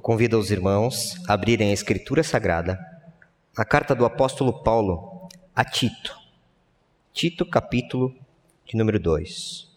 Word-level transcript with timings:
Eu 0.00 0.02
convido 0.02 0.38
os 0.38 0.50
irmãos 0.50 1.20
a 1.28 1.34
abrirem 1.34 1.68
a 1.68 1.74
Escritura 1.74 2.22
Sagrada, 2.22 2.78
a 3.54 3.66
carta 3.66 3.94
do 3.94 4.06
apóstolo 4.06 4.62
Paulo 4.62 5.28
a 5.54 5.62
Tito. 5.62 6.16
Tito, 7.12 7.44
capítulo 7.44 8.16
de 8.64 8.78
número 8.78 8.98
2. 8.98 9.68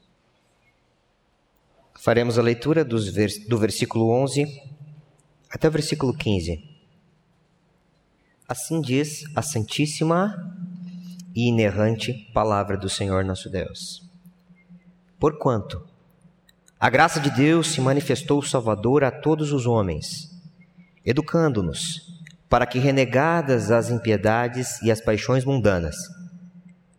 Faremos 2.00 2.40
a 2.40 2.42
leitura 2.42 2.86
vers 2.86 3.46
do 3.50 3.58
versículo 3.58 4.12
11 4.12 4.46
até 5.50 5.68
o 5.68 5.72
versículo 5.72 6.14
15. 6.14 6.70
Assim 8.48 8.80
diz 8.80 9.26
a 9.36 9.42
Santíssima 9.42 10.58
e 11.36 11.50
inerrante 11.50 12.14
palavra 12.34 12.78
do 12.78 12.88
Senhor 12.88 13.26
nosso 13.26 13.50
Deus. 13.50 14.10
Porquanto, 15.20 15.86
a 16.84 16.90
graça 16.90 17.18
de 17.18 17.30
Deus 17.30 17.68
se 17.72 17.80
manifestou 17.80 18.42
Salvador 18.42 19.06
a 19.06 19.10
todos 19.10 19.54
os 19.54 19.66
homens, 19.66 20.30
educando-nos 21.06 22.02
para 22.50 22.66
que, 22.66 22.78
renegadas 22.78 23.72
as 23.72 23.90
impiedades 23.90 24.82
e 24.82 24.92
as 24.92 25.00
paixões 25.00 25.46
mundanas, 25.46 25.96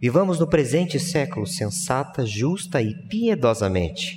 vivamos 0.01 0.41
no 0.41 0.49
presente 0.49 0.99
século 0.99 1.47
sensata, 1.47 2.25
justa 2.25 2.81
e 2.81 2.95
piedosamente, 3.11 4.17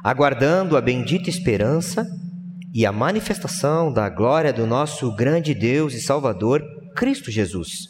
aguardando 0.00 0.76
a 0.76 0.80
bendita 0.80 1.28
esperança 1.28 2.06
e 2.72 2.86
a 2.86 2.92
manifestação 2.92 3.92
da 3.92 4.08
glória 4.08 4.52
do 4.52 4.64
nosso 4.64 5.12
grande 5.16 5.56
Deus 5.56 5.92
e 5.92 6.00
Salvador, 6.00 6.62
Cristo 6.94 7.32
Jesus 7.32 7.89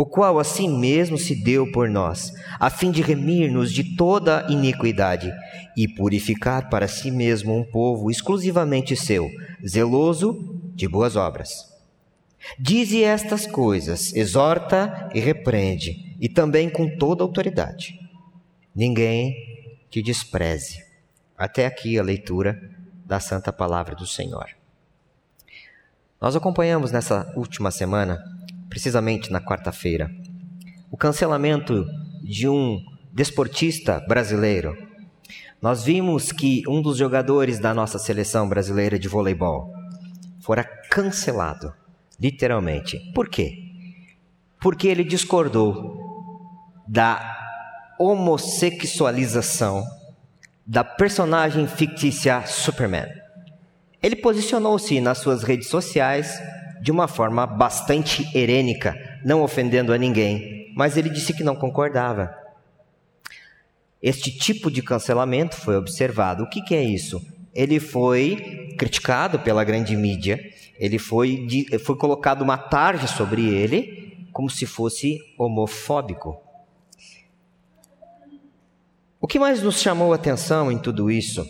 o 0.00 0.06
qual 0.06 0.38
a 0.38 0.44
si 0.44 0.66
mesmo 0.66 1.18
se 1.18 1.34
deu 1.34 1.70
por 1.70 1.86
nós, 1.86 2.32
a 2.58 2.70
fim 2.70 2.90
de 2.90 3.02
remir-nos 3.02 3.70
de 3.70 3.96
toda 3.96 4.46
iniquidade 4.48 5.30
e 5.76 5.86
purificar 5.86 6.70
para 6.70 6.88
si 6.88 7.10
mesmo 7.10 7.54
um 7.54 7.62
povo 7.62 8.10
exclusivamente 8.10 8.96
seu, 8.96 9.30
zeloso 9.62 10.58
de 10.74 10.88
boas 10.88 11.16
obras. 11.16 11.68
Dize 12.58 13.04
estas 13.04 13.46
coisas, 13.46 14.14
exorta 14.14 15.10
e 15.14 15.20
repreende, 15.20 16.16
e 16.18 16.30
também 16.30 16.70
com 16.70 16.96
toda 16.96 17.22
autoridade. 17.22 18.00
Ninguém 18.74 19.34
te 19.90 20.00
despreze. 20.00 20.82
Até 21.36 21.66
aqui 21.66 21.98
a 21.98 22.02
leitura 22.02 22.58
da 23.04 23.20
Santa 23.20 23.52
Palavra 23.52 23.94
do 23.94 24.06
Senhor. 24.06 24.46
Nós 26.18 26.34
acompanhamos 26.34 26.90
nessa 26.90 27.30
última 27.36 27.70
semana 27.70 28.18
precisamente 28.70 29.30
na 29.30 29.40
quarta-feira, 29.40 30.10
o 30.90 30.96
cancelamento 30.96 31.84
de 32.22 32.48
um 32.48 32.80
desportista 33.12 34.00
brasileiro. 34.08 34.76
Nós 35.60 35.84
vimos 35.84 36.32
que 36.32 36.62
um 36.66 36.80
dos 36.80 36.96
jogadores 36.96 37.58
da 37.58 37.74
nossa 37.74 37.98
seleção 37.98 38.48
brasileira 38.48 38.98
de 38.98 39.08
voleibol 39.08 39.74
fora 40.40 40.64
cancelado, 40.64 41.74
literalmente. 42.18 42.98
Por 43.12 43.28
quê? 43.28 43.58
Porque 44.60 44.88
ele 44.88 45.04
discordou 45.04 45.98
da 46.88 47.36
homossexualização 47.98 49.84
da 50.66 50.84
personagem 50.84 51.66
fictícia 51.66 52.46
Superman. 52.46 53.08
Ele 54.02 54.16
posicionou-se 54.16 55.00
nas 55.00 55.18
suas 55.18 55.42
redes 55.42 55.68
sociais 55.68 56.40
de 56.80 56.90
uma 56.90 57.06
forma 57.06 57.46
bastante 57.46 58.26
herênica, 58.36 58.96
não 59.24 59.42
ofendendo 59.42 59.92
a 59.92 59.98
ninguém, 59.98 60.72
mas 60.74 60.96
ele 60.96 61.10
disse 61.10 61.34
que 61.34 61.44
não 61.44 61.54
concordava. 61.54 62.34
Este 64.02 64.30
tipo 64.30 64.70
de 64.70 64.82
cancelamento 64.82 65.56
foi 65.56 65.76
observado. 65.76 66.44
O 66.44 66.48
que, 66.48 66.62
que 66.62 66.74
é 66.74 66.82
isso? 66.82 67.20
Ele 67.54 67.78
foi 67.78 68.74
criticado 68.78 69.40
pela 69.40 69.62
grande 69.62 69.94
mídia, 69.94 70.40
ele 70.78 70.98
foi, 70.98 71.46
foi 71.84 71.96
colocado 71.96 72.40
uma 72.40 72.56
tarja 72.56 73.06
sobre 73.06 73.46
ele, 73.46 74.26
como 74.32 74.48
se 74.48 74.64
fosse 74.64 75.18
homofóbico. 75.36 76.40
O 79.20 79.26
que 79.26 79.38
mais 79.38 79.62
nos 79.62 79.82
chamou 79.82 80.12
a 80.12 80.16
atenção 80.16 80.72
em 80.72 80.78
tudo 80.78 81.10
isso 81.10 81.46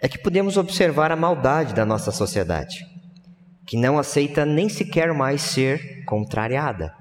é 0.00 0.08
que 0.08 0.16
podemos 0.16 0.56
observar 0.56 1.12
a 1.12 1.16
maldade 1.16 1.74
da 1.74 1.84
nossa 1.84 2.10
sociedade 2.10 2.87
que 3.68 3.76
não 3.76 3.98
aceita 3.98 4.46
nem 4.46 4.66
sequer 4.66 5.12
mais 5.12 5.42
ser 5.42 6.02
contrariada. 6.06 6.94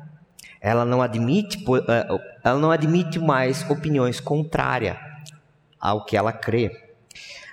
Ela 0.60 0.84
não 0.84 1.02
admite, 1.02 1.58
eh, 1.88 2.08
ela 2.44 2.60
não 2.60 2.72
admite 2.72 3.20
mais 3.20 3.68
opiniões 3.70 4.20
contrárias 4.20 4.98
ao 5.80 6.04
que 6.04 6.18
ela 6.18 6.34
crê. 6.34 6.70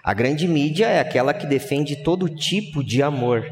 A 0.02 0.12
grande 0.12 0.48
mídia 0.48 0.86
é 0.86 0.98
aquela 0.98 1.32
que 1.32 1.46
defende 1.46 2.02
todo 2.02 2.28
tipo 2.28 2.82
de 2.82 3.04
amor. 3.04 3.44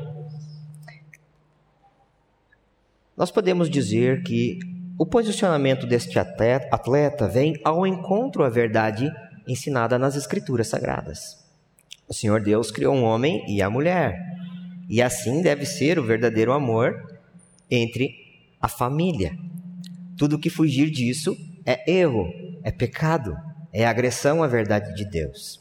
Nós 3.17 3.31
podemos 3.31 3.71
dizer 3.71 4.25
que 4.25 4.59
o 4.99 5.07
posicionamento 5.07 5.87
deste 5.87 6.19
atleta 6.19 7.29
vem 7.29 7.55
ao 7.63 7.87
encontro 7.87 8.43
à 8.43 8.49
verdade 8.49 9.09
ensinada 9.47 9.97
nas 9.97 10.17
Escrituras 10.17 10.67
Sagradas. 10.67 11.41
O 12.09 12.13
Senhor 12.13 12.43
Deus 12.43 12.73
criou 12.73 12.97
um 12.97 13.05
homem 13.05 13.45
e 13.49 13.63
a 13.63 13.71
mulher. 13.71 14.42
E 14.93 15.01
assim 15.01 15.41
deve 15.41 15.65
ser 15.65 15.99
o 15.99 16.05
verdadeiro 16.05 16.53
amor 16.53 17.19
entre 17.71 18.15
a 18.61 18.69
família. 18.69 19.35
Tudo 20.19 20.39
que 20.39 20.51
fugir 20.51 20.91
disso 20.91 21.35
é 21.65 21.91
erro, 21.91 22.31
é 22.63 22.71
pecado, 22.71 23.35
é 23.73 23.87
agressão 23.87 24.43
à 24.43 24.47
verdade 24.47 24.95
de 24.95 25.07
Deus. 25.07 25.59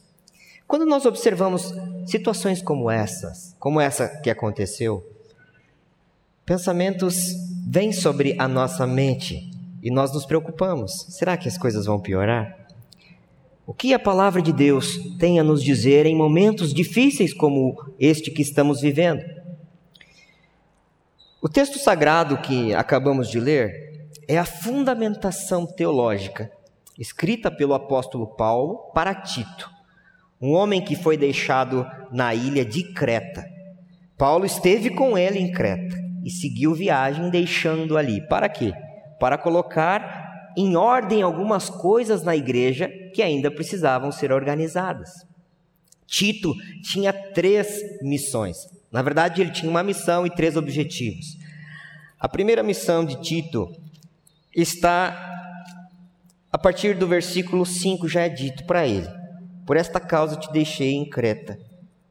Quando 0.68 0.86
nós 0.86 1.06
observamos 1.06 1.74
situações 2.06 2.62
como 2.62 2.92
essas, 2.92 3.56
como 3.58 3.80
essa 3.80 4.10
que 4.22 4.30
aconteceu, 4.30 5.02
pensamentos 6.46 7.34
vêm 7.66 7.94
sobre 7.94 8.36
a 8.38 8.50
nossa 8.50 8.86
mente 8.86 9.50
e 9.82 9.90
nós 9.90 10.14
nos 10.14 10.26
preocupamos. 10.26 11.06
Será 11.08 11.38
que 11.38 11.48
as 11.48 11.58
coisas 11.58 11.86
vão 11.86 12.02
piorar? 12.02 12.61
O 13.72 13.74
que 13.74 13.94
a 13.94 14.00
palavra 14.00 14.42
de 14.42 14.52
Deus 14.52 14.98
tem 15.18 15.40
a 15.40 15.46
nos 15.46 15.64
dizer 15.64 16.06
em 16.06 16.14
momentos 16.14 16.74
difíceis 16.74 17.34
como 17.34 17.74
este 17.98 18.30
que 18.30 18.42
estamos 18.42 18.82
vivendo? 18.82 19.24
O 21.42 21.48
texto 21.48 21.80
sagrado 21.80 22.40
que 22.40 22.76
acabamos 22.76 23.30
de 23.30 23.40
ler 23.40 23.72
é 24.28 24.38
a 24.38 24.44
fundamentação 24.44 25.66
teológica 25.66 26.52
escrita 27.00 27.50
pelo 27.50 27.74
apóstolo 27.74 28.36
Paulo 28.36 28.92
para 28.94 29.16
Tito, 29.16 29.72
um 30.42 30.52
homem 30.52 30.82
que 30.84 30.98
foi 30.98 31.16
deixado 31.16 31.88
na 32.12 32.36
ilha 32.36 32.66
de 32.66 32.92
Creta. 32.92 33.46
Paulo 34.18 34.44
esteve 34.46 34.90
com 34.90 35.18
ele 35.18 35.40
em 35.40 35.50
Creta 35.50 35.96
e 36.26 36.30
seguiu 36.30 36.74
viagem 36.74 37.30
deixando 37.30 37.98
ali. 37.98 38.20
Para 38.28 38.50
quê? 38.50 38.74
Para 39.18 39.38
colocar 39.38 40.21
em 40.58 40.76
ordem 40.76 41.22
algumas 41.22 41.70
coisas 41.70 42.24
na 42.24 42.36
igreja 42.36 42.90
que 43.14 43.22
ainda 43.22 43.52
precisavam 43.52 44.12
ser 44.12 44.32
organizadas. 44.32 45.10
Tito 46.08 46.54
tinha 46.84 47.14
três 47.14 47.80
missões. 48.02 48.58
Na 48.92 49.02
verdade, 49.02 49.42
ele 49.42 49.52
tinha 49.52 49.70
uma 49.70 49.84
missão 49.84 50.26
e 50.26 50.30
três 50.30 50.58
objetivos. 50.58 51.38
A 52.20 52.28
primeira 52.28 52.62
missão 52.62 53.06
de 53.06 53.20
Tito 53.22 53.72
está 54.56 55.32
a 56.52 56.58
partir 56.58 56.96
do 56.96 57.08
versículo 57.08 57.66
5 57.66 58.08
já 58.08 58.22
é 58.22 58.30
dito 58.30 58.66
para 58.66 58.86
ele: 58.86 59.08
Por 59.66 59.78
esta 59.78 60.00
causa 60.00 60.36
te 60.36 60.52
deixei 60.52 60.94
em 60.94 61.10
Creta, 61.10 61.58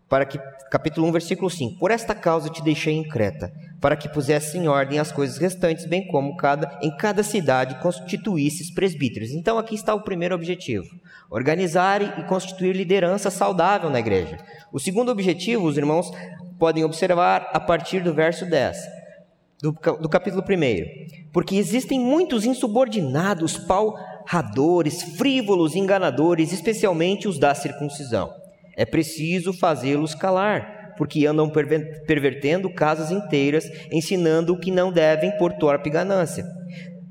para 0.09 0.25
que 0.25 0.39
capítulo 0.71 1.07
1, 1.09 1.13
versículo 1.13 1.51
5. 1.51 1.79
Por 1.79 1.91
esta 1.91 2.15
causa 2.15 2.49
te 2.49 2.63
deixei 2.63 2.95
em 2.95 3.07
Creta, 3.07 3.53
para 3.81 3.97
que 3.97 4.09
pusesse 4.09 4.59
em 4.59 4.69
ordem 4.69 4.99
as 4.99 5.11
coisas 5.11 5.39
restantes, 5.39 5.87
bem 5.87 6.07
como 6.07 6.37
cada, 6.37 6.79
em 6.83 6.95
cada 6.97 7.23
cidade 7.23 7.81
constituísses 7.81 8.71
presbíteros. 8.71 9.31
Então 9.31 9.57
aqui 9.59 9.75
está 9.75 9.95
o 9.95 10.03
primeiro 10.03 10.35
objetivo: 10.35 10.87
organizar 11.31 12.03
e 12.03 12.25
constituir 12.25 12.77
liderança 12.77 13.31
saudável 13.31 13.89
na 13.89 13.99
igreja. 13.99 14.37
O 14.71 14.79
segundo 14.79 15.11
objetivo, 15.11 15.65
os 15.65 15.79
irmãos 15.79 16.11
podem 16.59 16.85
observar 16.85 17.49
a 17.53 17.59
partir 17.59 18.01
do 18.01 18.13
verso 18.13 18.45
10. 18.45 18.77
Do, 19.63 19.73
do 19.73 20.09
capítulo 20.09 20.43
1. 20.43 21.31
Porque 21.33 21.57
existem 21.57 22.01
muitos 22.01 22.47
insubordinados, 22.47 23.59
palradores, 23.59 25.03
frívolos, 25.03 25.75
enganadores, 25.75 26.51
especialmente 26.53 27.29
os 27.29 27.39
da 27.39 27.55
circuncisão. 27.55 28.33
É 28.75 28.87
preciso 28.87 29.53
fazê-los 29.53 30.15
calar 30.15 30.80
porque 31.01 31.25
andam 31.25 31.51
pervertendo 32.07 32.69
casas 32.69 33.11
inteiras, 33.11 33.65
ensinando 33.91 34.53
o 34.53 34.61
que 34.61 34.71
não 34.71 34.93
devem 34.93 35.35
por 35.39 35.51
torpe 35.55 35.89
ganância. 35.89 36.45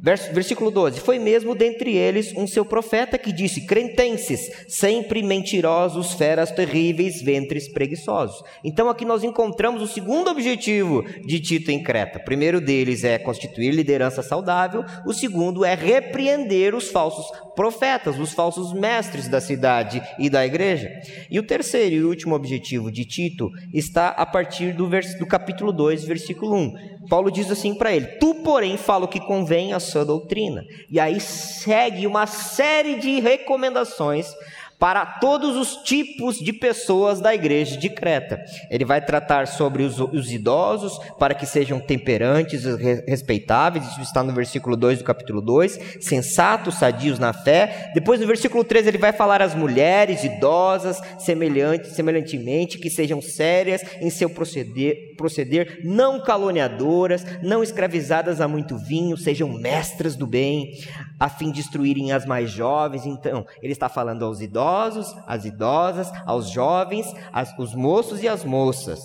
Versículo 0.02 0.72
12: 0.72 1.02
Foi 1.02 1.20
mesmo 1.20 1.54
dentre 1.54 1.98
eles 1.98 2.34
um 2.36 2.48
seu 2.48 2.64
profeta 2.64 3.18
que 3.18 3.34
disse: 3.34 3.66
Cretenses, 3.66 4.40
sempre 4.68 5.22
mentirosos, 5.22 6.14
feras 6.14 6.52
terríveis, 6.52 7.22
ventres 7.22 7.68
preguiçosos. 7.68 8.42
Então 8.64 8.90
aqui 8.90 9.04
nós 9.04 9.26
encontramos 9.26 9.82
o 9.82 9.88
segundo 9.88 10.30
objetivo 10.30 11.04
de 11.26 11.42
Tito 11.42 11.70
em 11.70 11.84
Creta. 11.84 12.20
O 12.20 12.24
primeiro 12.24 12.62
deles 12.62 13.04
é 13.04 13.18
constituir 13.18 13.72
liderança 13.72 14.24
saudável, 14.24 14.86
o 15.06 15.14
segundo 15.14 15.66
é 15.66 15.76
repreender 15.76 16.74
os 16.74 16.90
falsos 16.90 17.26
profetas, 17.54 18.18
os 18.18 18.32
falsos 18.32 18.72
mestres 18.74 19.28
da 19.28 19.42
cidade 19.42 20.02
e 20.18 20.30
da 20.30 20.46
igreja. 20.46 20.90
E 21.30 21.38
o 21.38 21.44
terceiro 21.44 21.96
e 21.96 22.04
último 22.06 22.36
objetivo 22.36 22.90
de 22.90 23.04
Tito 23.04 23.50
está 23.74 24.10
a 24.10 24.26
partir 24.26 24.74
do, 24.74 24.88
do 24.88 25.26
capítulo 25.26 25.74
2, 25.74 26.06
versículo 26.06 26.56
1. 26.56 26.99
Paulo 27.10 27.32
diz 27.32 27.50
assim 27.50 27.74
para 27.74 27.92
ele: 27.92 28.06
Tu, 28.20 28.36
porém, 28.36 28.78
fala 28.78 29.06
o 29.06 29.08
que 29.08 29.20
convém 29.20 29.74
à 29.74 29.80
sua 29.80 30.06
doutrina. 30.06 30.64
E 30.90 31.00
aí 31.00 31.20
segue 31.20 32.06
uma 32.06 32.28
série 32.28 33.00
de 33.00 33.20
recomendações 33.20 34.34
para 34.80 35.06
todos 35.06 35.58
os 35.58 35.84
tipos 35.84 36.38
de 36.38 36.54
pessoas 36.54 37.20
da 37.20 37.36
igreja 37.36 37.76
de 37.78 37.90
Creta. 37.90 38.42
Ele 38.72 38.86
vai 38.86 39.04
tratar 39.04 39.46
sobre 39.46 39.84
os, 39.84 40.00
os 40.00 40.32
idosos, 40.32 40.98
para 41.20 41.34
que 41.34 41.46
sejam 41.46 41.80
temperantes 41.80 42.64
respeitáveis, 43.06 43.86
isso 43.86 44.02
está 44.02 44.24
no 44.24 44.34
versículo 44.34 44.78
2 44.78 45.00
do 45.00 45.04
capítulo 45.04 45.42
2, 45.42 45.98
sensatos, 46.00 46.76
sadios 46.76 47.20
na 47.20 47.34
fé. 47.34 47.92
Depois 47.94 48.22
no 48.22 48.28
versículo 48.28 48.64
3 48.64 48.88
ele 48.88 48.98
vai 48.98 49.12
falar 49.12 49.42
às 49.42 49.54
mulheres 49.54 50.24
idosas, 50.24 51.02
semelhante, 51.20 51.90
semelhantemente, 51.90 52.78
que 52.78 52.90
sejam 52.90 53.22
sérias 53.22 53.82
em 54.00 54.10
seu 54.10 54.30
proceder, 54.30 55.16
proceder, 55.18 55.82
não 55.84 56.24
caluniadoras, 56.24 57.26
não 57.44 57.62
escravizadas 57.62 58.40
a 58.40 58.48
muito 58.48 58.78
vinho, 58.78 59.18
sejam 59.18 59.50
mestras 59.50 60.16
do 60.16 60.26
bem, 60.26 60.72
a 61.20 61.28
fim 61.28 61.52
de 61.52 61.60
instruírem 61.60 62.12
as 62.12 62.26
mais 62.26 62.50
jovens. 62.50 63.06
Então, 63.06 63.46
ele 63.62 63.74
está 63.74 63.90
falando 63.90 64.24
aos 64.24 64.40
idosos, 64.40 65.14
às 65.28 65.46
idosas, 65.46 66.12
aos 66.26 66.50
jovens, 66.50 67.06
aos, 67.34 67.50
os 67.60 67.76
moços 67.76 68.24
e 68.24 68.28
as 68.28 68.46
moças. 68.46 69.00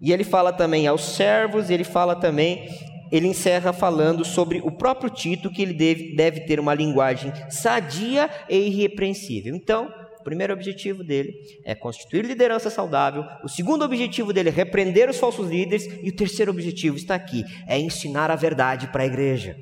E 0.00 0.12
ele 0.12 0.24
fala 0.24 0.52
também 0.52 0.86
aos 0.86 1.02
servos, 1.02 1.70
ele 1.70 1.82
fala 1.82 2.14
também, 2.14 2.68
ele 3.10 3.26
encerra 3.26 3.72
falando 3.72 4.24
sobre 4.24 4.60
o 4.60 4.70
próprio 4.70 5.10
Tito, 5.10 5.50
que 5.50 5.60
ele 5.60 5.74
deve, 5.74 6.14
deve 6.14 6.40
ter 6.40 6.60
uma 6.60 6.74
linguagem 6.74 7.32
sadia 7.50 8.30
e 8.48 8.56
irrepreensível. 8.56 9.56
Então, 9.56 9.92
o 10.20 10.22
primeiro 10.22 10.52
objetivo 10.52 11.02
dele 11.02 11.32
é 11.64 11.74
constituir 11.74 12.24
liderança 12.24 12.70
saudável, 12.70 13.24
o 13.42 13.48
segundo 13.48 13.84
objetivo 13.84 14.32
dele 14.32 14.50
é 14.50 14.52
repreender 14.52 15.08
os 15.08 15.18
falsos 15.18 15.48
líderes, 15.48 15.84
e 16.02 16.10
o 16.10 16.14
terceiro 16.14 16.52
objetivo 16.52 16.96
está 16.96 17.14
aqui, 17.14 17.42
é 17.66 17.78
ensinar 17.78 18.30
a 18.30 18.36
verdade 18.36 18.88
para 18.88 19.02
a 19.02 19.06
igreja. 19.06 19.56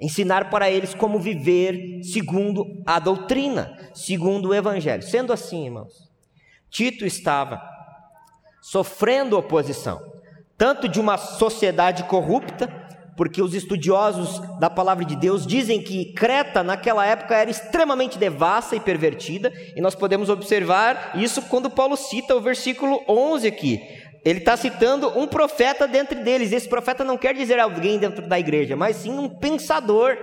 Ensinar 0.00 0.50
para 0.50 0.70
eles 0.70 0.94
como 0.94 1.18
viver 1.18 2.02
segundo 2.02 2.82
a 2.84 2.98
doutrina, 2.98 3.76
segundo 3.94 4.50
o 4.50 4.54
evangelho. 4.54 5.02
Sendo 5.02 5.32
assim, 5.32 5.64
irmãos, 5.66 6.10
Tito 6.70 7.06
estava 7.06 7.62
sofrendo 8.60 9.38
oposição, 9.38 10.00
tanto 10.58 10.88
de 10.88 11.00
uma 11.00 11.16
sociedade 11.16 12.04
corrupta, 12.04 12.68
porque 13.16 13.40
os 13.40 13.54
estudiosos 13.54 14.40
da 14.58 14.68
palavra 14.68 15.04
de 15.04 15.16
Deus 15.16 15.46
dizem 15.46 15.82
que 15.82 16.12
Creta 16.12 16.62
naquela 16.62 17.06
época 17.06 17.34
era 17.34 17.50
extremamente 17.50 18.18
devassa 18.18 18.76
e 18.76 18.80
pervertida, 18.80 19.50
e 19.74 19.80
nós 19.80 19.94
podemos 19.94 20.28
observar 20.28 21.12
isso 21.14 21.40
quando 21.42 21.70
Paulo 21.70 21.96
cita 21.96 22.36
o 22.36 22.40
versículo 22.40 23.00
11 23.08 23.46
aqui. 23.48 23.80
Ele 24.26 24.40
está 24.40 24.56
citando 24.56 25.16
um 25.16 25.24
profeta 25.24 25.86
dentro 25.86 26.20
deles. 26.20 26.50
Esse 26.50 26.68
profeta 26.68 27.04
não 27.04 27.16
quer 27.16 27.32
dizer 27.32 27.60
alguém 27.60 27.96
dentro 27.96 28.26
da 28.26 28.40
igreja, 28.40 28.74
mas 28.74 28.96
sim 28.96 29.16
um 29.16 29.28
pensador. 29.28 30.18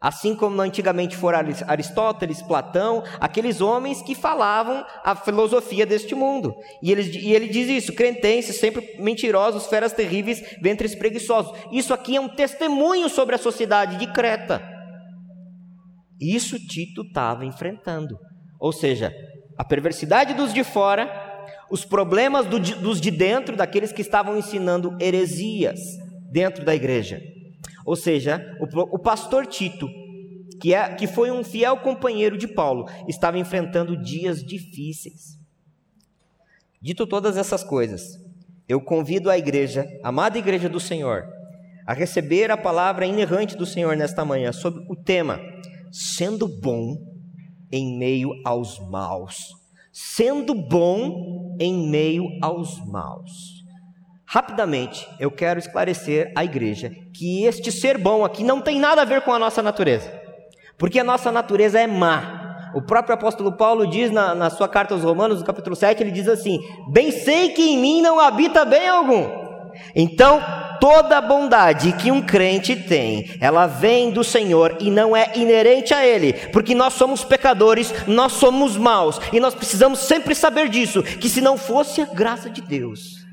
Assim 0.00 0.34
como 0.34 0.62
antigamente 0.62 1.14
foram 1.14 1.40
Aristóteles, 1.66 2.40
Platão, 2.40 3.02
aqueles 3.20 3.60
homens 3.60 4.00
que 4.00 4.14
falavam 4.14 4.82
a 5.04 5.14
filosofia 5.14 5.84
deste 5.84 6.14
mundo. 6.14 6.54
E 6.82 6.90
ele, 6.90 7.02
e 7.18 7.34
ele 7.34 7.48
diz 7.48 7.68
isso: 7.68 7.92
cretenses, 7.92 8.56
sempre 8.56 8.96
mentirosos, 8.98 9.66
feras 9.66 9.92
terríveis, 9.92 10.42
ventres 10.62 10.94
preguiçosos. 10.94 11.52
Isso 11.70 11.92
aqui 11.92 12.16
é 12.16 12.20
um 12.20 12.28
testemunho 12.30 13.10
sobre 13.10 13.34
a 13.34 13.38
sociedade 13.38 13.98
de 13.98 14.10
Creta. 14.10 14.62
Isso 16.18 16.58
Tito 16.58 17.02
estava 17.02 17.44
enfrentando. 17.44 18.16
Ou 18.58 18.72
seja, 18.72 19.12
a 19.58 19.64
perversidade 19.64 20.32
dos 20.32 20.54
de 20.54 20.64
fora 20.64 21.25
os 21.70 21.84
problemas 21.84 22.46
do, 22.46 22.58
dos 22.58 23.00
de 23.00 23.10
dentro, 23.10 23.56
daqueles 23.56 23.92
que 23.92 24.00
estavam 24.00 24.36
ensinando 24.36 24.96
heresias 25.00 25.80
dentro 26.30 26.64
da 26.64 26.74
igreja. 26.74 27.20
Ou 27.84 27.96
seja, 27.96 28.44
o, 28.60 28.96
o 28.96 28.98
pastor 28.98 29.46
Tito, 29.46 29.88
que, 30.60 30.74
é, 30.74 30.94
que 30.94 31.06
foi 31.06 31.30
um 31.30 31.44
fiel 31.44 31.76
companheiro 31.78 32.36
de 32.36 32.48
Paulo, 32.48 32.86
estava 33.08 33.38
enfrentando 33.38 34.00
dias 34.00 34.42
difíceis. 34.44 35.36
Dito 36.80 37.06
todas 37.06 37.36
essas 37.36 37.64
coisas, 37.64 38.02
eu 38.68 38.80
convido 38.80 39.30
a 39.30 39.38
igreja, 39.38 39.86
amada 40.02 40.38
igreja 40.38 40.68
do 40.68 40.80
Senhor, 40.80 41.24
a 41.86 41.92
receber 41.92 42.50
a 42.50 42.56
palavra 42.56 43.06
inerrante 43.06 43.56
do 43.56 43.66
Senhor 43.66 43.96
nesta 43.96 44.24
manhã 44.24 44.52
sobre 44.52 44.84
o 44.88 44.96
tema 44.96 45.40
sendo 45.92 46.48
bom 46.48 46.96
em 47.70 47.96
meio 47.98 48.30
aos 48.44 48.78
maus 48.90 49.65
sendo 49.98 50.54
bom 50.54 51.56
em 51.58 51.88
meio 51.88 52.28
aos 52.42 52.78
maus. 52.86 53.64
Rapidamente, 54.26 55.08
eu 55.18 55.30
quero 55.30 55.58
esclarecer 55.58 56.34
à 56.36 56.44
igreja 56.44 56.92
que 57.14 57.44
este 57.44 57.72
ser 57.72 57.96
bom 57.96 58.22
aqui 58.22 58.44
não 58.44 58.60
tem 58.60 58.78
nada 58.78 59.00
a 59.00 59.06
ver 59.06 59.22
com 59.22 59.32
a 59.32 59.38
nossa 59.38 59.62
natureza, 59.62 60.12
porque 60.76 60.98
a 60.98 61.04
nossa 61.04 61.32
natureza 61.32 61.80
é 61.80 61.86
má. 61.86 62.72
O 62.74 62.82
próprio 62.82 63.14
apóstolo 63.14 63.52
Paulo 63.52 63.86
diz 63.86 64.10
na, 64.10 64.34
na 64.34 64.50
sua 64.50 64.68
carta 64.68 64.92
aos 64.92 65.02
Romanos, 65.02 65.40
no 65.40 65.46
capítulo 65.46 65.74
7, 65.74 66.02
ele 66.02 66.10
diz 66.10 66.28
assim: 66.28 66.58
Bem 66.92 67.10
sei 67.10 67.48
que 67.54 67.62
em 67.62 67.78
mim 67.78 68.02
não 68.02 68.20
habita 68.20 68.66
bem 68.66 68.86
algum. 68.86 69.24
Então, 69.94 70.42
toda 70.80 71.18
a 71.18 71.20
bondade 71.20 71.92
que 71.92 72.10
um 72.10 72.22
crente 72.22 72.76
tem, 72.76 73.36
ela 73.40 73.66
vem 73.66 74.10
do 74.10 74.22
Senhor 74.22 74.76
e 74.80 74.90
não 74.90 75.16
é 75.16 75.32
inerente 75.34 75.92
a 75.92 76.06
Ele, 76.06 76.32
porque 76.50 76.74
nós 76.74 76.94
somos 76.94 77.24
pecadores, 77.24 77.92
nós 78.06 78.32
somos 78.32 78.76
maus 78.76 79.20
e 79.32 79.40
nós 79.40 79.54
precisamos 79.54 80.00
sempre 80.00 80.34
saber 80.34 80.68
disso, 80.68 81.02
que 81.02 81.28
se 81.28 81.40
não 81.40 81.56
fosse 81.56 82.00
a 82.00 82.06
graça 82.06 82.48
de 82.50 82.60
Deus, 82.60 83.26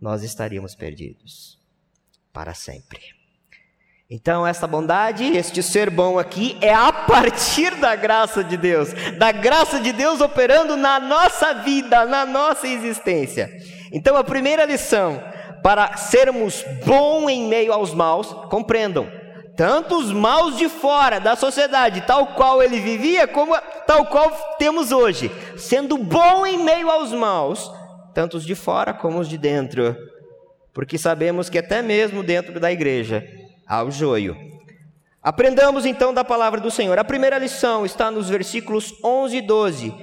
nós 0.00 0.22
estaríamos 0.22 0.74
perdidos 0.74 1.58
para 2.32 2.52
sempre. 2.52 3.00
Então, 4.10 4.46
essa 4.46 4.66
bondade, 4.66 5.24
este 5.24 5.62
ser 5.62 5.88
bom 5.88 6.18
aqui, 6.18 6.58
é 6.60 6.74
a 6.74 6.92
partir 6.92 7.74
da 7.76 7.96
graça 7.96 8.44
de 8.44 8.56
Deus, 8.56 8.92
da 9.18 9.32
graça 9.32 9.80
de 9.80 9.92
Deus 9.92 10.20
operando 10.20 10.76
na 10.76 11.00
nossa 11.00 11.54
vida, 11.54 12.04
na 12.04 12.26
nossa 12.26 12.68
existência. 12.68 13.50
Então, 13.90 14.14
a 14.14 14.22
primeira 14.22 14.66
lição 14.66 15.22
para 15.64 15.96
sermos 15.96 16.62
bom 16.84 17.30
em 17.30 17.48
meio 17.48 17.72
aos 17.72 17.94
maus, 17.94 18.26
compreendam, 18.50 19.10
tanto 19.56 19.96
os 19.96 20.12
maus 20.12 20.58
de 20.58 20.68
fora 20.68 21.18
da 21.18 21.34
sociedade, 21.36 22.02
tal 22.02 22.34
qual 22.34 22.62
ele 22.62 22.78
vivia, 22.80 23.26
como 23.26 23.56
tal 23.86 24.04
qual 24.04 24.30
temos 24.58 24.92
hoje, 24.92 25.32
sendo 25.56 25.96
bom 25.96 26.44
em 26.44 26.62
meio 26.62 26.90
aos 26.90 27.12
maus, 27.12 27.72
tanto 28.12 28.36
os 28.36 28.44
de 28.44 28.54
fora 28.54 28.92
como 28.92 29.18
os 29.18 29.26
de 29.26 29.38
dentro, 29.38 29.96
porque 30.74 30.98
sabemos 30.98 31.48
que 31.48 31.56
até 31.56 31.80
mesmo 31.80 32.22
dentro 32.22 32.60
da 32.60 32.70
igreja 32.70 33.26
há 33.66 33.82
o 33.82 33.90
joio. 33.90 34.36
Aprendamos 35.22 35.86
então 35.86 36.12
da 36.12 36.22
palavra 36.22 36.60
do 36.60 36.70
Senhor. 36.70 36.98
A 36.98 37.04
primeira 37.04 37.38
lição 37.38 37.86
está 37.86 38.10
nos 38.10 38.28
versículos 38.28 38.92
11 39.02 39.38
e 39.38 39.40
12. 39.40 39.94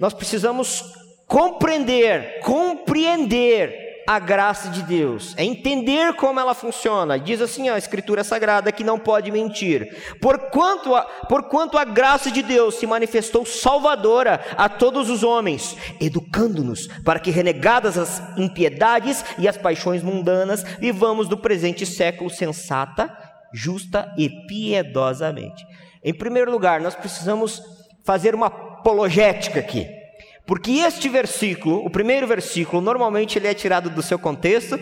Nós 0.00 0.14
precisamos 0.14 0.82
compreender, 1.26 2.40
compreender 2.40 3.91
a 4.06 4.18
graça 4.18 4.68
de 4.68 4.82
Deus, 4.82 5.34
é 5.36 5.44
entender 5.44 6.14
como 6.14 6.40
ela 6.40 6.54
funciona. 6.54 7.18
Diz 7.18 7.40
assim 7.40 7.68
a 7.68 7.78
Escritura 7.78 8.24
Sagrada 8.24 8.72
que 8.72 8.84
não 8.84 8.98
pode 8.98 9.30
mentir. 9.30 10.16
Porquanto 10.20 10.94
a, 10.94 11.02
porquanto 11.02 11.78
a 11.78 11.84
graça 11.84 12.30
de 12.30 12.42
Deus 12.42 12.76
se 12.76 12.86
manifestou 12.86 13.46
salvadora 13.46 14.44
a 14.56 14.68
todos 14.68 15.08
os 15.08 15.22
homens, 15.22 15.76
educando-nos 16.00 16.86
para 17.04 17.20
que, 17.20 17.30
renegadas 17.30 17.96
as 17.96 18.20
impiedades 18.38 19.24
e 19.38 19.48
as 19.48 19.56
paixões 19.56 20.02
mundanas, 20.02 20.62
vivamos 20.78 21.28
do 21.28 21.36
presente 21.36 21.86
século 21.86 22.30
sensata, 22.30 23.16
justa 23.52 24.12
e 24.16 24.28
piedosamente. 24.46 25.64
Em 26.02 26.12
primeiro 26.12 26.50
lugar, 26.50 26.80
nós 26.80 26.94
precisamos 26.94 27.62
fazer 28.04 28.34
uma 28.34 28.46
apologética 28.46 29.60
aqui. 29.60 30.01
Porque 30.46 30.72
este 30.72 31.08
versículo, 31.08 31.84
o 31.84 31.90
primeiro 31.90 32.26
versículo, 32.26 32.82
normalmente 32.82 33.38
ele 33.38 33.46
é 33.46 33.54
tirado 33.54 33.88
do 33.88 34.02
seu 34.02 34.18
contexto 34.18 34.78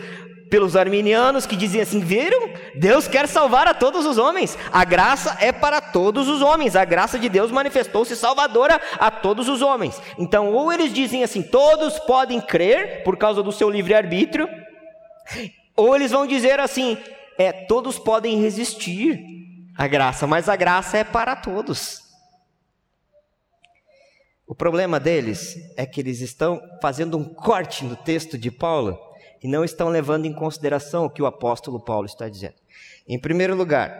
pelos 0.51 0.75
arminianos 0.75 1.45
que 1.45 1.55
dizem 1.55 1.81
assim: 1.81 2.01
viram? 2.01 2.49
Deus 2.75 3.07
quer 3.07 3.27
salvar 3.27 3.67
a 3.67 3.73
todos 3.73 4.05
os 4.05 4.17
homens. 4.17 4.57
A 4.71 4.83
graça 4.83 5.37
é 5.39 5.51
para 5.51 5.79
todos 5.79 6.27
os 6.27 6.41
homens. 6.41 6.75
A 6.75 6.83
graça 6.83 7.17
de 7.17 7.29
Deus 7.29 7.49
manifestou-se 7.49 8.15
salvadora 8.17 8.79
a 8.99 9.09
todos 9.09 9.47
os 9.47 9.61
homens. 9.61 9.99
Então, 10.19 10.51
ou 10.51 10.71
eles 10.71 10.93
dizem 10.93 11.23
assim: 11.23 11.41
todos 11.41 11.97
podem 11.99 12.41
crer 12.41 13.03
por 13.03 13.15
causa 13.15 13.41
do 13.41 13.51
seu 13.51 13.69
livre-arbítrio, 13.69 14.49
ou 15.75 15.95
eles 15.95 16.11
vão 16.11 16.27
dizer 16.27 16.59
assim: 16.59 16.97
é 17.37 17.53
todos 17.53 17.97
podem 17.97 18.41
resistir 18.41 19.23
à 19.77 19.87
graça, 19.87 20.27
mas 20.27 20.49
a 20.49 20.55
graça 20.57 20.97
é 20.97 21.03
para 21.03 21.35
todos. 21.35 22.00
O 24.51 24.53
problema 24.53 24.99
deles 24.99 25.57
é 25.77 25.85
que 25.85 26.01
eles 26.01 26.19
estão 26.19 26.61
fazendo 26.81 27.17
um 27.17 27.23
corte 27.23 27.85
no 27.85 27.95
texto 27.95 28.37
de 28.37 28.51
Paulo 28.51 28.99
e 29.41 29.47
não 29.47 29.63
estão 29.63 29.87
levando 29.87 30.25
em 30.25 30.33
consideração 30.33 31.05
o 31.05 31.09
que 31.09 31.21
o 31.21 31.25
apóstolo 31.25 31.79
Paulo 31.79 32.05
está 32.05 32.27
dizendo. 32.27 32.55
Em 33.07 33.17
primeiro 33.17 33.55
lugar, 33.55 33.95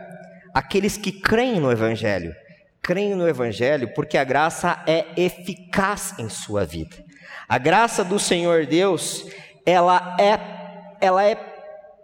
aqueles 0.54 0.98
que 0.98 1.10
creem 1.10 1.62
no 1.62 1.72
Evangelho, 1.72 2.36
creem 2.82 3.16
no 3.16 3.30
Evangelho 3.30 3.94
porque 3.94 4.18
a 4.18 4.26
graça 4.26 4.84
é 4.86 5.06
eficaz 5.16 6.20
em 6.20 6.28
sua 6.28 6.66
vida. 6.66 6.98
A 7.48 7.58
graça 7.58 8.04
do 8.04 8.20
Senhor 8.20 8.66
Deus, 8.66 9.26
ela 9.66 10.18
é, 10.20 10.38
ela 11.00 11.24
é 11.24 11.34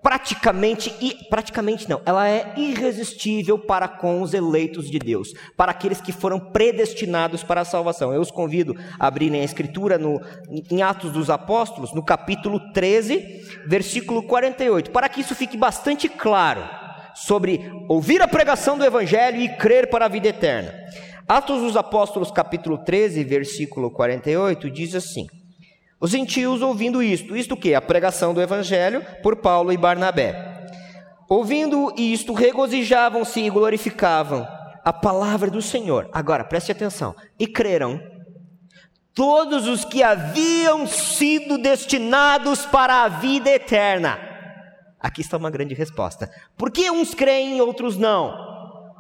praticamente, 0.01 0.93
praticamente 1.29 1.89
não, 1.89 2.01
ela 2.05 2.27
é 2.27 2.53
irresistível 2.55 3.59
para 3.59 3.87
com 3.87 4.21
os 4.21 4.33
eleitos 4.33 4.89
de 4.89 4.99
Deus, 4.99 5.29
para 5.55 5.71
aqueles 5.71 5.99
que 5.99 6.11
foram 6.11 6.39
predestinados 6.39 7.43
para 7.43 7.61
a 7.61 7.65
salvação. 7.65 8.13
Eu 8.13 8.21
os 8.21 8.31
convido 8.31 8.75
a 8.99 9.07
abrirem 9.07 9.41
a 9.41 9.45
escritura 9.45 9.97
no, 9.97 10.21
em 10.71 10.81
Atos 10.81 11.11
dos 11.11 11.29
Apóstolos, 11.29 11.93
no 11.93 12.03
capítulo 12.03 12.71
13, 12.71 13.41
versículo 13.67 14.23
48, 14.23 14.91
para 14.91 15.09
que 15.09 15.21
isso 15.21 15.35
fique 15.35 15.57
bastante 15.57 16.07
claro 16.07 16.63
sobre 17.15 17.71
ouvir 17.89 18.21
a 18.21 18.27
pregação 18.27 18.77
do 18.77 18.85
evangelho 18.85 19.41
e 19.41 19.49
crer 19.57 19.89
para 19.89 20.05
a 20.05 20.09
vida 20.09 20.27
eterna. 20.27 20.73
Atos 21.27 21.61
dos 21.61 21.75
Apóstolos, 21.75 22.31
capítulo 22.31 22.77
13, 22.77 23.23
versículo 23.23 23.91
48, 23.91 24.69
diz 24.71 24.95
assim: 24.95 25.27
os 25.99 26.11
gentios 26.11 26.61
ouvindo 26.61 27.01
isto, 27.01 27.35
isto 27.35 27.57
que? 27.57 27.73
A 27.73 27.81
pregação 27.81 28.33
do 28.33 28.41
evangelho 28.41 29.03
por 29.23 29.37
Paulo 29.37 29.71
e 29.71 29.77
Barnabé. 29.77 30.67
Ouvindo 31.27 31.93
isto, 31.97 32.33
regozijavam-se 32.33 33.41
e 33.41 33.49
glorificavam 33.49 34.47
a 34.83 34.93
palavra 34.93 35.49
do 35.49 35.61
Senhor. 35.61 36.09
Agora, 36.13 36.43
preste 36.43 36.71
atenção. 36.71 37.15
E 37.37 37.45
creram 37.45 38.01
todos 39.13 39.67
os 39.67 39.83
que 39.83 40.03
haviam 40.03 40.85
sido 40.85 41.57
destinados 41.57 42.65
para 42.65 43.03
a 43.03 43.07
vida 43.09 43.49
eterna. 43.49 44.19
Aqui 44.99 45.21
está 45.21 45.35
uma 45.35 45.49
grande 45.49 45.73
resposta. 45.73 46.31
Por 46.55 46.71
que 46.71 46.89
uns 46.89 47.13
creem 47.13 47.57
e 47.57 47.61
outros 47.61 47.97
não? 47.97 48.33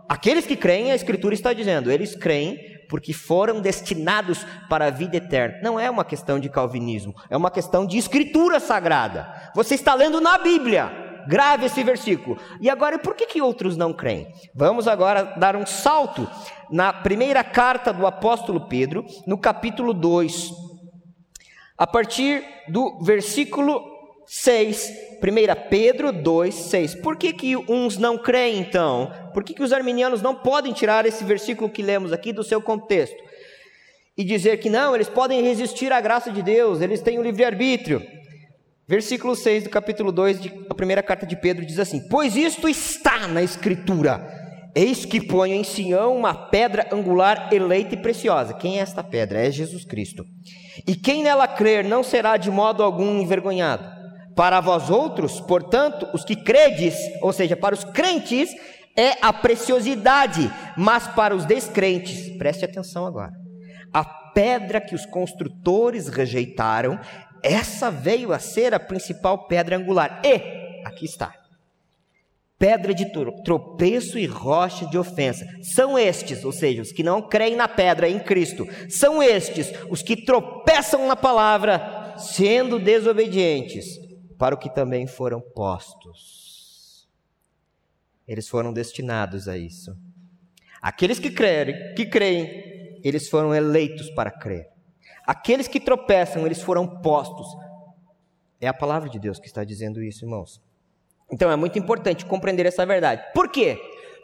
Aqueles 0.09 0.45
que 0.45 0.55
creem, 0.55 0.91
a 0.91 0.95
Escritura 0.95 1.33
está 1.33 1.53
dizendo, 1.53 1.91
eles 1.91 2.15
creem 2.15 2.76
porque 2.89 3.13
foram 3.13 3.61
destinados 3.61 4.45
para 4.69 4.87
a 4.87 4.89
vida 4.89 5.17
eterna. 5.17 5.59
Não 5.61 5.79
é 5.79 5.89
uma 5.89 6.05
questão 6.05 6.39
de 6.39 6.49
calvinismo, 6.49 7.13
é 7.29 7.37
uma 7.37 7.51
questão 7.51 7.85
de 7.85 7.97
escritura 7.97 8.59
sagrada. 8.59 9.51
Você 9.55 9.75
está 9.75 9.93
lendo 9.93 10.21
na 10.21 10.37
Bíblia. 10.37 11.05
Grave 11.27 11.65
esse 11.65 11.83
versículo. 11.83 12.37
E 12.61 12.69
agora, 12.69 12.97
por 12.97 13.13
que, 13.13 13.25
que 13.25 13.41
outros 13.41 13.75
não 13.75 13.91
creem? 13.91 14.31
Vamos 14.55 14.87
agora 14.87 15.35
dar 15.37 15.57
um 15.57 15.65
salto 15.65 16.25
na 16.71 16.93
primeira 16.93 17.43
carta 17.43 17.91
do 17.91 18.07
apóstolo 18.07 18.67
Pedro, 18.69 19.05
no 19.25 19.37
capítulo 19.37 19.93
2, 19.93 20.51
a 21.77 21.85
partir 21.85 22.45
do 22.69 22.99
versículo 23.03 23.96
6, 24.29 24.91
1 25.23 25.69
Pedro 25.69 26.11
2, 26.11 26.53
6. 26.53 26.95
Por 26.95 27.15
que, 27.15 27.31
que 27.31 27.55
uns 27.55 27.97
não 27.97 28.17
creem 28.17 28.59
então? 28.59 29.09
Por 29.33 29.41
que, 29.41 29.53
que 29.53 29.63
os 29.63 29.71
arminianos 29.71 30.21
não 30.21 30.35
podem 30.35 30.73
tirar 30.73 31.05
esse 31.05 31.23
versículo 31.23 31.69
que 31.69 31.81
lemos 31.81 32.11
aqui 32.11 32.33
do 32.33 32.43
seu 32.43 32.61
contexto? 32.61 33.15
E 34.17 34.25
dizer 34.25 34.57
que 34.57 34.69
não, 34.69 34.93
eles 34.93 35.07
podem 35.07 35.41
resistir 35.41 35.93
à 35.93 36.01
graça 36.01 36.29
de 36.29 36.41
Deus, 36.41 36.81
eles 36.81 37.01
têm 37.01 37.17
o 37.17 37.23
livre-arbítrio. 37.23 38.05
Versículo 38.85 39.33
6 39.33 39.63
do 39.63 39.69
capítulo 39.69 40.11
2 40.11 40.39
da 40.67 40.75
primeira 40.75 41.01
carta 41.01 41.25
de 41.25 41.35
Pedro 41.35 41.65
diz 41.65 41.79
assim: 41.79 42.05
Pois 42.09 42.35
isto 42.35 42.67
está 42.67 43.27
na 43.27 43.41
Escritura. 43.41 44.45
Eis 44.75 45.05
que 45.05 45.21
ponho 45.21 45.55
em 45.55 45.63
Sião 45.63 46.15
uma 46.15 46.33
pedra 46.33 46.87
angular 46.91 47.49
eleita 47.51 47.95
e 47.95 47.97
preciosa. 47.97 48.53
Quem 48.53 48.77
é 48.77 48.81
esta 48.81 49.03
pedra? 49.03 49.39
É 49.39 49.49
Jesus 49.49 49.83
Cristo. 49.85 50.23
E 50.85 50.95
quem 50.95 51.23
nela 51.23 51.47
crer 51.47 51.83
não 51.83 52.03
será 52.03 52.37
de 52.37 52.51
modo 52.51 52.83
algum 52.83 53.19
envergonhado. 53.19 53.96
Para 54.37 54.61
vós 54.61 54.91
outros, 54.91 55.41
portanto, 55.41 56.07
os 56.13 56.23
que 56.23 56.35
credes, 56.35 56.93
ou 57.23 57.33
seja, 57.33 57.57
para 57.57 57.73
os 57.73 57.83
crentes, 57.83 58.51
é 58.95 59.13
a 59.19 59.33
preciosidade, 59.33 60.47
mas 60.77 61.07
para 61.07 61.35
os 61.35 61.43
descrentes, 61.43 62.37
preste 62.37 62.63
atenção 62.63 63.07
agora. 63.07 63.33
A 63.91 64.05
pedra 64.05 64.79
que 64.79 64.93
os 64.93 65.07
construtores 65.07 66.07
rejeitaram, 66.07 66.99
essa 67.41 67.89
veio 67.89 68.31
a 68.31 68.37
ser 68.37 68.75
a 68.75 68.79
principal 68.79 69.47
pedra 69.47 69.75
angular. 69.75 70.21
E, 70.23 70.85
aqui 70.85 71.05
está, 71.05 71.33
pedra 72.59 72.93
de 72.93 73.11
tropeço 73.43 74.19
e 74.19 74.27
rocha 74.27 74.85
de 74.85 74.99
ofensa. 74.99 75.47
São 75.63 75.97
estes, 75.97 76.45
ou 76.45 76.51
seja, 76.51 76.83
os 76.83 76.91
que 76.91 77.01
não 77.01 77.23
creem 77.23 77.55
na 77.55 77.67
pedra 77.67 78.07
em 78.07 78.19
Cristo, 78.19 78.67
são 78.87 79.23
estes 79.23 79.73
os 79.89 80.03
que 80.03 80.15
tropeçam 80.15 81.07
na 81.07 81.15
palavra, 81.15 82.13
sendo 82.19 82.77
desobedientes 82.77 84.05
para 84.37 84.55
o 84.55 84.57
que 84.57 84.69
também 84.69 85.07
foram 85.07 85.41
postos. 85.41 87.07
Eles 88.27 88.47
foram 88.47 88.73
destinados 88.73 89.47
a 89.47 89.57
isso. 89.57 89.97
Aqueles 90.81 91.19
que 91.19 91.31
creem, 91.31 91.95
que 91.95 92.05
creem, 92.05 92.99
eles 93.03 93.29
foram 93.29 93.53
eleitos 93.53 94.09
para 94.11 94.29
crer. 94.29 94.67
Aqueles 95.25 95.67
que 95.67 95.79
tropeçam, 95.79 96.45
eles 96.45 96.61
foram 96.61 97.01
postos. 97.01 97.47
É 98.59 98.67
a 98.67 98.73
palavra 98.73 99.09
de 99.09 99.19
Deus 99.19 99.39
que 99.39 99.47
está 99.47 99.63
dizendo 99.63 100.01
isso, 100.01 100.25
irmãos. 100.25 100.61
Então 101.31 101.51
é 101.51 101.55
muito 101.55 101.77
importante 101.77 102.25
compreender 102.25 102.65
essa 102.65 102.85
verdade. 102.85 103.23
Por 103.33 103.49
quê? 103.49 103.77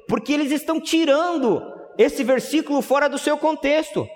Porque 0.08 0.34
eles 0.34 0.52
estão 0.52 0.80
tirando 0.80 1.62
esse 1.98 2.24
versículo 2.24 2.82
fora 2.82 3.10
do 3.10 3.18
seu 3.18 3.38
contexto. 3.38 4.08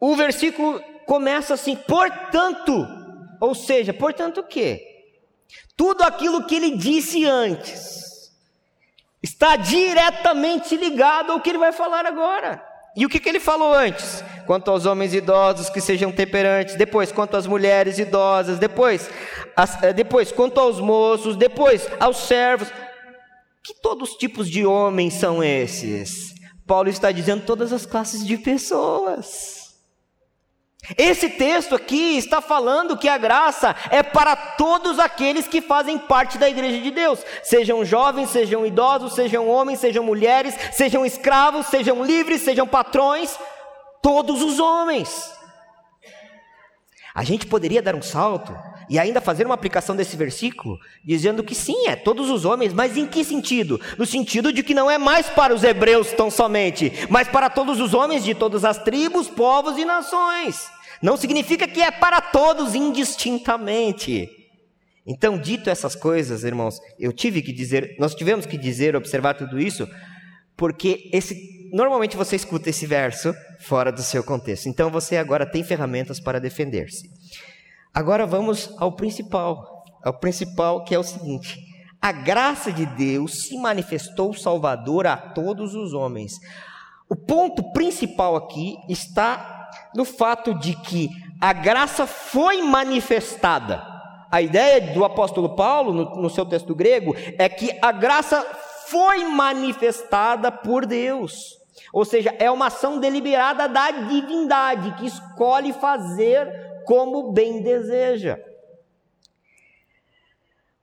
O 0.00 0.16
versículo 0.16 0.80
começa 1.06 1.54
assim: 1.54 1.76
portanto, 1.76 2.86
ou 3.40 3.54
seja, 3.54 3.92
portanto 3.92 4.38
o 4.38 4.46
quê? 4.46 4.89
Tudo 5.76 6.02
aquilo 6.02 6.44
que 6.46 6.54
ele 6.54 6.76
disse 6.76 7.24
antes 7.24 8.32
está 9.22 9.56
diretamente 9.56 10.76
ligado 10.76 11.32
ao 11.32 11.40
que 11.40 11.50
ele 11.50 11.58
vai 11.58 11.72
falar 11.72 12.06
agora. 12.06 12.62
E 12.96 13.06
o 13.06 13.08
que, 13.08 13.20
que 13.20 13.28
ele 13.28 13.40
falou 13.40 13.72
antes? 13.72 14.24
Quanto 14.46 14.70
aos 14.70 14.84
homens 14.84 15.14
idosos 15.14 15.70
que 15.70 15.80
sejam 15.80 16.10
temperantes, 16.10 16.74
depois 16.74 17.12
quanto 17.12 17.36
às 17.36 17.46
mulheres 17.46 17.98
idosas, 17.98 18.58
depois, 18.58 19.08
as, 19.56 19.80
eh, 19.82 19.92
depois 19.92 20.32
quanto 20.32 20.58
aos 20.58 20.80
moços, 20.80 21.36
depois 21.36 21.88
aos 22.00 22.16
servos. 22.16 22.68
Que 23.62 23.74
todos 23.80 24.10
os 24.10 24.16
tipos 24.16 24.50
de 24.50 24.66
homens 24.66 25.14
são 25.14 25.44
esses? 25.44 26.34
Paulo 26.66 26.88
está 26.88 27.12
dizendo 27.12 27.44
todas 27.44 27.72
as 27.72 27.86
classes 27.86 28.26
de 28.26 28.38
pessoas. 28.38 29.59
Esse 30.96 31.28
texto 31.28 31.74
aqui 31.74 32.16
está 32.16 32.40
falando 32.40 32.96
que 32.96 33.08
a 33.08 33.18
graça 33.18 33.76
é 33.90 34.02
para 34.02 34.34
todos 34.34 34.98
aqueles 34.98 35.46
que 35.46 35.60
fazem 35.60 35.98
parte 35.98 36.38
da 36.38 36.48
igreja 36.48 36.80
de 36.80 36.90
Deus, 36.90 37.20
sejam 37.42 37.84
jovens, 37.84 38.30
sejam 38.30 38.66
idosos, 38.66 39.14
sejam 39.14 39.48
homens, 39.48 39.78
sejam 39.78 40.02
mulheres, 40.02 40.54
sejam 40.72 41.04
escravos, 41.04 41.66
sejam 41.66 42.02
livres, 42.04 42.42
sejam 42.42 42.66
patrões, 42.66 43.38
todos 44.02 44.42
os 44.42 44.58
homens. 44.58 45.30
A 47.14 47.22
gente 47.24 47.46
poderia 47.46 47.82
dar 47.82 47.94
um 47.94 48.02
salto 48.02 48.56
e 48.90 48.98
ainda 48.98 49.20
fazer 49.20 49.46
uma 49.46 49.54
aplicação 49.54 49.94
desse 49.94 50.16
versículo, 50.16 50.80
dizendo 51.04 51.44
que 51.44 51.54
sim, 51.54 51.86
é 51.86 51.94
todos 51.94 52.28
os 52.28 52.44
homens, 52.44 52.72
mas 52.72 52.96
em 52.96 53.06
que 53.06 53.24
sentido? 53.24 53.80
No 53.96 54.04
sentido 54.04 54.52
de 54.52 54.64
que 54.64 54.74
não 54.74 54.90
é 54.90 54.98
mais 54.98 55.28
para 55.28 55.54
os 55.54 55.62
hebreus 55.62 56.10
tão 56.10 56.28
somente, 56.28 56.92
mas 57.08 57.28
para 57.28 57.48
todos 57.48 57.78
os 57.78 57.94
homens 57.94 58.24
de 58.24 58.34
todas 58.34 58.64
as 58.64 58.82
tribos, 58.82 59.28
povos 59.28 59.78
e 59.78 59.84
nações. 59.84 60.66
Não 61.00 61.16
significa 61.16 61.68
que 61.68 61.80
é 61.80 61.92
para 61.92 62.20
todos 62.20 62.74
indistintamente. 62.74 64.28
Então, 65.06 65.38
dito 65.38 65.70
essas 65.70 65.94
coisas, 65.94 66.42
irmãos, 66.42 66.80
eu 66.98 67.12
tive 67.12 67.42
que 67.42 67.52
dizer, 67.52 67.94
nós 67.96 68.12
tivemos 68.12 68.44
que 68.44 68.58
dizer, 68.58 68.96
observar 68.96 69.34
tudo 69.34 69.60
isso, 69.60 69.88
porque 70.56 71.08
esse 71.12 71.60
normalmente 71.72 72.16
você 72.16 72.34
escuta 72.34 72.70
esse 72.70 72.84
verso 72.86 73.32
fora 73.60 73.92
do 73.92 74.02
seu 74.02 74.24
contexto. 74.24 74.68
Então 74.68 74.90
você 74.90 75.16
agora 75.16 75.46
tem 75.46 75.62
ferramentas 75.62 76.18
para 76.18 76.40
defender-se. 76.40 77.08
Agora 77.92 78.26
vamos 78.26 78.72
ao 78.78 78.92
principal, 78.92 79.84
ao 80.04 80.14
principal 80.14 80.84
que 80.84 80.94
é 80.94 80.98
o 80.98 81.02
seguinte: 81.02 81.58
a 82.00 82.12
graça 82.12 82.72
de 82.72 82.86
Deus 82.86 83.42
se 83.42 83.58
manifestou 83.58 84.32
salvador 84.32 85.06
a 85.06 85.16
todos 85.16 85.74
os 85.74 85.92
homens. 85.92 86.32
O 87.08 87.16
ponto 87.16 87.72
principal 87.72 88.36
aqui 88.36 88.76
está 88.88 89.68
no 89.94 90.04
fato 90.04 90.54
de 90.54 90.74
que 90.76 91.10
a 91.40 91.52
graça 91.52 92.06
foi 92.06 92.62
manifestada. 92.62 93.84
A 94.30 94.40
ideia 94.40 94.94
do 94.94 95.04
apóstolo 95.04 95.56
Paulo, 95.56 95.92
no, 95.92 96.22
no 96.22 96.30
seu 96.30 96.46
texto 96.46 96.74
grego, 96.74 97.14
é 97.36 97.48
que 97.48 97.76
a 97.82 97.90
graça 97.90 98.40
foi 98.86 99.24
manifestada 99.24 100.52
por 100.52 100.86
Deus. 100.86 101.58
Ou 101.92 102.04
seja, 102.04 102.34
é 102.38 102.48
uma 102.50 102.66
ação 102.66 103.00
deliberada 103.00 103.68
da 103.68 103.90
divindade 103.90 104.92
que 104.92 105.06
escolhe 105.06 105.72
fazer 105.72 106.69
como 106.84 107.32
bem 107.32 107.62
deseja. 107.62 108.38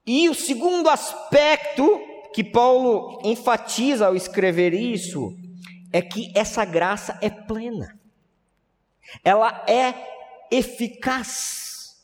E 0.06 0.30
o 0.30 0.34
segundo 0.34 0.90
aspecto 0.90 2.00
que 2.34 2.44
Paulo 2.44 3.20
enfatiza 3.24 4.08
ao 4.08 4.16
escrever 4.16 4.74
isso 4.74 5.36
é 5.92 6.02
que 6.02 6.32
essa 6.36 6.64
graça 6.64 7.18
é 7.22 7.30
plena, 7.30 8.00
ela 9.24 9.66
é 9.68 9.94
eficaz, 10.52 11.96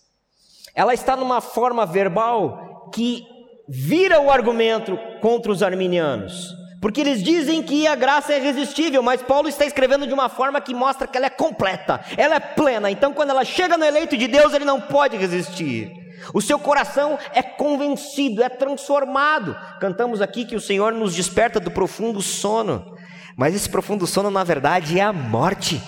ela 0.75 0.93
está 0.93 1.15
numa 1.15 1.39
forma 1.39 1.85
verbal 1.85 2.89
que 2.93 3.25
vira 3.67 4.19
o 4.19 4.31
argumento 4.31 4.97
contra 5.21 5.51
os 5.51 5.63
arminianos. 5.63 6.62
Porque 6.83 6.99
eles 6.99 7.23
dizem 7.23 7.63
que 7.63 7.87
a 7.87 7.95
graça 7.95 8.33
é 8.33 8.39
irresistível, 8.39 9.01
mas 9.01 9.21
Paulo 9.21 9.47
está 9.47 9.65
escrevendo 9.65 10.05
de 10.05 10.13
uma 10.13 10.27
forma 10.27 10.59
que 10.59 10.75
mostra 10.75 11.07
que 11.07 11.15
ela 11.15 11.27
é 11.27 11.29
completa, 11.29 12.03
ela 12.17 12.35
é 12.35 12.41
plena. 12.41 12.91
Então, 12.91 13.13
quando 13.13 13.29
ela 13.29 13.45
chega 13.45 13.77
no 13.77 13.85
eleito 13.85 14.17
de 14.17 14.27
Deus, 14.27 14.53
ele 14.53 14.65
não 14.65 14.81
pode 14.81 15.15
resistir. 15.15 15.89
O 16.33 16.41
seu 16.41 16.59
coração 16.59 17.17
é 17.31 17.41
convencido, 17.41 18.43
é 18.43 18.49
transformado. 18.49 19.55
Cantamos 19.79 20.21
aqui 20.21 20.43
que 20.43 20.57
o 20.57 20.59
Senhor 20.59 20.91
nos 20.91 21.15
desperta 21.15 21.57
do 21.57 21.71
profundo 21.71 22.21
sono, 22.21 22.97
mas 23.37 23.55
esse 23.55 23.69
profundo 23.69 24.05
sono, 24.05 24.29
na 24.29 24.43
verdade, 24.43 24.99
é 24.99 25.03
a 25.03 25.13
morte. 25.13 25.81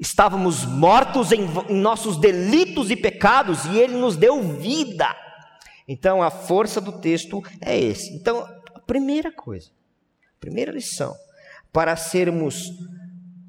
Estávamos 0.00 0.64
mortos 0.64 1.30
em, 1.30 1.46
em 1.68 1.76
nossos 1.76 2.16
delitos 2.16 2.90
e 2.90 2.96
pecados 2.96 3.66
e 3.66 3.78
Ele 3.78 3.94
nos 3.94 4.16
deu 4.16 4.42
vida. 4.42 5.14
Então, 5.86 6.20
a 6.20 6.28
força 6.28 6.80
do 6.80 6.90
texto 6.90 7.40
é 7.60 7.78
esse. 7.78 8.12
Então, 8.16 8.44
a 8.74 8.80
primeira 8.80 9.30
coisa 9.30 9.70
Primeira 10.44 10.70
lição: 10.70 11.16
para 11.72 11.96
sermos 11.96 12.70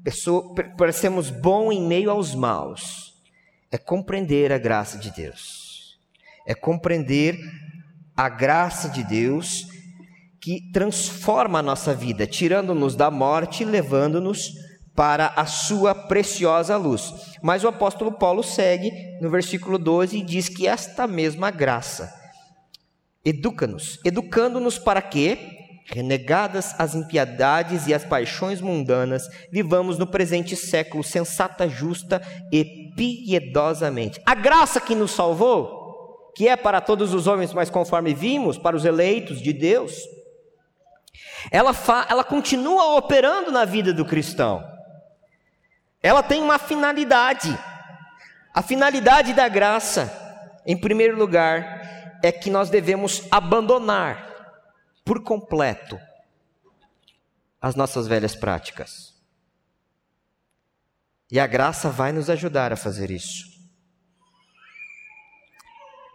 pessoa, 0.02 0.54
para 0.78 0.92
sermos 0.92 1.28
bom 1.28 1.70
em 1.70 1.86
meio 1.86 2.10
aos 2.10 2.34
maus, 2.34 3.12
é 3.70 3.76
compreender 3.76 4.50
a 4.50 4.56
graça 4.56 4.96
de 4.96 5.10
Deus. 5.10 5.98
É 6.46 6.54
compreender 6.54 7.38
a 8.16 8.30
graça 8.30 8.88
de 8.88 9.04
Deus 9.04 9.66
que 10.40 10.70
transforma 10.72 11.58
a 11.58 11.62
nossa 11.62 11.92
vida, 11.92 12.26
tirando-nos 12.26 12.96
da 12.96 13.10
morte 13.10 13.62
e 13.62 13.66
levando-nos 13.66 14.54
para 14.94 15.34
a 15.36 15.44
sua 15.44 15.94
preciosa 15.94 16.78
luz. 16.78 17.12
Mas 17.42 17.62
o 17.62 17.68
apóstolo 17.68 18.12
Paulo 18.12 18.42
segue 18.42 18.90
no 19.20 19.28
versículo 19.28 19.78
12 19.78 20.16
e 20.16 20.24
diz 20.24 20.48
que 20.48 20.66
esta 20.66 21.06
mesma 21.06 21.50
graça 21.50 22.10
educa-nos, 23.22 24.00
educando-nos 24.02 24.78
para 24.78 25.02
quê? 25.02 25.65
Renegadas 25.86 26.74
as 26.78 26.94
impiedades 26.94 27.86
e 27.86 27.94
as 27.94 28.04
paixões 28.04 28.60
mundanas, 28.60 29.28
vivamos 29.50 29.98
no 29.98 30.06
presente 30.06 30.56
século 30.56 31.04
sensata, 31.04 31.68
justa 31.68 32.20
e 32.50 32.92
piedosamente. 32.96 34.20
A 34.26 34.34
graça 34.34 34.80
que 34.80 34.96
nos 34.96 35.12
salvou, 35.12 36.32
que 36.34 36.48
é 36.48 36.56
para 36.56 36.80
todos 36.80 37.14
os 37.14 37.26
homens, 37.26 37.52
mas 37.52 37.70
conforme 37.70 38.12
vimos, 38.12 38.58
para 38.58 38.76
os 38.76 38.84
eleitos 38.84 39.40
de 39.40 39.52
Deus, 39.52 39.96
ela, 41.50 41.72
ela 42.08 42.24
continua 42.24 42.96
operando 42.96 43.52
na 43.52 43.64
vida 43.64 43.92
do 43.92 44.04
cristão. 44.04 44.64
Ela 46.02 46.22
tem 46.22 46.42
uma 46.42 46.58
finalidade. 46.58 47.56
A 48.52 48.60
finalidade 48.60 49.32
da 49.34 49.48
graça, 49.48 50.12
em 50.66 50.76
primeiro 50.76 51.16
lugar, 51.16 52.18
é 52.22 52.32
que 52.32 52.50
nós 52.50 52.70
devemos 52.70 53.22
abandonar 53.30 54.35
por 55.06 55.22
completo 55.22 55.96
as 57.62 57.76
nossas 57.76 58.08
velhas 58.08 58.34
práticas. 58.34 59.14
E 61.30 61.38
a 61.38 61.46
graça 61.46 61.88
vai 61.88 62.10
nos 62.10 62.28
ajudar 62.28 62.72
a 62.72 62.76
fazer 62.76 63.10
isso. 63.10 63.46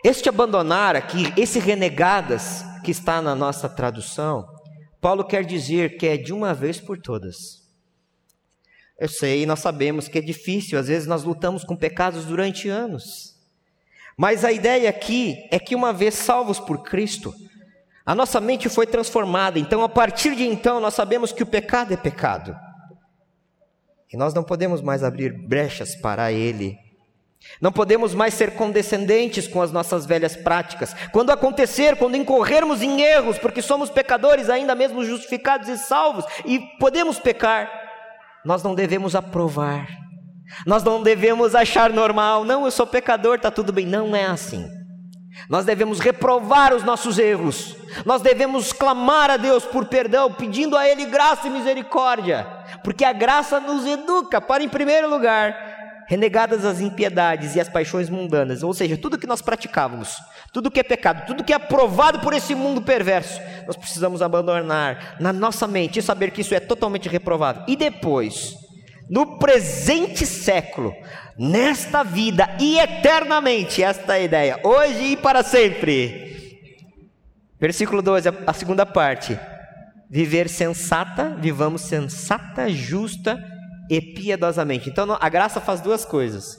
Este 0.04 0.28
abandonar 0.28 0.96
aqui, 0.96 1.34
esse 1.38 1.58
renegadas 1.58 2.64
que 2.84 2.92
está 2.92 3.22
na 3.22 3.34
nossa 3.34 3.70
tradução, 3.70 4.46
Paulo 5.00 5.24
quer 5.24 5.46
dizer 5.46 5.98
que 5.98 6.08
é 6.08 6.18
de 6.18 6.34
uma 6.34 6.54
vez 6.54 6.80
por 6.80 7.00
todas. 7.00 7.62
Eu 9.00 9.08
sei, 9.08 9.46
nós 9.46 9.60
sabemos 9.60 10.08
que 10.08 10.18
é 10.18 10.22
difícil, 10.22 10.78
às 10.78 10.88
vezes 10.88 11.08
nós 11.08 11.24
lutamos 11.24 11.64
com 11.64 11.78
pecados 11.78 12.26
durante 12.26 12.68
anos. 12.68 13.36
Mas 14.18 14.44
a 14.44 14.52
ideia 14.52 14.90
aqui 14.90 15.48
é 15.50 15.58
que 15.60 15.76
uma 15.76 15.94
vez 15.94 16.16
salvos 16.16 16.60
por 16.60 16.84
Cristo, 16.84 17.34
a 18.06 18.16
nossa 18.16 18.40
mente 18.40 18.68
foi 18.68 18.88
transformada, 18.88 19.60
então 19.60 19.84
a 19.84 19.90
partir 19.90 20.36
de 20.36 20.44
então 20.44 20.80
nós 20.80 20.94
sabemos 20.94 21.32
que 21.32 21.44
o 21.44 21.48
pecado 21.48 21.94
é 21.94 21.98
pecado. 21.98 22.56
E 24.12 24.18
nós 24.18 24.34
não 24.34 24.44
podemos 24.44 24.82
mais 24.82 25.04
abrir 25.04 25.32
brechas 25.32 25.96
para 25.96 26.32
ele. 26.32 26.78
Não 27.60 27.72
podemos 27.72 28.14
mais 28.14 28.34
ser 28.34 28.56
condescendentes 28.56 29.48
com 29.48 29.62
as 29.62 29.72
nossas 29.72 30.06
velhas 30.06 30.36
práticas. 30.36 30.94
Quando 31.12 31.32
acontecer, 31.32 31.96
quando 31.96 32.18
incorrermos 32.18 32.82
em 32.82 33.02
erros, 33.02 33.38
porque 33.38 33.62
somos 33.62 33.90
pecadores 33.90 34.50
ainda 34.50 34.76
mesmo 34.76 35.04
justificados 35.04 35.68
e 35.70 35.78
salvos 35.78 36.26
e 36.46 36.60
podemos 36.80 37.20
pecar, 37.20 37.72
nós 38.46 38.62
não 38.62 38.76
devemos 38.76 39.16
aprovar. 39.16 39.88
Nós 40.66 40.84
não 40.84 41.02
devemos 41.02 41.56
achar 41.56 41.92
normal, 41.92 42.44
não, 42.44 42.66
eu 42.66 42.72
sou 42.72 42.86
pecador, 42.86 43.36
está 43.38 43.50
tudo 43.50 43.72
bem. 43.72 43.86
Não 43.86 44.16
é 44.16 44.26
assim. 44.26 44.68
Nós 45.50 45.66
devemos 45.66 46.00
reprovar 46.00 46.74
os 46.74 46.84
nossos 46.84 47.18
erros, 47.18 47.76
nós 48.06 48.22
devemos 48.22 48.74
clamar 48.74 49.30
a 49.32 49.38
Deus 49.38 49.64
por 49.64 49.86
perdão, 49.86 50.32
pedindo 50.34 50.78
a 50.78 50.88
Ele 50.88 51.06
graça 51.06 51.48
e 51.48 51.50
misericórdia, 51.50 52.46
porque 52.84 53.06
a 53.06 53.14
graça 53.14 53.60
nos 53.60 53.86
educa 53.86 54.42
para, 54.42 54.64
em 54.64 54.70
primeiro 54.70 55.10
lugar, 55.10 55.56
renegadas 56.08 56.66
as 56.66 56.82
impiedades 56.82 57.56
e 57.56 57.60
as 57.62 57.70
paixões 57.70 58.10
mundanas, 58.10 58.64
ou 58.64 58.74
seja, 58.74 58.98
tudo 58.98 59.18
que 59.18 59.26
nós 59.26 59.42
praticávamos, 59.42 60.18
tudo 60.52 60.70
que 60.70 60.82
é 60.82 60.84
pecado, 60.84 61.26
tudo 61.26 61.44
que 61.44 61.54
é 61.54 61.56
aprovado 61.56 62.20
por 62.20 62.34
esse 62.34 62.54
mundo 62.54 62.82
perverso, 62.82 63.40
nós 63.66 63.78
precisamos 63.78 64.22
abandonar 64.22 65.16
na 65.22 65.32
nossa 65.32 65.66
mente 65.66 66.00
e 66.00 66.02
saber 66.02 66.32
que 66.32 66.42
isso 66.42 66.54
é 66.54 66.60
totalmente 66.60 67.08
reprovável. 67.08 67.64
E 67.66 67.78
depois, 67.78 68.54
no 69.10 69.40
presente 69.40 70.26
século, 70.26 70.94
nesta 71.38 72.04
vida 72.04 72.56
e 72.60 72.80
eternamente, 72.80 73.84
esta 73.84 74.16
é 74.16 74.22
a 74.22 74.24
ideia, 74.24 74.60
hoje 74.64 75.14
e 75.14 75.18
para 75.18 75.44
sempre. 75.44 76.62
Versículo 77.60 78.02
12, 78.02 78.30
a 78.48 78.54
segunda 78.54 78.86
parte. 78.86 79.40
Viver 80.10 80.50
sensata, 80.50 81.38
vivamos 81.40 81.82
sensata, 81.82 82.70
justa 82.70 83.42
e 83.90 84.02
piedosamente. 84.02 84.90
Então 84.90 85.18
a 85.20 85.30
graça 85.30 85.62
faz 85.62 85.80
duas 85.80 86.04
coisas. 86.04 86.58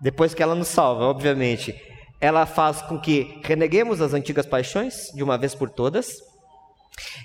Depois 0.00 0.34
que 0.34 0.42
ela 0.42 0.54
nos 0.54 0.68
salva, 0.68 1.04
obviamente, 1.04 1.74
ela 2.20 2.46
faz 2.46 2.82
com 2.82 2.98
que 2.98 3.40
reneguemos 3.44 4.00
as 4.00 4.14
antigas 4.14 4.46
paixões 4.46 5.12
de 5.14 5.22
uma 5.22 5.38
vez 5.38 5.54
por 5.54 5.70
todas 5.70 6.27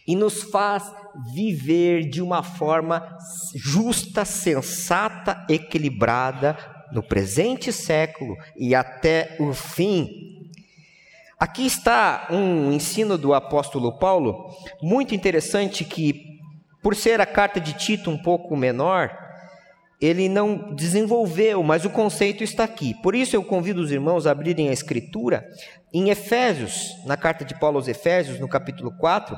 e 0.08 0.16
nos 0.16 0.44
faz 0.44 0.92
viver 1.34 2.10
de 2.10 2.22
uma 2.22 2.44
forma 2.44 3.18
justa, 3.56 4.26
sensata, 4.26 5.46
equilibrada 5.50 6.58
no 6.92 7.04
presente 7.04 7.72
século 7.74 8.36
e 8.58 8.74
até 8.76 9.36
o 9.40 9.54
fim. 9.54 10.08
Aqui 11.40 11.66
está 11.66 12.28
um 12.32 12.72
ensino 12.72 13.18
do 13.18 13.34
apóstolo 13.34 13.98
Paulo, 14.00 14.50
muito 14.82 15.14
interessante 15.14 15.84
que, 15.84 16.40
por 16.82 16.96
ser 16.96 17.20
a 17.20 17.26
carta 17.26 17.60
de 17.60 17.74
Tito 17.74 18.10
um 18.10 18.18
pouco 18.18 18.56
menor, 18.56 19.12
ele 20.00 20.28
não 20.30 20.74
desenvolveu, 20.76 21.64
mas 21.64 21.86
o 21.86 21.90
conceito 21.90 22.44
está 22.44 22.64
aqui. 22.64 22.94
Por 23.02 23.16
isso 23.16 23.36
eu 23.36 23.44
convido 23.44 23.82
os 23.82 23.92
irmãos 23.92 24.28
a 24.28 24.32
abrirem 24.32 24.70
a 24.70 24.74
escritura 24.74 25.46
em 25.94 26.10
Efésios, 26.10 26.90
na 27.06 27.16
carta 27.16 27.46
de 27.46 27.58
Paulo 27.60 27.78
aos 27.78 27.88
Efésios, 27.88 28.40
no 28.40 28.48
capítulo 28.48 28.92
4, 28.98 29.38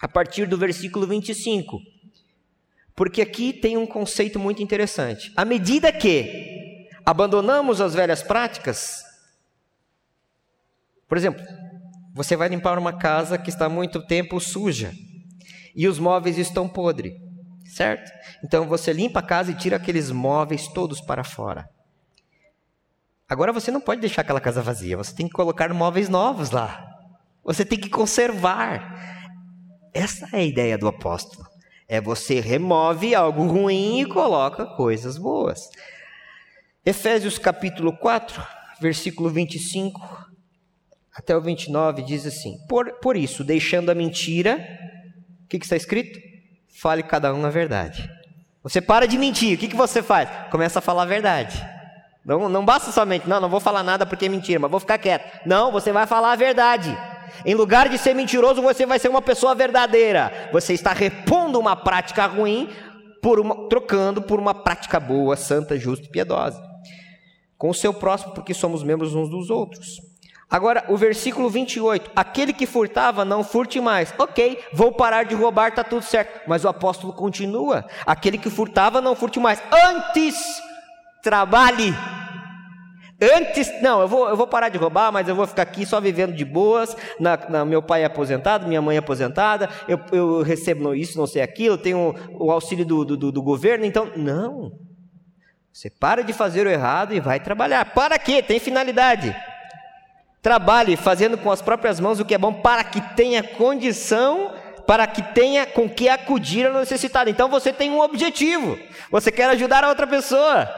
a 0.00 0.08
partir 0.08 0.46
do 0.46 0.56
versículo 0.56 1.06
25. 1.06 1.78
Porque 2.94 3.20
aqui 3.20 3.52
tem 3.52 3.76
um 3.76 3.86
conceito 3.86 4.38
muito 4.38 4.62
interessante. 4.62 5.32
À 5.36 5.44
medida 5.44 5.92
que 5.92 6.88
abandonamos 7.04 7.80
as 7.80 7.94
velhas 7.94 8.22
práticas, 8.22 9.02
por 11.08 11.18
exemplo, 11.18 11.42
você 12.14 12.36
vai 12.36 12.48
limpar 12.48 12.78
uma 12.78 12.96
casa 12.96 13.38
que 13.38 13.50
está 13.50 13.66
há 13.66 13.68
muito 13.68 14.04
tempo 14.06 14.40
suja 14.40 14.92
e 15.74 15.86
os 15.86 15.98
móveis 15.98 16.38
estão 16.38 16.68
podres, 16.68 17.12
certo? 17.64 18.10
Então 18.44 18.66
você 18.66 18.92
limpa 18.92 19.20
a 19.20 19.22
casa 19.22 19.50
e 19.50 19.54
tira 19.54 19.76
aqueles 19.76 20.10
móveis 20.10 20.68
todos 20.68 21.00
para 21.00 21.24
fora. 21.24 21.68
Agora 23.28 23.52
você 23.52 23.70
não 23.70 23.80
pode 23.80 24.00
deixar 24.00 24.22
aquela 24.22 24.40
casa 24.40 24.60
vazia, 24.60 24.96
você 24.96 25.14
tem 25.14 25.26
que 25.26 25.32
colocar 25.32 25.72
móveis 25.72 26.08
novos 26.08 26.50
lá. 26.50 26.86
Você 27.44 27.64
tem 27.64 27.78
que 27.78 27.88
conservar. 27.88 29.19
Essa 29.92 30.28
é 30.32 30.40
a 30.40 30.44
ideia 30.44 30.78
do 30.78 30.88
apóstolo. 30.88 31.46
É 31.88 32.00
você 32.00 32.40
remove 32.40 33.14
algo 33.14 33.46
ruim 33.46 34.00
e 34.00 34.06
coloca 34.06 34.64
coisas 34.64 35.18
boas. 35.18 35.68
Efésios 36.86 37.38
capítulo 37.38 37.96
4, 37.96 38.42
versículo 38.80 39.28
25 39.28 40.30
até 41.14 41.36
o 41.36 41.40
29 41.40 42.02
diz 42.02 42.24
assim: 42.24 42.56
Por, 42.68 42.92
por 43.00 43.16
isso, 43.16 43.44
deixando 43.44 43.90
a 43.90 43.94
mentira, 43.94 44.56
o 45.44 45.48
que, 45.48 45.58
que 45.58 45.64
está 45.64 45.76
escrito? 45.76 46.18
Fale 46.80 47.02
cada 47.02 47.34
um 47.34 47.44
a 47.44 47.50
verdade. 47.50 48.08
Você 48.62 48.80
para 48.80 49.06
de 49.06 49.18
mentir, 49.18 49.56
o 49.56 49.60
que, 49.60 49.68
que 49.68 49.76
você 49.76 50.02
faz? 50.02 50.28
Começa 50.50 50.78
a 50.78 50.82
falar 50.82 51.02
a 51.02 51.06
verdade. 51.06 51.62
Não, 52.24 52.48
não 52.48 52.64
basta 52.64 52.92
somente, 52.92 53.28
não, 53.28 53.40
não 53.40 53.48
vou 53.48 53.60
falar 53.60 53.82
nada 53.82 54.06
porque 54.06 54.26
é 54.26 54.28
mentira, 54.28 54.60
mas 54.60 54.70
vou 54.70 54.80
ficar 54.80 54.98
quieto. 54.98 55.46
Não, 55.46 55.72
você 55.72 55.92
vai 55.92 56.06
falar 56.06 56.32
a 56.32 56.36
verdade. 56.36 56.96
Em 57.44 57.54
lugar 57.54 57.88
de 57.88 57.98
ser 57.98 58.14
mentiroso, 58.14 58.62
você 58.62 58.86
vai 58.86 58.98
ser 58.98 59.08
uma 59.08 59.22
pessoa 59.22 59.54
verdadeira. 59.54 60.50
Você 60.52 60.72
está 60.72 60.92
repondo 60.92 61.58
uma 61.58 61.76
prática 61.76 62.26
ruim 62.26 62.68
por 63.22 63.38
uma, 63.38 63.68
trocando 63.68 64.22
por 64.22 64.38
uma 64.38 64.54
prática 64.54 64.98
boa, 64.98 65.36
santa, 65.36 65.78
justa 65.78 66.06
e 66.06 66.10
piedosa. 66.10 66.62
Com 67.56 67.70
o 67.70 67.74
seu 67.74 67.92
próximo, 67.92 68.32
porque 68.32 68.54
somos 68.54 68.82
membros 68.82 69.14
uns 69.14 69.28
dos 69.28 69.50
outros. 69.50 70.00
Agora, 70.50 70.84
o 70.88 70.96
versículo 70.96 71.48
28. 71.48 72.10
Aquele 72.16 72.52
que 72.52 72.66
furtava, 72.66 73.24
não 73.24 73.44
furte 73.44 73.80
mais. 73.80 74.12
Ok, 74.18 74.58
vou 74.72 74.90
parar 74.90 75.24
de 75.24 75.34
roubar, 75.34 75.68
está 75.68 75.84
tudo 75.84 76.02
certo. 76.02 76.40
Mas 76.48 76.64
o 76.64 76.68
apóstolo 76.68 77.12
continua. 77.12 77.86
Aquele 78.04 78.36
que 78.36 78.50
furtava, 78.50 79.00
não 79.00 79.14
furte 79.14 79.38
mais. 79.38 79.62
Antes, 79.70 80.34
trabalhe. 81.22 81.94
Antes, 83.20 83.70
não, 83.82 84.00
eu 84.00 84.08
vou, 84.08 84.28
eu 84.28 84.36
vou 84.36 84.46
parar 84.46 84.70
de 84.70 84.78
roubar, 84.78 85.12
mas 85.12 85.28
eu 85.28 85.34
vou 85.34 85.46
ficar 85.46 85.62
aqui 85.62 85.84
só 85.84 86.00
vivendo 86.00 86.34
de 86.34 86.44
boas. 86.44 86.96
Na, 87.18 87.36
na 87.48 87.64
meu 87.64 87.82
pai 87.82 88.02
é 88.02 88.06
aposentado, 88.06 88.66
minha 88.66 88.80
mãe 88.80 88.96
é 88.96 88.98
aposentada, 88.98 89.68
eu, 89.86 90.00
eu 90.10 90.42
recebo 90.42 90.94
isso, 90.94 91.18
não 91.18 91.26
sei 91.26 91.42
aquilo, 91.42 91.76
tenho 91.76 92.14
o 92.32 92.50
auxílio 92.50 92.84
do, 92.86 93.04
do, 93.04 93.30
do 93.30 93.42
governo, 93.42 93.84
então. 93.84 94.10
Não. 94.16 94.72
Você 95.72 95.90
para 95.90 96.22
de 96.24 96.32
fazer 96.32 96.66
o 96.66 96.70
errado 96.70 97.14
e 97.14 97.20
vai 97.20 97.38
trabalhar. 97.38 97.84
Para 97.94 98.18
quê? 98.18 98.42
Tem 98.42 98.58
finalidade. 98.58 99.34
Trabalhe 100.42 100.96
fazendo 100.96 101.36
com 101.36 101.50
as 101.50 101.60
próprias 101.60 102.00
mãos 102.00 102.18
o 102.18 102.24
que 102.24 102.34
é 102.34 102.38
bom 102.38 102.52
para 102.52 102.82
que 102.82 103.00
tenha 103.14 103.42
condição, 103.42 104.52
para 104.86 105.06
que 105.06 105.22
tenha 105.22 105.66
com 105.66 105.88
que 105.88 106.08
acudir 106.08 106.66
ao 106.66 106.80
necessitado. 106.80 107.28
Então 107.28 107.48
você 107.48 107.72
tem 107.72 107.90
um 107.90 108.00
objetivo. 108.00 108.78
Você 109.10 109.30
quer 109.30 109.50
ajudar 109.50 109.84
a 109.84 109.88
outra 109.88 110.06
pessoa, 110.06 110.68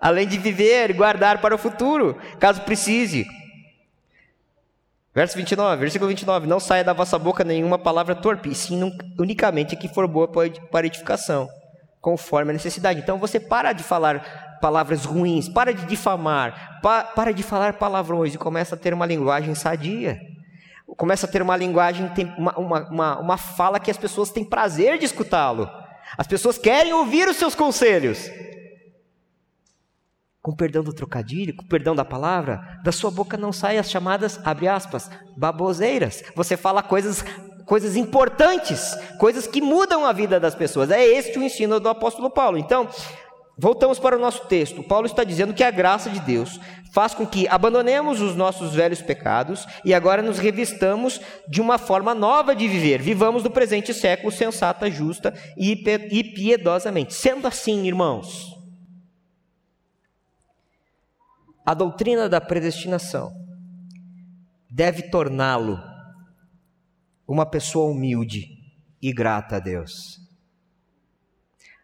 além 0.00 0.26
de 0.26 0.38
viver 0.38 0.90
e 0.90 0.94
guardar 0.94 1.40
para 1.40 1.54
o 1.54 1.58
futuro, 1.58 2.16
caso 2.38 2.62
precise. 2.62 3.26
Verso 5.14 5.36
29, 5.36 5.80
versículo 5.80 6.08
29. 6.08 6.46
Não 6.46 6.60
saia 6.60 6.84
da 6.84 6.92
vossa 6.92 7.18
boca 7.18 7.42
nenhuma 7.42 7.78
palavra 7.78 8.14
torpe, 8.14 8.54
sim 8.54 8.92
unicamente 9.18 9.76
que 9.76 9.88
for 9.88 10.06
boa 10.06 10.28
para 10.28 10.86
edificação, 10.86 11.48
conforme 12.00 12.50
a 12.50 12.54
necessidade. 12.54 13.00
Então 13.00 13.18
você 13.18 13.40
para 13.40 13.72
de 13.72 13.82
falar 13.82 14.58
palavras 14.60 15.04
ruins, 15.04 15.48
para 15.48 15.72
de 15.72 15.86
difamar, 15.86 16.80
pa, 16.82 17.02
para 17.02 17.32
de 17.32 17.42
falar 17.42 17.74
palavrões 17.74 18.34
e 18.34 18.38
começa 18.38 18.74
a 18.74 18.78
ter 18.78 18.94
uma 18.94 19.06
linguagem 19.06 19.54
sadia. 19.54 20.20
Começa 20.96 21.26
a 21.26 21.28
ter 21.28 21.42
uma 21.42 21.56
linguagem, 21.56 22.10
uma, 22.36 22.58
uma, 22.58 22.88
uma, 22.88 23.18
uma 23.18 23.36
fala 23.36 23.78
que 23.78 23.90
as 23.90 23.96
pessoas 23.96 24.30
têm 24.30 24.44
prazer 24.44 24.98
de 24.98 25.04
escutá-lo. 25.04 25.68
As 26.16 26.26
pessoas 26.26 26.56
querem 26.56 26.92
ouvir 26.92 27.28
os 27.28 27.36
seus 27.36 27.54
conselhos. 27.54 28.30
Com 30.48 30.54
perdão 30.54 30.82
do 30.82 30.94
trocadilho, 30.94 31.54
com 31.54 31.62
perdão 31.62 31.94
da 31.94 32.06
palavra, 32.06 32.80
da 32.82 32.90
sua 32.90 33.10
boca 33.10 33.36
não 33.36 33.52
saem 33.52 33.78
as 33.78 33.90
chamadas, 33.90 34.40
abre 34.42 34.66
aspas, 34.66 35.10
baboseiras. 35.36 36.24
Você 36.34 36.56
fala 36.56 36.82
coisas 36.82 37.22
coisas 37.66 37.96
importantes, 37.96 38.96
coisas 39.18 39.46
que 39.46 39.60
mudam 39.60 40.06
a 40.06 40.12
vida 40.14 40.40
das 40.40 40.54
pessoas. 40.54 40.90
É 40.90 41.04
este 41.04 41.38
o 41.38 41.42
ensino 41.42 41.78
do 41.78 41.90
apóstolo 41.90 42.30
Paulo. 42.30 42.56
Então, 42.56 42.88
Voltamos 43.60 43.98
para 43.98 44.16
o 44.16 44.20
nosso 44.20 44.46
texto. 44.46 44.84
Paulo 44.84 45.06
está 45.06 45.24
dizendo 45.24 45.52
que 45.52 45.64
a 45.64 45.70
graça 45.72 46.08
de 46.08 46.20
Deus 46.20 46.60
faz 46.92 47.12
com 47.12 47.26
que 47.26 47.48
abandonemos 47.48 48.20
os 48.20 48.36
nossos 48.36 48.72
velhos 48.72 49.02
pecados 49.02 49.66
e 49.84 49.92
agora 49.92 50.22
nos 50.22 50.38
revistamos 50.38 51.20
de 51.48 51.60
uma 51.60 51.76
forma 51.76 52.14
nova 52.14 52.54
de 52.54 52.68
viver. 52.68 53.02
Vivamos 53.02 53.42
no 53.42 53.50
presente 53.50 53.92
século 53.92 54.30
sensata, 54.30 54.88
justa 54.88 55.34
e 55.56 55.74
piedosamente. 55.74 57.14
Sendo 57.14 57.48
assim, 57.48 57.84
irmãos, 57.88 58.57
a 61.68 61.74
doutrina 61.74 62.30
da 62.30 62.40
predestinação 62.40 63.30
deve 64.70 65.10
torná-lo 65.10 65.78
uma 67.26 67.44
pessoa 67.44 67.90
humilde 67.90 68.46
e 69.02 69.12
grata 69.12 69.56
a 69.56 69.58
Deus. 69.58 70.18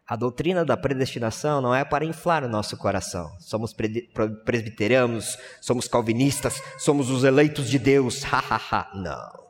A 0.06 0.16
doutrina 0.16 0.64
da 0.64 0.74
predestinação 0.74 1.60
não 1.60 1.74
é 1.74 1.84
para 1.84 2.06
inflar 2.06 2.44
o 2.44 2.48
nosso 2.48 2.78
coração. 2.78 3.28
Somos 3.38 3.74
presbiterianos, 4.46 5.36
somos 5.60 5.86
calvinistas, 5.86 6.62
somos 6.78 7.10
os 7.10 7.22
eleitos 7.22 7.68
de 7.68 7.78
Deus. 7.78 8.22
Hahaha. 8.22 8.90
não. 8.94 9.44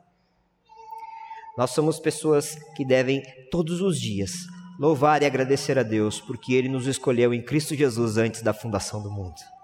Nós 1.57 1.71
somos 1.71 1.97
pessoas 1.97 2.57
que 2.75 2.83
devem 2.83 3.23
todos 3.49 3.79
os 3.79 3.97
dias 3.97 4.33
louvar 4.77 5.23
e 5.23 5.25
agradecer 5.25 5.79
a 5.79 5.83
Deus 5.83 6.19
porque 6.19 6.55
ele 6.55 6.67
nos 6.67 6.87
escolheu 6.87 7.33
em 7.33 7.41
Cristo 7.41 7.73
Jesus 7.73 8.17
antes 8.17 8.41
da 8.41 8.53
fundação 8.53 9.01
do 9.01 9.09
mundo. 9.09 9.54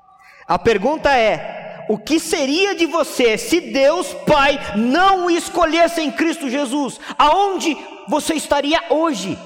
A 0.52 0.60
pergunta 0.60 1.18
é: 1.18 1.86
o 1.88 1.98
que 1.98 2.20
seria 2.20 2.76
de 2.76 2.86
você 2.86 3.38
se 3.38 3.62
Deus 3.62 4.14
Pai 4.14 4.60
não 4.76 5.28
o 5.28 5.32
escolhesse 5.32 6.02
em 6.02 6.12
Cristo 6.12 6.50
Jesus? 6.50 7.00
Aonde 7.18 7.74
você 8.10 8.34
estaria 8.34 8.84
hoje? 8.90 9.40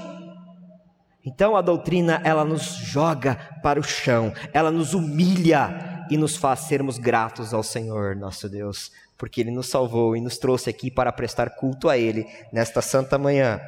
Então 1.23 1.55
a 1.55 1.61
doutrina 1.61 2.19
ela 2.23 2.43
nos 2.43 2.77
joga 2.77 3.35
para 3.61 3.79
o 3.79 3.83
chão, 3.83 4.33
ela 4.51 4.71
nos 4.71 4.95
humilha 4.95 6.07
e 6.09 6.17
nos 6.17 6.35
faz 6.35 6.61
sermos 6.61 6.97
gratos 6.97 7.53
ao 7.53 7.61
Senhor, 7.61 8.15
nosso 8.15 8.49
Deus, 8.49 8.91
porque 9.15 9.41
ele 9.41 9.51
nos 9.51 9.69
salvou 9.69 10.17
e 10.17 10.21
nos 10.21 10.39
trouxe 10.39 10.71
aqui 10.71 10.89
para 10.89 11.11
prestar 11.11 11.51
culto 11.51 11.87
a 11.87 11.99
ele 11.99 12.25
nesta 12.51 12.81
santa 12.81 13.19
manhã. 13.19 13.61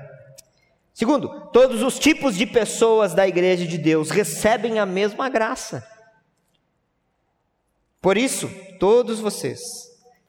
Segundo, 0.91 1.51
todos 1.51 1.83
os 1.83 1.99
tipos 1.99 2.35
de 2.35 2.47
pessoas 2.47 3.13
da 3.13 3.27
igreja 3.27 3.67
de 3.67 3.77
Deus 3.77 4.09
recebem 4.09 4.79
a 4.79 4.87
mesma 4.87 5.29
graça. 5.29 5.96
Por 8.01 8.17
isso, 8.17 8.49
todos 8.79 9.19
vocês, 9.19 9.59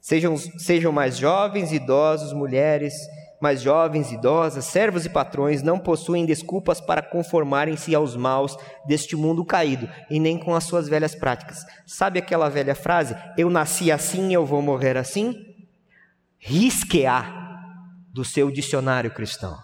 sejam, 0.01 0.37
sejam 0.37 0.91
mais 0.91 1.17
jovens, 1.17 1.73
idosos, 1.73 2.33
mulheres, 2.33 2.95
mais 3.41 3.63
jovens, 3.63 4.11
idosas, 4.11 4.65
servos 4.65 5.05
e 5.05 5.09
patrões 5.09 5.63
não 5.63 5.79
possuem 5.79 6.27
desculpas 6.27 6.81
para 6.81 7.03
conformarem-se 7.03 7.95
aos 7.95 8.17
maus 8.17 8.57
deste 8.87 9.15
mundo 9.15 9.45
caído 9.45 9.89
e 10.11 10.19
nem 10.19 10.39
com 10.39 10.55
as 10.55 10.65
suas 10.65 10.89
velhas 10.89 11.15
práticas. 11.15 11.65
Sabe 11.87 12.19
aquela 12.19 12.49
velha 12.49 12.75
frase? 12.75 13.15
Eu 13.37 13.49
nasci 13.49 13.93
assim, 13.93 14.35
eu 14.35 14.45
vou 14.45 14.61
morrer 14.61 14.97
assim? 14.97 15.35
Risque-a 16.39 17.47
do 18.13 18.25
seu 18.25 18.51
dicionário 18.51 19.11
cristão. 19.11 19.57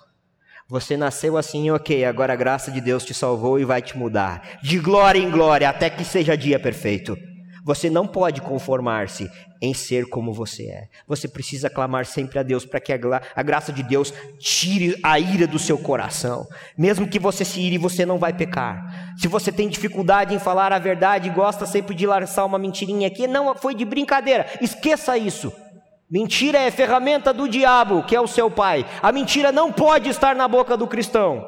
Você 0.69 0.97
nasceu 0.97 1.37
assim, 1.37 1.71
ok, 1.71 2.05
agora 2.05 2.33
a 2.33 2.37
graça 2.37 2.71
de 2.71 2.81
Deus 2.81 3.05
te 3.05 3.13
salvou 3.13 3.59
e 3.59 3.65
vai 3.65 3.83
te 3.83 3.99
mudar. 3.99 4.59
De 4.63 4.79
glória 4.79 5.19
em 5.19 5.31
glória, 5.31 5.69
até 5.69 5.91
que 5.91 6.05
seja 6.05 6.37
dia 6.37 6.59
perfeito. 6.59 7.17
Você 7.65 7.89
não 7.89 8.07
pode 8.07 8.43
conformar-se 8.43 9.31
em 9.63 9.73
ser 9.73 10.05
como 10.11 10.35
você 10.35 10.65
é. 10.65 10.89
Você 11.09 11.27
precisa 11.27 11.71
clamar 11.71 12.05
sempre 12.05 12.39
a 12.39 12.43
Deus 12.43 12.67
para 12.67 12.79
que 12.79 12.93
a, 12.93 13.43
graça 13.43 13.73
de 13.73 13.83
Deus 13.83 14.13
tire 14.39 14.95
a 15.03 15.19
ira 15.19 15.47
do 15.47 15.59
seu 15.59 15.79
coração. 15.79 16.47
Mesmo 16.77 17.09
que 17.09 17.19
você 17.19 17.43
se 17.43 17.59
ire, 17.63 17.79
você 17.79 18.05
não 18.05 18.19
vai 18.19 18.35
pecar. 18.35 19.15
Se 19.17 19.27
você 19.27 19.51
tem 19.51 19.67
dificuldade 19.67 20.35
em 20.35 20.39
falar 20.39 20.75
a 20.75 20.79
verdade 20.79 21.31
e 21.31 21.33
gosta 21.33 21.65
sempre 21.65 21.95
de 21.95 22.07
lançar 22.07 22.45
uma 22.45 22.59
mentirinha 22.59 23.09
aqui, 23.09 23.27
não 23.27 23.55
foi 23.55 23.75
de 23.75 23.87
brincadeira. 23.87 24.47
Esqueça 24.61 25.17
isso. 25.17 25.51
Mentira 26.11 26.59
é 26.59 26.71
ferramenta 26.71 27.33
do 27.33 27.49
diabo, 27.49 28.03
que 28.03 28.15
é 28.15 28.21
o 28.21 28.29
seu 28.29 28.51
pai. 28.51 28.85
A 29.03 29.11
mentira 29.11 29.51
não 29.51 29.73
pode 29.73 30.11
estar 30.11 30.37
na 30.37 30.47
boca 30.47 30.77
do 30.77 30.87
cristão. 30.87 31.43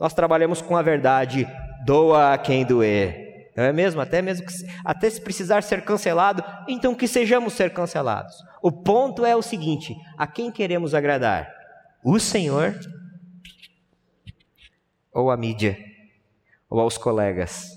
Nós 0.00 0.12
trabalhamos 0.12 0.60
com 0.60 0.76
a 0.76 0.82
verdade. 0.82 1.46
Doa 1.86 2.32
a 2.32 2.38
quem 2.38 2.64
doer. 2.64 3.21
Não 3.56 3.64
é 3.64 3.72
mesmo? 3.72 4.00
Até 4.00 4.22
mesmo 4.22 4.46
que, 4.46 4.54
até 4.84 5.10
se 5.10 5.20
precisar 5.20 5.62
ser 5.62 5.84
cancelado, 5.84 6.42
então 6.66 6.94
que 6.94 7.06
sejamos 7.06 7.52
ser 7.52 7.72
cancelados. 7.72 8.34
O 8.62 8.72
ponto 8.72 9.26
é 9.26 9.36
o 9.36 9.42
seguinte: 9.42 9.94
a 10.16 10.26
quem 10.26 10.50
queremos 10.50 10.94
agradar? 10.94 11.48
O 12.02 12.18
Senhor 12.18 12.74
ou 15.12 15.30
a 15.30 15.36
mídia? 15.36 15.76
Ou 16.68 16.80
aos 16.80 16.96
colegas? 16.96 17.68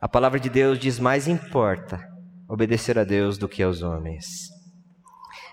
A 0.00 0.08
palavra 0.08 0.40
de 0.40 0.50
Deus 0.50 0.78
diz: 0.78 0.98
mais 0.98 1.28
importa 1.28 2.08
obedecer 2.48 2.98
a 2.98 3.04
Deus 3.04 3.38
do 3.38 3.48
que 3.48 3.62
aos 3.62 3.82
homens. 3.82 4.48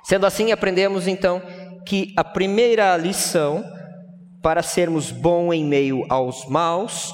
Sendo 0.03 0.25
assim, 0.25 0.51
aprendemos 0.51 1.07
então 1.07 1.41
que 1.85 2.13
a 2.17 2.23
primeira 2.23 2.97
lição 2.97 3.63
para 4.41 4.63
sermos 4.63 5.11
bom 5.11 5.53
em 5.53 5.63
meio 5.63 6.03
aos 6.09 6.47
maus 6.47 7.13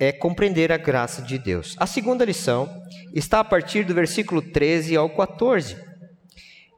é 0.00 0.10
compreender 0.10 0.72
a 0.72 0.78
graça 0.78 1.20
de 1.20 1.38
Deus. 1.38 1.76
A 1.78 1.86
segunda 1.86 2.24
lição 2.24 2.82
está 3.14 3.40
a 3.40 3.44
partir 3.44 3.84
do 3.84 3.94
versículo 3.94 4.40
13 4.40 4.96
ao 4.96 5.10
14. 5.10 5.76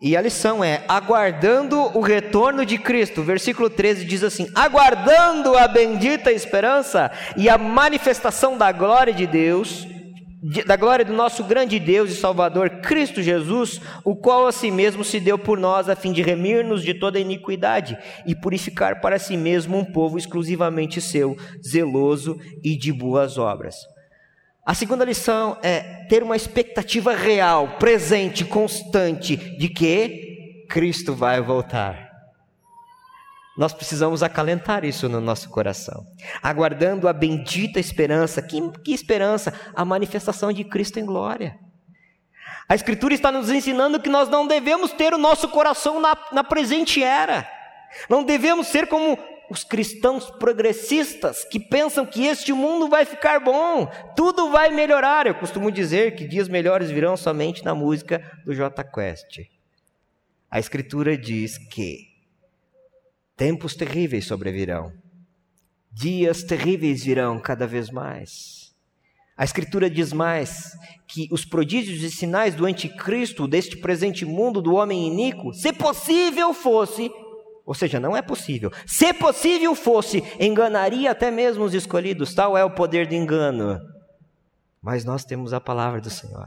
E 0.02 0.16
a 0.16 0.20
lição 0.20 0.64
é 0.64 0.82
aguardando 0.88 1.78
o 1.96 2.00
retorno 2.00 2.66
de 2.66 2.76
Cristo. 2.76 3.20
O 3.20 3.24
versículo 3.24 3.70
13 3.70 4.04
diz 4.04 4.24
assim: 4.24 4.50
aguardando 4.52 5.56
a 5.56 5.68
bendita 5.68 6.32
esperança 6.32 7.12
e 7.36 7.48
a 7.48 7.56
manifestação 7.56 8.58
da 8.58 8.72
glória 8.72 9.12
de 9.12 9.28
Deus, 9.28 9.86
da 10.66 10.74
glória 10.74 11.04
do 11.04 11.12
nosso 11.12 11.44
grande 11.44 11.78
Deus 11.78 12.10
e 12.10 12.16
Salvador 12.16 12.68
Cristo 12.80 13.22
Jesus, 13.22 13.80
o 14.04 14.16
qual 14.16 14.46
a 14.46 14.52
si 14.52 14.72
mesmo 14.72 15.04
se 15.04 15.20
deu 15.20 15.38
por 15.38 15.56
nós 15.56 15.88
a 15.88 15.94
fim 15.94 16.12
de 16.12 16.20
remir-nos 16.20 16.82
de 16.82 16.94
toda 16.94 17.20
iniquidade 17.20 17.96
e 18.26 18.34
purificar 18.34 19.00
para 19.00 19.20
si 19.20 19.36
mesmo 19.36 19.78
um 19.78 19.84
povo 19.84 20.18
exclusivamente 20.18 21.00
seu, 21.00 21.36
zeloso 21.64 22.40
e 22.62 22.76
de 22.76 22.92
boas 22.92 23.38
obras. 23.38 23.76
A 24.66 24.74
segunda 24.74 25.04
lição 25.04 25.58
é 25.62 26.04
ter 26.08 26.24
uma 26.24 26.36
expectativa 26.36 27.14
real, 27.14 27.76
presente, 27.78 28.44
constante 28.44 29.36
de 29.36 29.68
que 29.68 30.66
Cristo 30.68 31.14
vai 31.14 31.40
voltar. 31.40 32.11
Nós 33.56 33.72
precisamos 33.72 34.22
acalentar 34.22 34.84
isso 34.84 35.08
no 35.08 35.20
nosso 35.20 35.50
coração, 35.50 36.06
aguardando 36.42 37.06
a 37.06 37.12
bendita 37.12 37.78
esperança. 37.78 38.40
Que, 38.40 38.60
que 38.82 38.92
esperança? 38.92 39.52
A 39.74 39.84
manifestação 39.84 40.52
de 40.52 40.64
Cristo 40.64 40.98
em 40.98 41.04
glória. 41.04 41.58
A 42.68 42.74
Escritura 42.74 43.12
está 43.12 43.30
nos 43.30 43.50
ensinando 43.50 44.00
que 44.00 44.08
nós 44.08 44.28
não 44.28 44.46
devemos 44.46 44.92
ter 44.92 45.12
o 45.12 45.18
nosso 45.18 45.48
coração 45.48 46.00
na, 46.00 46.16
na 46.32 46.42
presente 46.42 47.02
era, 47.02 47.46
não 48.08 48.22
devemos 48.22 48.68
ser 48.68 48.86
como 48.86 49.18
os 49.50 49.62
cristãos 49.64 50.30
progressistas 50.30 51.44
que 51.44 51.60
pensam 51.60 52.06
que 52.06 52.24
este 52.24 52.54
mundo 52.54 52.88
vai 52.88 53.04
ficar 53.04 53.38
bom, 53.38 53.86
tudo 54.16 54.50
vai 54.50 54.70
melhorar. 54.70 55.26
Eu 55.26 55.34
costumo 55.34 55.70
dizer 55.70 56.14
que 56.14 56.26
dias 56.26 56.48
melhores 56.48 56.90
virão 56.90 57.16
somente 57.18 57.62
na 57.62 57.74
música 57.74 58.22
do 58.46 58.54
J 58.54 58.82
Quest. 58.84 59.40
A 60.50 60.58
Escritura 60.58 61.18
diz 61.18 61.58
que 61.58 62.11
tempos 63.42 63.74
terríveis 63.74 64.24
sobrevirão, 64.24 64.92
dias 65.90 66.44
terríveis 66.44 67.02
virão 67.02 67.40
cada 67.40 67.66
vez 67.66 67.90
mais. 67.90 68.72
A 69.36 69.42
Escritura 69.42 69.90
diz 69.90 70.12
mais 70.12 70.70
que 71.08 71.26
os 71.28 71.44
prodígios 71.44 72.04
e 72.04 72.10
sinais 72.12 72.54
do 72.54 72.64
anticristo, 72.66 73.48
deste 73.48 73.76
presente 73.76 74.24
mundo 74.24 74.62
do 74.62 74.74
homem 74.74 75.08
iníquo, 75.08 75.52
se 75.52 75.72
possível 75.72 76.54
fosse, 76.54 77.10
ou 77.66 77.74
seja, 77.74 77.98
não 77.98 78.16
é 78.16 78.22
possível, 78.22 78.70
se 78.86 79.12
possível 79.12 79.74
fosse, 79.74 80.22
enganaria 80.38 81.10
até 81.10 81.28
mesmo 81.28 81.64
os 81.64 81.74
escolhidos, 81.74 82.32
tal 82.34 82.56
é 82.56 82.64
o 82.64 82.70
poder 82.70 83.08
do 83.08 83.16
engano. 83.16 83.76
Mas 84.80 85.04
nós 85.04 85.24
temos 85.24 85.52
a 85.52 85.60
palavra 85.60 86.00
do 86.00 86.10
Senhor. 86.10 86.46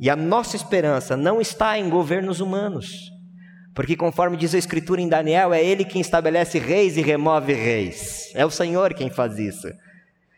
E 0.00 0.10
a 0.10 0.16
nossa 0.16 0.56
esperança 0.56 1.16
não 1.16 1.40
está 1.40 1.78
em 1.78 1.88
governos 1.88 2.40
humanos, 2.40 3.13
porque 3.74 3.96
conforme 3.96 4.36
diz 4.36 4.54
a 4.54 4.58
Escritura 4.58 5.00
em 5.00 5.08
Daniel, 5.08 5.52
é 5.52 5.62
Ele 5.64 5.84
quem 5.84 6.00
estabelece 6.00 6.58
reis 6.58 6.96
e 6.96 7.02
remove 7.02 7.52
reis, 7.52 8.30
é 8.34 8.46
o 8.46 8.50
Senhor 8.50 8.94
quem 8.94 9.10
faz 9.10 9.38
isso. 9.38 9.68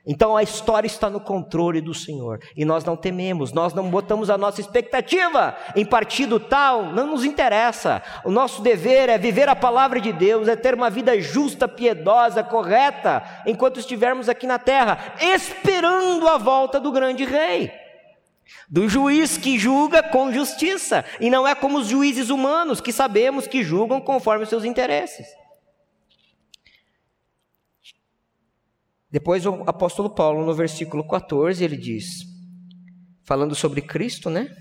Então 0.08 0.36
a 0.36 0.42
história 0.42 0.86
está 0.86 1.10
no 1.10 1.18
controle 1.18 1.80
do 1.80 1.92
Senhor 1.92 2.38
e 2.56 2.64
nós 2.64 2.84
não 2.84 2.96
tememos, 2.96 3.52
nós 3.52 3.74
não 3.74 3.90
botamos 3.90 4.30
a 4.30 4.38
nossa 4.38 4.60
expectativa 4.60 5.56
em 5.74 5.84
partido 5.84 6.38
tal, 6.38 6.92
não 6.92 7.08
nos 7.08 7.24
interessa. 7.24 8.00
O 8.24 8.30
nosso 8.30 8.62
dever 8.62 9.08
é 9.08 9.18
viver 9.18 9.48
a 9.48 9.56
palavra 9.56 10.00
de 10.00 10.12
Deus, 10.12 10.46
é 10.46 10.54
ter 10.54 10.74
uma 10.74 10.88
vida 10.88 11.20
justa, 11.20 11.66
piedosa, 11.66 12.44
correta, 12.44 13.20
enquanto 13.44 13.80
estivermos 13.80 14.28
aqui 14.28 14.46
na 14.46 14.60
terra, 14.60 15.14
esperando 15.20 16.28
a 16.28 16.38
volta 16.38 16.78
do 16.78 16.92
grande 16.92 17.24
rei. 17.24 17.72
Do 18.68 18.88
juiz 18.88 19.36
que 19.36 19.58
julga 19.58 20.02
com 20.02 20.32
justiça, 20.32 21.04
e 21.20 21.30
não 21.30 21.46
é 21.46 21.54
como 21.54 21.78
os 21.78 21.88
juízes 21.88 22.30
humanos 22.30 22.80
que 22.80 22.92
sabemos 22.92 23.46
que 23.46 23.62
julgam 23.62 24.00
conforme 24.00 24.44
os 24.44 24.48
seus 24.48 24.64
interesses. 24.64 25.26
Depois 29.10 29.46
o 29.46 29.62
apóstolo 29.66 30.10
Paulo, 30.10 30.44
no 30.44 30.54
versículo 30.54 31.06
14, 31.06 31.64
ele 31.64 31.76
diz, 31.76 32.24
falando 33.24 33.54
sobre 33.54 33.80
Cristo, 33.80 34.28
né? 34.28 34.54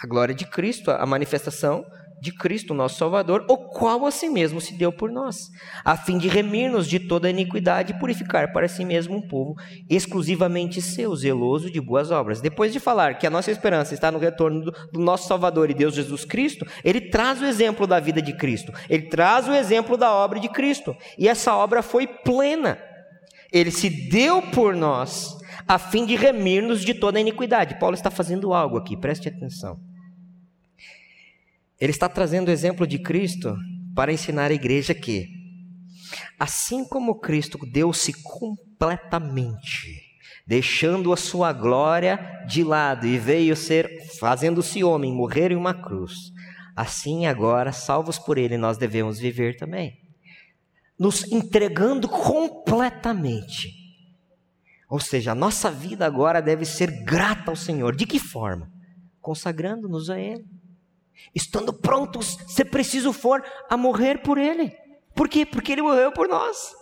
A 0.00 0.06
glória 0.06 0.34
de 0.34 0.46
Cristo, 0.46 0.90
a 0.90 1.04
manifestação 1.04 1.84
de 2.20 2.32
Cristo, 2.32 2.74
nosso 2.74 2.98
Salvador, 2.98 3.44
o 3.48 3.56
qual 3.56 4.06
a 4.06 4.10
si 4.10 4.28
mesmo 4.28 4.60
se 4.60 4.74
deu 4.74 4.92
por 4.92 5.10
nós, 5.10 5.50
a 5.84 5.96
fim 5.96 6.18
de 6.18 6.28
remir-nos 6.28 6.88
de 6.88 6.98
toda 6.98 7.30
iniquidade 7.30 7.92
e 7.92 7.98
purificar 7.98 8.52
para 8.52 8.68
si 8.68 8.84
mesmo 8.84 9.16
um 9.16 9.22
povo 9.22 9.54
exclusivamente 9.88 10.82
seu, 10.82 11.14
zeloso 11.14 11.70
de 11.70 11.80
boas 11.80 12.10
obras. 12.10 12.40
Depois 12.40 12.72
de 12.72 12.80
falar 12.80 13.18
que 13.18 13.26
a 13.26 13.30
nossa 13.30 13.50
esperança 13.50 13.94
está 13.94 14.10
no 14.10 14.18
retorno 14.18 14.72
do, 14.92 15.00
nosso 15.00 15.28
Salvador 15.28 15.70
e 15.70 15.74
Deus 15.74 15.94
Jesus 15.94 16.24
Cristo, 16.24 16.66
ele 16.84 17.00
traz 17.00 17.40
o 17.40 17.44
exemplo 17.44 17.86
da 17.86 18.00
vida 18.00 18.20
de 18.20 18.36
Cristo, 18.36 18.72
ele 18.88 19.04
traz 19.04 19.48
o 19.48 19.52
exemplo 19.52 19.96
da 19.96 20.12
obra 20.12 20.40
de 20.40 20.48
Cristo, 20.48 20.96
e 21.16 21.28
essa 21.28 21.54
obra 21.54 21.82
foi 21.82 22.06
plena. 22.06 22.78
Ele 23.52 23.70
se 23.70 23.88
deu 23.88 24.42
por 24.42 24.76
nós 24.76 25.38
a 25.66 25.78
fim 25.78 26.04
de 26.04 26.16
remir-nos 26.16 26.82
de 26.82 26.94
toda 26.94 27.20
iniquidade. 27.20 27.78
Paulo 27.78 27.94
está 27.94 28.10
fazendo 28.10 28.52
algo 28.52 28.76
aqui, 28.76 28.96
preste 28.96 29.28
atenção. 29.28 29.87
Ele 31.80 31.92
está 31.92 32.08
trazendo 32.08 32.48
o 32.48 32.50
exemplo 32.50 32.86
de 32.86 32.98
Cristo 32.98 33.56
para 33.94 34.12
ensinar 34.12 34.50
a 34.50 34.54
igreja 34.54 34.94
que, 34.94 35.28
assim 36.38 36.84
como 36.84 37.20
Cristo 37.20 37.58
deu-se 37.70 38.12
completamente, 38.22 40.02
deixando 40.46 41.12
a 41.12 41.16
sua 41.16 41.52
glória 41.52 42.18
de 42.48 42.64
lado 42.64 43.06
e 43.06 43.18
veio 43.18 43.54
ser, 43.54 43.88
fazendo-se 44.18 44.82
homem, 44.82 45.12
morrer 45.12 45.52
em 45.52 45.56
uma 45.56 45.74
cruz, 45.74 46.32
assim 46.74 47.26
agora, 47.26 47.72
salvos 47.72 48.18
por 48.18 48.38
ele, 48.38 48.56
nós 48.56 48.78
devemos 48.78 49.18
viver 49.18 49.56
também 49.56 50.08
nos 50.98 51.30
entregando 51.30 52.08
completamente. 52.08 53.72
Ou 54.90 54.98
seja, 54.98 55.32
a 55.32 55.34
nossa 55.34 55.70
vida 55.70 56.04
agora 56.04 56.42
deve 56.42 56.64
ser 56.64 57.04
grata 57.04 57.50
ao 57.50 57.56
Senhor. 57.56 57.94
De 57.94 58.06
que 58.06 58.18
forma? 58.18 58.70
Consagrando-nos 59.20 60.10
a 60.10 60.18
Ele. 60.18 60.44
Estando 61.34 61.72
prontos, 61.72 62.36
se 62.46 62.64
preciso 62.64 63.12
for, 63.12 63.44
a 63.68 63.76
morrer 63.76 64.22
por 64.22 64.38
Ele. 64.38 64.76
Por 65.14 65.28
quê? 65.28 65.44
Porque 65.44 65.72
Ele 65.72 65.82
morreu 65.82 66.12
por 66.12 66.28
nós. 66.28 66.74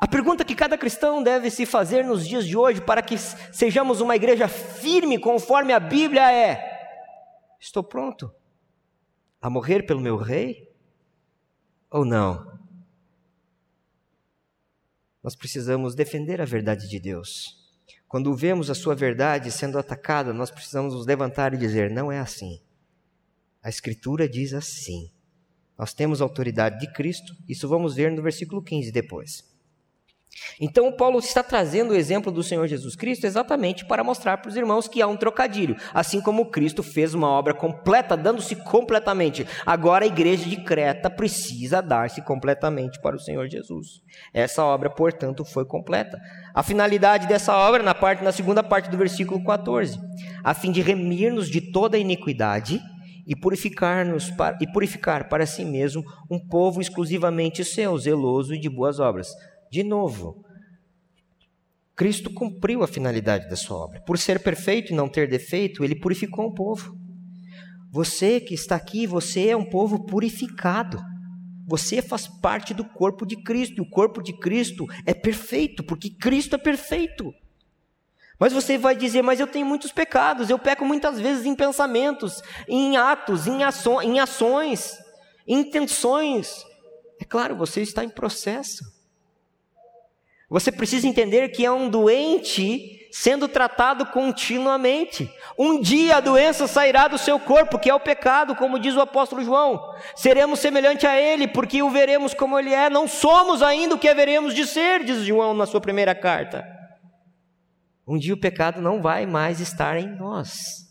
A 0.00 0.06
pergunta 0.06 0.44
que 0.44 0.54
cada 0.54 0.76
cristão 0.76 1.22
deve 1.22 1.50
se 1.50 1.64
fazer 1.64 2.04
nos 2.04 2.26
dias 2.26 2.46
de 2.46 2.56
hoje 2.56 2.80
para 2.80 3.02
que 3.02 3.16
sejamos 3.16 4.00
uma 4.00 4.16
igreja 4.16 4.48
firme 4.48 5.18
conforme 5.18 5.72
a 5.72 5.78
Bíblia 5.78 6.32
é: 6.32 6.60
Estou 7.60 7.84
pronto 7.84 8.34
a 9.40 9.48
morrer 9.48 9.84
pelo 9.84 10.00
meu 10.00 10.16
rei? 10.16 10.72
ou 11.92 12.04
não? 12.04 12.50
Nós 15.22 15.36
precisamos 15.36 15.94
defender 15.94 16.40
a 16.40 16.44
verdade 16.44 16.88
de 16.88 16.98
Deus. 16.98 17.61
Quando 18.12 18.36
vemos 18.36 18.68
a 18.68 18.74
sua 18.74 18.94
verdade 18.94 19.50
sendo 19.50 19.78
atacada, 19.78 20.34
nós 20.34 20.50
precisamos 20.50 20.92
nos 20.92 21.06
levantar 21.06 21.54
e 21.54 21.56
dizer: 21.56 21.90
não 21.90 22.12
é 22.12 22.18
assim. 22.18 22.60
A 23.62 23.70
Escritura 23.70 24.28
diz 24.28 24.52
assim. 24.52 25.10
Nós 25.78 25.94
temos 25.94 26.20
a 26.20 26.24
autoridade 26.26 26.78
de 26.78 26.92
Cristo, 26.92 27.34
isso 27.48 27.66
vamos 27.66 27.94
ver 27.94 28.12
no 28.12 28.20
versículo 28.20 28.62
15 28.62 28.92
depois. 28.92 29.50
Então, 30.60 30.92
Paulo 30.92 31.18
está 31.18 31.42
trazendo 31.42 31.92
o 31.92 31.96
exemplo 31.96 32.30
do 32.30 32.42
Senhor 32.42 32.66
Jesus 32.66 32.96
Cristo 32.96 33.26
exatamente 33.26 33.84
para 33.84 34.04
mostrar 34.04 34.38
para 34.38 34.48
os 34.48 34.56
irmãos 34.56 34.88
que 34.88 35.02
há 35.02 35.06
um 35.06 35.16
trocadilho. 35.16 35.76
Assim 35.92 36.20
como 36.20 36.50
Cristo 36.50 36.82
fez 36.82 37.14
uma 37.14 37.28
obra 37.28 37.54
completa, 37.54 38.16
dando-se 38.16 38.56
completamente, 38.56 39.46
agora 39.64 40.04
a 40.04 40.08
igreja 40.08 40.48
de 40.48 40.56
Creta 40.56 41.10
precisa 41.10 41.80
dar-se 41.80 42.22
completamente 42.22 43.00
para 43.00 43.16
o 43.16 43.20
Senhor 43.20 43.48
Jesus. 43.48 44.00
Essa 44.32 44.64
obra, 44.64 44.90
portanto, 44.90 45.44
foi 45.44 45.64
completa. 45.64 46.18
A 46.54 46.62
finalidade 46.62 47.26
dessa 47.26 47.56
obra, 47.56 47.82
na, 47.82 47.94
parte, 47.94 48.22
na 48.22 48.32
segunda 48.32 48.62
parte 48.62 48.90
do 48.90 48.96
versículo 48.96 49.42
14, 49.44 49.98
a 50.42 50.54
fim 50.54 50.70
de 50.70 50.80
remir-nos 50.80 51.48
de 51.48 51.72
toda 51.72 51.98
iniquidade 51.98 52.80
e 53.26 53.36
purificar-nos 53.36 54.32
e 54.60 54.66
purificar 54.72 55.28
para 55.28 55.46
si 55.46 55.64
mesmo 55.64 56.02
um 56.30 56.38
povo 56.38 56.80
exclusivamente 56.80 57.64
seu, 57.64 57.96
zeloso 57.96 58.54
e 58.54 58.58
de 58.58 58.68
boas 58.68 58.98
obras. 58.98 59.32
De 59.72 59.82
novo, 59.82 60.44
Cristo 61.96 62.30
cumpriu 62.30 62.82
a 62.82 62.86
finalidade 62.86 63.48
da 63.48 63.56
sua 63.56 63.78
obra. 63.78 64.02
Por 64.02 64.18
ser 64.18 64.38
perfeito 64.42 64.92
e 64.92 64.94
não 64.94 65.08
ter 65.08 65.26
defeito, 65.26 65.82
ele 65.82 65.94
purificou 65.94 66.48
o 66.48 66.54
povo. 66.54 66.94
Você 67.90 68.38
que 68.38 68.52
está 68.52 68.76
aqui, 68.76 69.06
você 69.06 69.48
é 69.48 69.56
um 69.56 69.64
povo 69.64 70.04
purificado. 70.04 71.02
Você 71.66 72.02
faz 72.02 72.28
parte 72.28 72.74
do 72.74 72.84
corpo 72.84 73.24
de 73.24 73.42
Cristo, 73.42 73.78
e 73.78 73.80
o 73.80 73.88
corpo 73.88 74.22
de 74.22 74.38
Cristo 74.38 74.86
é 75.06 75.14
perfeito, 75.14 75.82
porque 75.82 76.10
Cristo 76.10 76.54
é 76.54 76.58
perfeito. 76.58 77.32
Mas 78.38 78.52
você 78.52 78.76
vai 78.76 78.94
dizer, 78.94 79.22
mas 79.22 79.40
eu 79.40 79.46
tenho 79.46 79.64
muitos 79.64 79.90
pecados, 79.90 80.50
eu 80.50 80.58
peco 80.58 80.84
muitas 80.84 81.18
vezes 81.18 81.46
em 81.46 81.56
pensamentos, 81.56 82.42
em 82.68 82.98
atos, 82.98 83.46
em, 83.46 83.64
aço 83.64 84.02
em 84.02 84.20
ações, 84.20 84.98
em 85.46 85.60
intenções. 85.60 86.62
É 87.18 87.24
claro, 87.24 87.56
você 87.56 87.80
está 87.80 88.04
em 88.04 88.10
processo. 88.10 88.84
Você 90.52 90.70
precisa 90.70 91.08
entender 91.08 91.48
que 91.48 91.64
é 91.64 91.72
um 91.72 91.88
doente 91.88 93.08
sendo 93.10 93.48
tratado 93.48 94.04
continuamente. 94.04 95.32
Um 95.58 95.80
dia 95.80 96.18
a 96.18 96.20
doença 96.20 96.66
sairá 96.66 97.08
do 97.08 97.16
seu 97.16 97.40
corpo, 97.40 97.78
que 97.78 97.88
é 97.88 97.94
o 97.94 97.98
pecado, 97.98 98.54
como 98.54 98.78
diz 98.78 98.94
o 98.94 99.00
apóstolo 99.00 99.42
João. 99.42 99.80
Seremos 100.14 100.60
semelhante 100.60 101.06
a 101.06 101.18
ele, 101.18 101.48
porque 101.48 101.82
o 101.82 101.88
veremos 101.88 102.34
como 102.34 102.58
ele 102.58 102.70
é. 102.70 102.90
Não 102.90 103.08
somos 103.08 103.62
ainda 103.62 103.94
o 103.94 103.98
que 103.98 104.06
haveremos 104.06 104.54
de 104.54 104.66
ser, 104.66 105.02
diz 105.04 105.24
João 105.24 105.54
na 105.54 105.64
sua 105.64 105.80
primeira 105.80 106.14
carta. 106.14 106.62
Um 108.06 108.18
dia 108.18 108.34
o 108.34 108.40
pecado 108.40 108.82
não 108.82 109.00
vai 109.00 109.24
mais 109.24 109.58
estar 109.58 109.96
em 109.96 110.18
nós. 110.18 110.81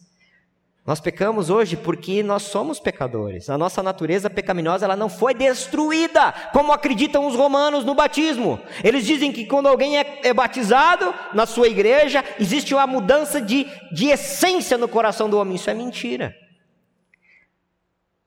Nós 0.86 1.00
pecamos 1.00 1.52
hoje 1.52 1.78
porque 1.78 2.24
nós 2.24 2.42
somos 2.44 2.80
pecadores. 2.80 3.52
A 3.52 3.58
nossa 3.58 3.84
natureza 3.84 4.32
pecaminosa 4.32 4.86
ela 4.86 4.96
não 4.96 5.10
foi 5.10 5.34
destruída, 5.36 6.34
como 6.52 6.72
acreditam 6.72 7.28
os 7.28 7.36
romanos 7.36 7.86
no 7.86 7.94
batismo. 7.94 8.60
Eles 8.84 9.06
dizem 9.06 9.32
que 9.32 9.46
quando 9.46 9.68
alguém 9.68 10.00
é, 10.00 10.22
é 10.24 10.34
batizado 10.34 11.14
na 11.34 11.46
sua 11.46 11.68
igreja, 11.68 12.26
existe 12.40 12.74
uma 12.74 12.88
mudança 12.88 13.40
de, 13.40 13.68
de 13.92 14.08
essência 14.08 14.76
no 14.76 14.88
coração 14.88 15.30
do 15.30 15.38
homem. 15.38 15.56
Isso 15.56 15.70
é 15.70 15.74
mentira. 15.76 16.36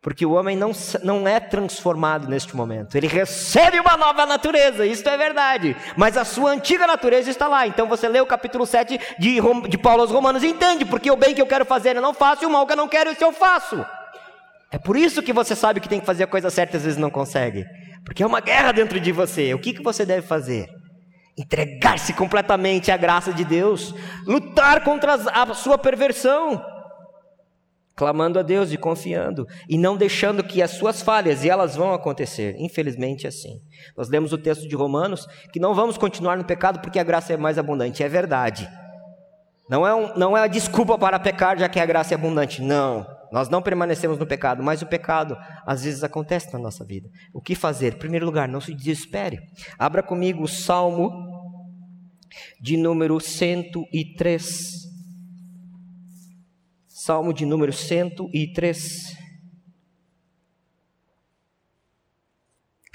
Porque 0.04 0.26
o 0.26 0.32
homem 0.32 0.54
não, 0.54 0.70
não 1.02 1.26
é 1.26 1.40
transformado 1.40 2.28
neste 2.28 2.54
momento. 2.54 2.94
Ele 2.94 3.06
recebe 3.06 3.80
uma 3.80 3.96
nova 3.96 4.26
natureza, 4.26 4.84
isso 4.84 5.08
é 5.08 5.16
verdade. 5.16 5.74
Mas 5.96 6.18
a 6.18 6.26
sua 6.26 6.50
antiga 6.50 6.86
natureza 6.86 7.30
está 7.30 7.48
lá. 7.48 7.66
Então 7.66 7.88
você 7.88 8.06
lê 8.06 8.20
o 8.20 8.26
capítulo 8.26 8.66
7 8.66 9.00
de, 9.18 9.40
de 9.66 9.78
Paulo 9.78 10.02
aos 10.02 10.10
Romanos 10.10 10.42
e 10.42 10.48
entende, 10.48 10.84
porque 10.84 11.10
o 11.10 11.16
bem 11.16 11.34
que 11.34 11.40
eu 11.40 11.46
quero 11.46 11.64
fazer 11.64 11.96
eu 11.96 12.02
não 12.02 12.12
faço, 12.12 12.44
e 12.44 12.46
o 12.46 12.50
mal 12.50 12.66
que 12.66 12.74
eu 12.74 12.76
não 12.76 12.86
quero, 12.86 13.12
isso 13.12 13.24
eu 13.24 13.32
faço. 13.32 13.82
É 14.70 14.76
por 14.76 14.94
isso 14.94 15.22
que 15.22 15.32
você 15.32 15.56
sabe 15.56 15.80
que 15.80 15.88
tem 15.88 16.00
que 16.00 16.06
fazer 16.06 16.24
a 16.24 16.26
coisa 16.26 16.50
certa 16.50 16.76
e 16.76 16.78
às 16.78 16.84
vezes 16.84 16.98
não 16.98 17.08
consegue. 17.08 17.64
Porque 18.04 18.22
é 18.22 18.26
uma 18.26 18.42
guerra 18.42 18.72
dentro 18.72 19.00
de 19.00 19.10
você. 19.10 19.54
O 19.54 19.58
que, 19.58 19.72
que 19.72 19.82
você 19.82 20.04
deve 20.04 20.26
fazer? 20.26 20.68
Entregar-se 21.34 22.12
completamente 22.12 22.92
à 22.92 22.96
graça 22.98 23.32
de 23.32 23.42
Deus, 23.42 23.94
lutar 24.26 24.84
contra 24.84 25.14
a 25.14 25.54
sua 25.54 25.78
perversão 25.78 26.62
clamando 27.94 28.38
a 28.38 28.42
Deus 28.42 28.72
e 28.72 28.76
confiando, 28.76 29.46
e 29.68 29.78
não 29.78 29.96
deixando 29.96 30.42
que 30.42 30.60
as 30.60 30.72
suas 30.72 31.00
falhas, 31.00 31.44
e 31.44 31.50
elas 31.50 31.76
vão 31.76 31.94
acontecer, 31.94 32.56
infelizmente 32.58 33.26
é 33.26 33.28
assim. 33.28 33.60
Nós 33.96 34.08
lemos 34.08 34.32
o 34.32 34.38
texto 34.38 34.66
de 34.66 34.74
Romanos, 34.74 35.26
que 35.52 35.60
não 35.60 35.74
vamos 35.74 35.96
continuar 35.96 36.36
no 36.36 36.44
pecado 36.44 36.80
porque 36.80 36.98
a 36.98 37.04
graça 37.04 37.32
é 37.32 37.36
mais 37.36 37.58
abundante, 37.58 38.02
é 38.02 38.08
verdade. 38.08 38.68
Não 39.68 39.86
é, 39.86 39.94
um, 39.94 40.16
não 40.16 40.36
é 40.36 40.40
uma 40.40 40.48
desculpa 40.48 40.98
para 40.98 41.18
pecar, 41.18 41.58
já 41.58 41.68
que 41.68 41.80
a 41.80 41.86
graça 41.86 42.12
é 42.12 42.16
abundante, 42.16 42.60
não. 42.60 43.06
Nós 43.32 43.48
não 43.48 43.62
permanecemos 43.62 44.18
no 44.18 44.26
pecado, 44.26 44.62
mas 44.62 44.82
o 44.82 44.86
pecado 44.86 45.36
às 45.66 45.82
vezes 45.82 46.04
acontece 46.04 46.52
na 46.52 46.58
nossa 46.58 46.84
vida. 46.84 47.08
O 47.32 47.40
que 47.40 47.54
fazer? 47.54 47.94
Em 47.94 47.98
primeiro 47.98 48.26
lugar, 48.26 48.46
não 48.46 48.60
se 48.60 48.74
desespere. 48.74 49.40
Abra 49.78 50.02
comigo 50.02 50.42
o 50.42 50.48
Salmo 50.48 51.10
de 52.60 52.76
número 52.76 53.18
103. 53.18 54.83
Salmo 57.04 57.34
de 57.34 57.44
número 57.44 57.70
103. 57.70 59.14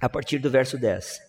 A 0.02 0.10
partir 0.10 0.40
do 0.40 0.50
verso 0.50 0.80
10. 0.80 1.20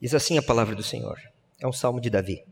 Diz 0.00 0.14
assim 0.14 0.38
a 0.38 0.42
palavra 0.42 0.76
do 0.76 0.82
Senhor. 0.84 1.18
É 1.60 1.66
um 1.66 1.72
salmo 1.72 2.00
de 2.00 2.08
Davi. 2.08 2.44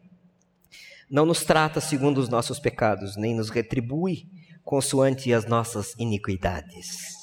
Não 1.08 1.24
nos 1.24 1.44
trata 1.44 1.80
segundo 1.80 2.18
os 2.18 2.28
nossos 2.28 2.58
pecados, 2.58 3.16
nem 3.16 3.36
nos 3.36 3.50
retribui 3.50 4.26
consoante 4.64 5.32
as 5.32 5.46
nossas 5.46 5.94
iniquidades. 5.96 7.14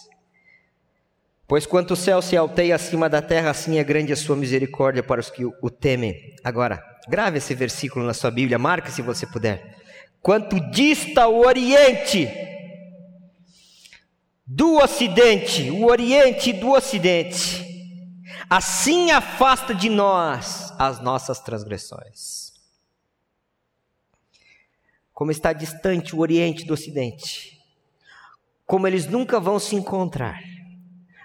Pois 1.45 1.65
quanto 1.65 1.91
o 1.91 1.97
céu 1.97 2.21
se 2.21 2.37
alteia 2.37 2.75
acima 2.75 3.09
da 3.09 3.21
terra, 3.21 3.49
assim 3.49 3.79
é 3.79 3.83
grande 3.83 4.13
a 4.13 4.15
sua 4.15 4.37
misericórdia 4.37 5.03
para 5.03 5.19
os 5.19 5.29
que 5.29 5.43
o 5.43 5.69
temem. 5.69 6.33
Agora, 6.41 6.81
grave 7.09 7.39
esse 7.39 7.53
versículo 7.53 8.05
na 8.05 8.13
sua 8.13 8.31
Bíblia, 8.31 8.57
marque 8.57 8.93
se 8.93 9.01
você 9.01 9.27
puder 9.27 9.83
quanto 10.25 10.59
dista 10.71 11.27
o 11.27 11.45
Oriente 11.45 12.27
do 14.43 14.77
Ocidente, 14.77 15.69
o 15.69 15.85
Oriente 15.85 16.51
do 16.51 16.71
Ocidente, 16.71 17.63
assim 18.49 19.11
afasta 19.11 19.75
de 19.75 19.87
nós 19.87 20.73
as 20.79 20.99
nossas 20.99 21.39
transgressões. 21.41 22.53
Como 25.13 25.29
está 25.29 25.53
distante 25.53 26.15
o 26.15 26.19
Oriente 26.21 26.65
do 26.65 26.73
Ocidente, 26.73 27.61
como 28.65 28.87
eles 28.87 29.05
nunca 29.05 29.39
vão 29.39 29.59
se 29.59 29.75
encontrar. 29.75 30.41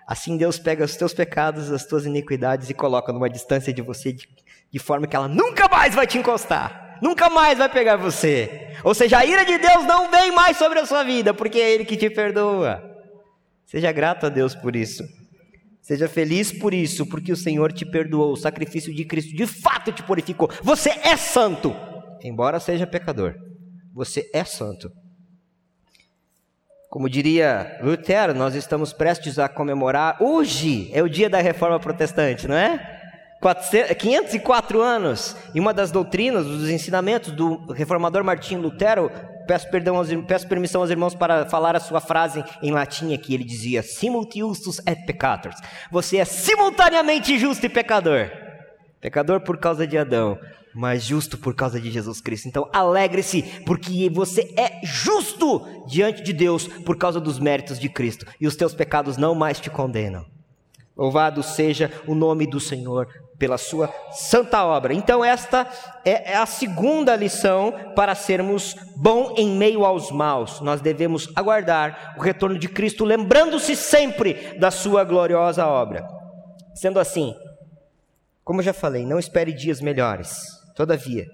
Assim 0.07 0.37
Deus 0.37 0.59
pega 0.59 0.85
os 0.85 0.95
teus 0.95 1.15
pecados, 1.15 1.73
as 1.73 1.87
tuas 1.87 2.05
iniquidades 2.05 2.69
e 2.69 2.75
coloca 2.75 3.15
numa 3.15 3.31
distância 3.31 3.73
de 3.73 3.81
você 3.81 4.13
de, 4.13 4.29
de 4.71 4.79
forma 4.79 5.07
que 5.07 5.17
ela 5.17 5.27
nunca 5.27 5.67
mais 5.69 5.95
vai 5.95 6.07
te 6.07 6.19
encostar 6.19 6.80
nunca 7.01 7.31
mais 7.31 7.59
vai 7.59 7.69
pegar 7.69 7.97
você. 7.97 8.69
Ou 8.83 8.95
seja, 8.95 9.19
a 9.19 9.27
ira 9.27 9.45
de 9.45 9.59
Deus 9.59 9.85
não 9.85 10.11
vem 10.11 10.33
mais 10.33 10.57
sobre 10.57 10.79
a 10.79 10.87
sua 10.87 11.03
vida, 11.03 11.35
porque 11.35 11.59
é 11.59 11.71
Ele 11.73 11.85
que 11.85 11.97
te 11.97 12.09
perdoa. 12.11 12.83
Seja 13.67 13.93
grato 13.93 14.27
a 14.27 14.29
Deus 14.29 14.55
por 14.55 14.75
isso. 14.75 15.05
Seja 15.81 16.09
feliz 16.09 16.53
por 16.53 16.75
isso, 16.75 17.07
porque 17.07 17.33
o 17.33 17.37
Senhor 17.37 17.73
te 17.73 17.85
perdoou. 17.85 18.33
O 18.33 18.37
sacrifício 18.37 18.95
de 18.95 19.05
Cristo 19.05 19.35
de 19.35 19.47
fato 19.47 19.93
te 19.93 20.03
purificou. 20.03 20.51
Você 20.63 20.91
é 20.91 21.17
santo, 21.17 21.75
embora 22.23 22.61
seja 22.61 22.87
pecador. 22.87 23.35
Você 23.93 24.29
é 24.33 24.45
santo. 24.45 24.91
Como 26.89 27.09
diria 27.09 27.79
Lutero, 27.83 28.35
nós 28.35 28.55
estamos 28.55 28.93
prestes 28.93 29.39
a 29.39 29.49
comemorar. 29.49 30.21
Hoje 30.21 30.91
é 30.93 31.03
o 31.03 31.09
dia 31.09 31.31
da 31.31 31.41
reforma 31.41 31.79
protestante, 31.79 32.49
não 32.49 32.57
é? 32.57 33.00
504 33.99 34.83
anos, 34.83 35.35
e 35.55 35.61
uma 35.61 35.73
das 35.73 35.91
doutrinas, 35.91 36.45
dos 36.45 36.69
ensinamentos 36.69 37.33
do 37.33 37.73
reformador 37.73 38.23
Martinho 38.23 38.61
Lutero, 38.61 39.11
peço, 39.47 39.71
perdão 39.71 39.97
aos, 39.97 40.09
peço 40.29 40.47
permissão 40.47 40.83
aos 40.83 40.91
irmãos 40.91 41.15
para 41.15 41.47
falar 41.47 41.75
a 41.75 41.81
sua 41.81 42.01
frase 42.01 42.45
em 42.63 42.71
latim 42.71 43.15
aqui, 43.15 43.33
ele 43.33 43.45
dizia, 43.45 43.83
simultiustus 43.83 44.79
et 44.87 45.07
peccator, 45.07 45.53
você 45.91 46.19
é 46.19 46.25
simultaneamente 46.27 47.39
justo 47.39 47.65
e 47.65 47.69
pecador, 47.71 48.31
pecador 49.01 49.41
por 49.41 49.57
causa 49.57 49.87
de 49.87 49.97
Adão, 49.97 50.39
mas 50.75 51.03
justo 51.03 51.39
por 51.39 51.55
causa 51.55 51.81
de 51.81 51.91
Jesus 51.91 52.21
Cristo, 52.21 52.47
então 52.47 52.69
alegre-se, 52.75 53.43
porque 53.65 54.11
você 54.11 54.53
é 54.55 54.85
justo 54.85 55.67
diante 55.89 56.23
de 56.23 56.35
Deus 56.35 56.69
por 56.69 56.99
causa 56.99 57.19
dos 57.19 57.39
méritos 57.39 57.79
de 57.79 57.89
Cristo, 57.89 58.27
e 58.39 58.47
os 58.47 58.55
teus 58.55 58.75
pecados 58.75 59.17
não 59.17 59.35
mais 59.35 59.59
te 59.59 59.71
condenam. 59.71 60.27
Louvado 61.01 61.43
seja 61.43 61.91
o 62.07 62.15
nome 62.15 62.47
do 62.47 62.61
Senhor 62.61 63.09
pela 63.39 63.57
sua 63.57 63.91
santa 64.13 64.63
obra. 64.63 64.93
Então, 64.93 65.25
esta 65.25 65.67
é, 66.05 66.33
é 66.33 66.37
a 66.37 66.45
segunda 66.45 67.17
lição 67.17 67.73
para 67.97 68.15
sermos 68.15 68.77
bom 68.97 69.35
em 69.39 69.57
meio 69.57 69.87
aos 69.87 70.11
maus. 70.11 70.61
Nós 70.61 70.83
devemos 70.83 71.33
aguardar 71.35 72.17
o 72.19 72.21
retorno 72.21 72.59
de 72.59 72.69
Cristo, 72.69 73.07
lembrando-se 73.07 73.75
sempre 73.75 74.59
da 74.59 74.71
sua 74.71 75.03
gloriosa 75.03 75.67
obra. 75.67 76.07
Sendo 76.75 77.01
assim, 77.01 77.35
como 78.45 78.61
já 78.61 78.75
falei, 78.75 79.07
não 79.07 79.19
espere 79.19 79.55
dias 79.55 79.81
melhores. 79.81 80.37
Todavia, 80.77 81.25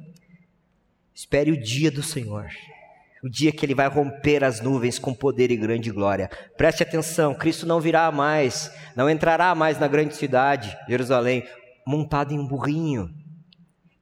espere 1.12 1.50
o 1.50 1.60
dia 1.60 1.90
do 1.90 2.04
Senhor. 2.04 2.46
O 3.26 3.28
dia 3.28 3.50
que 3.50 3.66
ele 3.66 3.74
vai 3.74 3.88
romper 3.88 4.44
as 4.44 4.60
nuvens 4.60 5.00
com 5.00 5.12
poder 5.12 5.50
e 5.50 5.56
grande 5.56 5.90
glória. 5.90 6.30
Preste 6.56 6.84
atenção, 6.84 7.34
Cristo 7.34 7.66
não 7.66 7.80
virá 7.80 8.12
mais, 8.12 8.70
não 8.94 9.10
entrará 9.10 9.52
mais 9.52 9.80
na 9.80 9.88
grande 9.88 10.14
cidade, 10.14 10.78
Jerusalém, 10.88 11.44
montado 11.84 12.32
em 12.32 12.38
um 12.38 12.46
burrinho, 12.46 13.10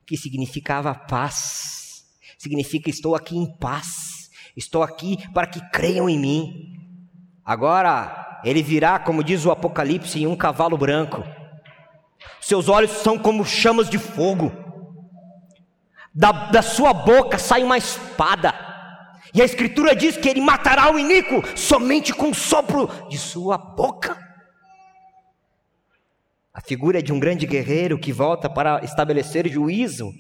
que 0.07 0.15
significava 0.15 0.95
paz. 0.95 2.05
Significa 2.37 2.91
estou 2.91 3.15
aqui 3.15 3.35
em 3.35 3.51
paz. 3.57 4.29
Estou 4.55 4.83
aqui 4.83 5.17
para 5.33 5.47
que 5.47 5.71
creiam 5.71 6.07
em 6.07 6.19
mim. 6.19 6.77
Agora 7.43 8.43
ele 8.45 8.63
virá, 8.63 8.99
como 8.99 9.25
diz 9.25 9.47
o 9.47 9.51
Apocalipse, 9.51 10.23
em 10.23 10.27
um 10.27 10.37
cavalo 10.37 10.77
branco. 10.77 11.25
Seus 12.43 12.69
olhos 12.69 12.91
são 12.91 13.19
como 13.19 13.43
chamas 13.43 13.89
de 13.89 13.97
fogo. 13.97 14.53
Da, 16.15 16.31
da 16.51 16.61
sua 16.61 16.93
boca 16.93 17.39
sai 17.39 17.65
uma 17.65 17.79
espada. 17.79 18.74
E 19.35 19.43
a 19.43 19.45
Escritura 19.45 19.97
diz 19.97 20.17
que 20.17 20.29
ele 20.29 20.41
matará 20.41 20.93
o 20.93 20.99
iníquo 20.99 21.43
somente 21.57 22.15
com 22.15 22.31
o 22.31 22.35
sopro 22.35 22.89
de 23.09 23.19
sua 23.19 23.59
boca. 23.59 24.17
A 26.53 26.61
figura 26.61 27.03
de 27.03 27.13
um 27.13 27.19
grande 27.19 27.45
guerreiro 27.45 27.99
que 27.99 28.13
volta 28.13 28.49
para 28.49 28.85
estabelecer 28.85 29.49
juízo 29.49 30.13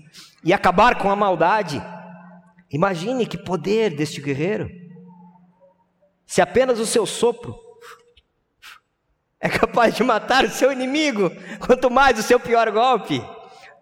e 0.42 0.52
acabar 0.52 0.98
com 0.98 1.08
a 1.08 1.14
maldade. 1.14 1.80
Imagine 2.72 3.24
que 3.24 3.38
poder 3.38 3.94
deste 3.94 4.20
guerreiro. 4.20 4.68
Se 6.26 6.42
apenas 6.42 6.80
o 6.80 6.86
seu 6.86 7.06
sopro 7.06 7.54
é 9.38 9.48
capaz 9.48 9.94
de 9.94 10.02
matar 10.02 10.44
o 10.44 10.50
seu 10.50 10.72
inimigo, 10.72 11.30
quanto 11.60 11.88
mais 11.88 12.18
o 12.18 12.22
seu 12.22 12.40
pior 12.40 12.68
golpe. 12.72 13.22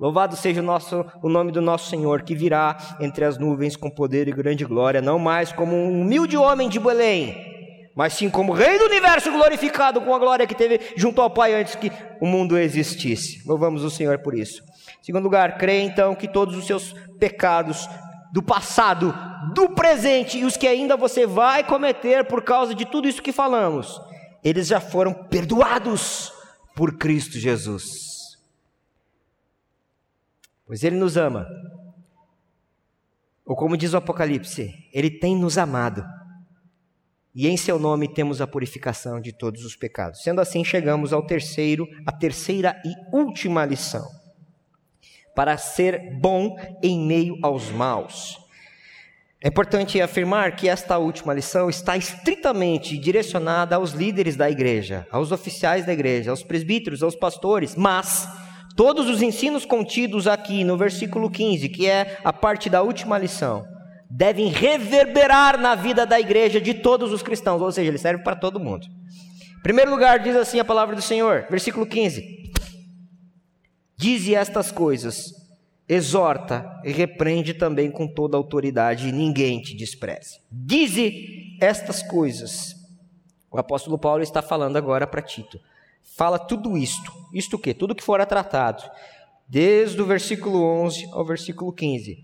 Louvado 0.03 0.35
seja 0.35 0.61
o, 0.61 0.65
nosso, 0.65 1.07
o 1.23 1.29
nome 1.29 1.53
do 1.53 1.61
nosso 1.61 1.89
Senhor, 1.89 2.23
que 2.23 2.35
virá 2.35 2.77
entre 2.99 3.25
as 3.25 3.39
nuvens 3.39 3.77
com 3.77 3.89
poder 3.89 4.27
e 4.27 4.33
grande 4.33 4.65
glória, 4.65 5.01
não 5.01 5.17
mais 5.17 5.53
como 5.53 5.77
um 5.77 6.01
humilde 6.01 6.37
homem 6.37 6.69
de 6.69 6.81
Belém, 6.81 7.37
mas 7.95 8.15
sim 8.15 8.29
como 8.29 8.53
Rei 8.53 8.81
do 8.81 8.87
universo 8.87 9.31
glorificado 9.31 10.01
com 10.01 10.13
a 10.13 10.19
glória 10.19 10.45
que 10.45 10.57
teve 10.57 10.81
junto 10.97 11.23
ao 11.23 11.31
Pai 11.31 11.55
antes 11.55 11.77
que 11.77 11.93
o 12.21 12.27
mundo 12.27 12.59
existisse. 12.59 13.47
Louvamos 13.47 13.85
o 13.85 13.91
Senhor 13.91 14.19
por 14.19 14.35
isso. 14.35 14.65
Em 15.01 15.05
segundo 15.05 15.23
lugar, 15.23 15.57
creia 15.57 15.85
então 15.85 16.17
que 16.17 16.27
todos 16.27 16.57
os 16.57 16.67
seus 16.67 16.93
pecados 17.21 17.89
do 18.33 18.43
passado, 18.43 19.15
do 19.55 19.69
presente 19.69 20.37
e 20.37 20.45
os 20.45 20.57
que 20.57 20.67
ainda 20.67 20.97
você 20.97 21.29
vai 21.29 21.63
cometer 21.63 22.25
por 22.25 22.43
causa 22.43 22.75
de 22.75 22.85
tudo 22.85 23.07
isso 23.07 23.23
que 23.23 23.31
falamos, 23.31 24.01
eles 24.43 24.67
já 24.67 24.81
foram 24.81 25.15
perdoados 25.15 26.33
por 26.75 26.99
Cristo 26.99 27.39
Jesus. 27.39 28.12
Pois 30.73 30.83
Ele 30.83 30.97
nos 30.97 31.19
ama. 31.19 31.47
Ou 33.45 33.55
como 33.55 33.77
diz 33.77 33.93
o 33.93 33.99
Apocalipse, 33.99 34.73
Ele 34.91 35.11
tem 35.11 35.37
nos 35.37 35.59
amado 35.59 36.03
e 37.35 37.47
em 37.47 37.59
seu 37.59 37.79
nome 37.79 38.09
temos 38.09 38.41
a 38.41 38.47
purificação 38.47 39.21
de 39.21 39.37
todos 39.37 39.67
os 39.67 39.77
pecados. 39.77 40.23
Sendo 40.23 40.41
assim, 40.41 40.65
chegamos 40.65 41.13
ao 41.13 41.27
terceiro, 41.27 41.87
a 42.07 42.11
terceira 42.11 42.81
e 42.87 43.15
última 43.15 43.67
lição. 43.67 44.03
Para 45.37 45.59
ser 45.59 46.19
bom 46.19 46.57
em 46.83 47.07
meio 47.07 47.37
aos 47.43 47.71
maus. 47.71 48.41
É 49.43 49.49
importante 49.49 50.01
afirmar 50.01 50.57
que 50.57 50.71
esta 50.71 50.97
última 50.97 51.35
lição 51.35 51.69
está 51.69 51.99
estritamente 51.99 52.97
direcionada 52.97 53.77
aos 53.77 53.93
líderes 53.93 54.37
da 54.37 54.51
igreja, 54.51 55.07
aos 55.11 55.33
oficiais 55.33 55.85
da 55.85 55.93
igreja, 55.93 56.31
aos 56.31 56.43
presbíteros, 56.43 57.03
aos 57.03 57.15
pastores, 57.15 57.77
mas 57.77 58.27
todos 58.77 59.09
os 59.09 59.23
ensinos 59.23 59.65
contidos 59.65 60.27
aqui 60.27 60.65
no 60.65 60.77
versículo 60.77 61.31
15, 61.31 61.69
que 61.69 61.87
é 61.89 62.19
a 62.25 62.33
parte 62.33 62.71
da 62.71 62.83
última 62.83 63.19
lição, 63.19 63.65
devem 64.11 64.49
reverberar 64.49 65.59
na 65.59 65.75
vida 65.75 66.05
da 66.05 66.21
igreja 66.21 66.61
de 66.61 66.75
todos 66.75 67.13
os 67.13 67.23
cristãos, 67.23 67.63
ou 67.63 67.73
seja, 67.73 67.89
ele 67.89 67.99
serve 67.99 68.23
para 68.23 68.37
todo 68.37 68.61
mundo. 68.61 68.87
Em 69.59 69.63
primeiro 69.63 69.91
lugar, 69.91 70.19
diz 70.19 70.37
assim 70.37 70.59
a 70.59 70.65
palavra 70.65 70.95
do 70.97 71.03
Senhor, 71.03 71.47
versículo 71.49 71.87
15: 71.87 72.53
Dize 73.97 74.35
estas 74.35 74.71
coisas 74.73 75.43
exorta 75.89 76.81
e 76.85 76.91
repreende 76.91 77.55
também 77.55 77.91
com 77.91 78.07
toda 78.07 78.37
autoridade, 78.37 79.09
e 79.09 79.13
ninguém 79.13 79.61
te 79.61 79.77
despreze. 79.77 80.41
Dize 80.51 81.59
estas 81.61 82.03
coisas. 82.03 82.75
O 83.51 83.59
apóstolo 83.59 83.99
Paulo 83.99 84.23
está 84.23 84.41
falando 84.41 84.77
agora 84.77 85.07
para 85.07 85.21
Tito. 85.21 85.61
Fala 86.17 86.39
tudo 86.39 86.77
isto. 86.77 87.13
Isto 87.33 87.57
o 87.57 87.59
quê? 87.59 87.73
Tudo 87.73 87.95
que 87.95 88.03
fora 88.03 88.27
tratado, 88.27 88.83
desde 89.49 90.01
o 90.01 90.07
versículo 90.07 90.63
11 90.63 91.09
ao 91.13 91.25
versículo 91.25 91.73
15. 91.73 92.17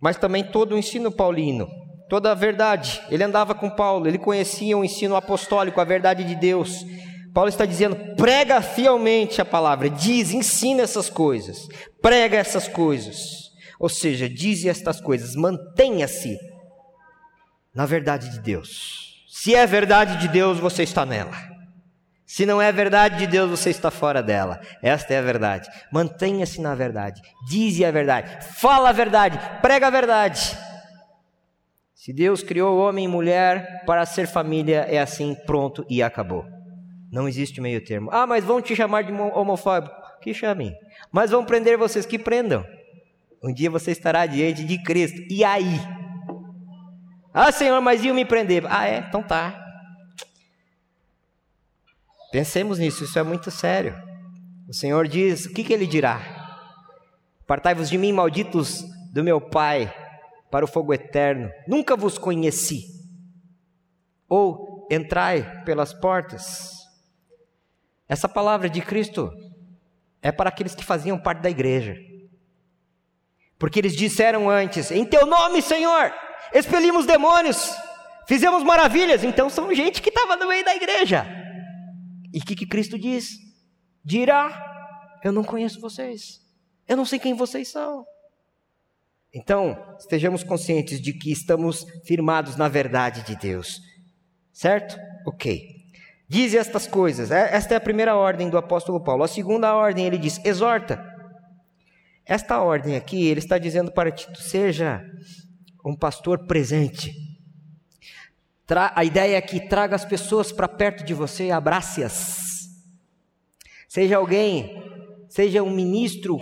Mas 0.00 0.16
também 0.16 0.44
todo 0.44 0.74
o 0.74 0.78
ensino 0.78 1.10
paulino, 1.10 1.68
toda 2.08 2.32
a 2.32 2.34
verdade. 2.34 3.00
Ele 3.10 3.24
andava 3.24 3.54
com 3.54 3.70
Paulo, 3.70 4.06
ele 4.06 4.18
conhecia 4.18 4.76
o 4.76 4.84
ensino 4.84 5.16
apostólico, 5.16 5.80
a 5.80 5.84
verdade 5.84 6.24
de 6.24 6.34
Deus. 6.34 6.84
Paulo 7.32 7.48
está 7.48 7.64
dizendo: 7.64 7.96
prega 8.16 8.60
fielmente 8.60 9.40
a 9.40 9.44
palavra, 9.44 9.88
diz, 9.88 10.32
ensina 10.32 10.82
essas 10.82 11.08
coisas, 11.08 11.68
prega 12.02 12.36
essas 12.36 12.66
coisas. 12.66 13.50
Ou 13.78 13.88
seja, 13.88 14.28
diz 14.28 14.66
estas 14.66 15.00
coisas, 15.00 15.34
mantenha-se 15.34 16.36
na 17.74 17.86
verdade 17.86 18.30
de 18.30 18.40
Deus. 18.40 19.24
Se 19.28 19.54
é 19.54 19.66
verdade 19.66 20.18
de 20.18 20.28
Deus, 20.28 20.58
você 20.58 20.82
está 20.82 21.06
nela. 21.06 21.49
Se 22.30 22.46
não 22.46 22.62
é 22.62 22.70
verdade 22.70 23.18
de 23.18 23.26
Deus, 23.26 23.50
você 23.50 23.70
está 23.70 23.90
fora 23.90 24.22
dela. 24.22 24.60
Esta 24.80 25.14
é 25.14 25.18
a 25.18 25.22
verdade. 25.22 25.68
Mantenha-se 25.90 26.60
na 26.60 26.76
verdade. 26.76 27.20
Dize 27.48 27.84
a 27.84 27.90
verdade. 27.90 28.46
Fala 28.54 28.90
a 28.90 28.92
verdade. 28.92 29.36
Prega 29.60 29.88
a 29.88 29.90
verdade. 29.90 30.56
Se 31.92 32.12
Deus 32.12 32.40
criou 32.40 32.78
homem 32.78 33.06
e 33.06 33.08
mulher 33.08 33.82
para 33.84 34.06
ser 34.06 34.28
família, 34.28 34.86
é 34.88 35.00
assim, 35.00 35.34
pronto 35.44 35.84
e 35.90 36.04
acabou. 36.04 36.46
Não 37.10 37.26
existe 37.26 37.60
meio 37.60 37.84
termo. 37.84 38.10
Ah, 38.12 38.28
mas 38.28 38.44
vão 38.44 38.62
te 38.62 38.76
chamar 38.76 39.02
de 39.02 39.10
homofóbico. 39.12 39.96
Que 40.22 40.32
chamem. 40.32 40.72
Mas 41.10 41.32
vão 41.32 41.44
prender 41.44 41.76
vocês, 41.76 42.06
que 42.06 42.16
prendam. 42.16 42.64
Um 43.42 43.52
dia 43.52 43.68
você 43.68 43.90
estará 43.90 44.24
diante 44.24 44.62
de 44.62 44.80
Cristo. 44.84 45.20
E 45.28 45.42
aí? 45.42 45.80
Ah, 47.34 47.50
Senhor, 47.50 47.80
mas 47.80 48.04
iam 48.04 48.14
me 48.14 48.24
prender. 48.24 48.64
Ah, 48.68 48.86
é? 48.86 48.98
Então 48.98 49.20
tá. 49.20 49.59
Pensemos 52.30 52.78
nisso, 52.78 53.04
isso 53.04 53.18
é 53.18 53.22
muito 53.22 53.50
sério. 53.50 53.94
O 54.68 54.74
Senhor 54.74 55.08
diz: 55.08 55.46
o 55.46 55.52
que, 55.52 55.64
que 55.64 55.72
ele 55.72 55.86
dirá? 55.86 56.20
Partai-vos 57.46 57.90
de 57.90 57.98
mim, 57.98 58.12
malditos 58.12 58.84
do 59.12 59.24
meu 59.24 59.40
Pai, 59.40 59.92
para 60.50 60.64
o 60.64 60.68
fogo 60.68 60.94
eterno. 60.94 61.50
Nunca 61.66 61.96
vos 61.96 62.16
conheci. 62.16 62.84
Ou 64.28 64.86
entrai 64.88 65.64
pelas 65.64 65.92
portas. 65.92 66.70
Essa 68.08 68.28
palavra 68.28 68.70
de 68.70 68.80
Cristo 68.80 69.32
é 70.22 70.30
para 70.30 70.48
aqueles 70.48 70.74
que 70.74 70.84
faziam 70.84 71.18
parte 71.18 71.42
da 71.42 71.50
igreja. 71.50 71.96
Porque 73.58 73.80
eles 73.80 73.96
disseram 73.96 74.48
antes: 74.48 74.92
Em 74.92 75.04
teu 75.04 75.26
nome, 75.26 75.60
Senhor, 75.60 76.14
expelimos 76.54 77.06
demônios, 77.06 77.74
fizemos 78.28 78.62
maravilhas. 78.62 79.24
Então 79.24 79.50
são 79.50 79.74
gente 79.74 80.00
que 80.00 80.10
estava 80.10 80.36
no 80.36 80.46
meio 80.46 80.64
da 80.64 80.76
igreja. 80.76 81.39
E 82.32 82.38
o 82.38 82.44
que, 82.44 82.54
que 82.54 82.66
Cristo 82.66 82.98
diz? 82.98 83.28
Dirá: 84.04 85.18
Eu 85.22 85.32
não 85.32 85.44
conheço 85.44 85.80
vocês, 85.80 86.40
eu 86.88 86.96
não 86.96 87.04
sei 87.04 87.18
quem 87.18 87.34
vocês 87.34 87.68
são. 87.68 88.04
Então, 89.32 89.78
estejamos 89.98 90.42
conscientes 90.42 91.00
de 91.00 91.12
que 91.12 91.30
estamos 91.30 91.86
firmados 92.04 92.56
na 92.56 92.66
verdade 92.66 93.22
de 93.22 93.36
Deus. 93.36 93.80
Certo? 94.52 94.98
Ok. 95.24 95.80
Diz 96.28 96.54
estas 96.54 96.86
coisas. 96.86 97.30
É, 97.30 97.54
esta 97.54 97.74
é 97.74 97.76
a 97.76 97.80
primeira 97.80 98.16
ordem 98.16 98.50
do 98.50 98.58
apóstolo 98.58 99.02
Paulo. 99.02 99.22
A 99.22 99.28
segunda 99.28 99.74
ordem, 99.74 100.06
ele 100.06 100.18
diz: 100.18 100.44
exorta. 100.44 101.04
Esta 102.24 102.60
ordem 102.60 102.96
aqui, 102.96 103.26
ele 103.26 103.40
está 103.40 103.58
dizendo 103.58 103.92
para 103.92 104.10
Tito: 104.10 104.40
seja 104.40 105.04
um 105.84 105.96
pastor 105.96 106.46
presente. 106.46 107.29
A 108.94 109.04
ideia 109.04 109.36
é 109.36 109.40
que 109.40 109.68
traga 109.68 109.96
as 109.96 110.04
pessoas 110.04 110.52
para 110.52 110.68
perto 110.68 111.04
de 111.04 111.12
você 111.12 111.46
e 111.46 111.52
abrace-as. 111.52 112.38
Seja 113.88 114.16
alguém, 114.16 114.80
seja 115.28 115.62
um 115.62 115.70
ministro 115.70 116.38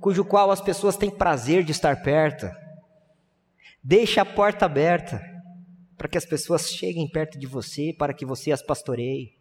cujo 0.00 0.24
qual 0.24 0.50
as 0.50 0.60
pessoas 0.60 0.96
têm 0.96 1.10
prazer 1.10 1.64
de 1.64 1.72
estar 1.72 2.02
perto. 2.02 2.46
Deixe 3.82 4.20
a 4.20 4.24
porta 4.24 4.66
aberta 4.66 5.18
para 5.96 6.08
que 6.08 6.18
as 6.18 6.26
pessoas 6.26 6.68
cheguem 6.68 7.08
perto 7.08 7.38
de 7.38 7.46
você, 7.46 7.94
para 7.98 8.12
que 8.12 8.26
você 8.26 8.52
as 8.52 8.62
pastoreie. 8.62 9.32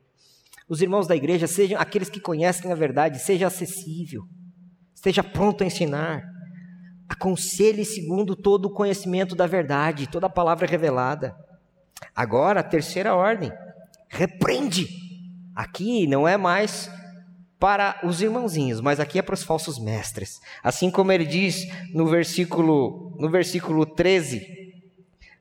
Os 0.70 0.82
irmãos 0.82 1.08
da 1.08 1.16
igreja 1.16 1.48
sejam 1.48 1.80
aqueles 1.80 2.10
que 2.10 2.22
conhecem 2.22 2.72
a 2.72 2.76
verdade, 2.76 3.20
seja 3.20 3.48
acessível, 3.48 4.24
esteja 4.96 5.22
pronto 5.22 5.64
a 5.64 5.68
ensinar. 5.68 6.24
Aconselhe 7.10 7.84
segundo 7.84 8.36
todo 8.36 8.68
o 8.68 8.74
conhecimento 8.74 9.36
da 9.36 9.46
verdade, 9.46 10.10
toda 10.10 10.28
a 10.28 10.30
palavra 10.30 10.66
revelada. 10.66 11.36
Agora, 12.16 12.60
a 12.60 12.64
terceira 12.64 13.16
ordem, 13.16 13.52
repreende. 14.10 14.88
Aqui 15.56 16.08
não 16.08 16.28
é 16.28 16.38
mais 16.38 16.90
para 17.60 18.00
os 18.04 18.22
irmãozinhos, 18.22 18.82
mas 18.82 19.00
aqui 19.00 19.20
é 19.20 19.22
para 19.22 19.36
os 19.36 19.44
falsos 19.44 19.80
mestres. 19.80 20.42
Assim 20.64 20.92
como 20.92 21.12
ele 21.12 21.26
diz 21.26 21.66
no 21.94 22.06
versículo, 22.08 23.16
no 23.20 23.30
versículo 23.30 23.86
13, 23.86 24.46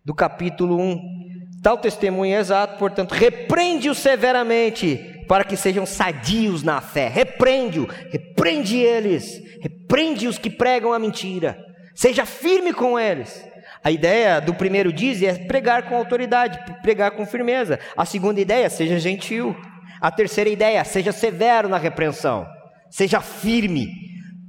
do 0.05 0.15
capítulo 0.15 0.79
1. 0.79 1.23
Tal 1.63 1.79
testemunho 1.79 2.35
é 2.35 2.39
exato, 2.39 2.79
portanto, 2.79 3.13
repreende-o 3.13 3.95
severamente, 3.95 5.25
para 5.29 5.45
que 5.45 5.57
sejam 5.57 5.87
sadios 5.87 6.63
na 6.63 6.81
fé. 6.81 7.09
Repreende-o, 7.09 7.87
repreende 8.11 8.77
eles, 8.77 9.41
repreende 9.61 10.27
os 10.27 10.39
que 10.39 10.51
pregam 10.51 10.93
a 10.93 10.99
mentira. 10.99 11.59
Seja 11.95 12.27
firme 12.27 12.73
com 12.73 12.99
eles. 12.99 13.45
A 13.85 13.91
ideia 13.91 14.41
do 14.41 14.55
primeiro 14.55 14.93
diz 14.93 15.23
é 15.23 15.35
pregar 15.35 15.89
com 15.89 15.97
autoridade, 15.97 16.59
pregar 16.83 17.11
com 17.13 17.27
firmeza. 17.27 17.81
A 17.97 18.05
segunda 18.05 18.41
ideia, 18.41 18.71
seja 18.71 18.99
gentil. 18.99 19.57
A 20.01 20.11
terceira 20.11 20.51
ideia, 20.51 20.85
seja 20.85 21.13
severo 21.13 21.69
na 21.69 21.79
repreensão. 21.79 22.47
Seja 22.91 23.21
firme. 23.21 23.89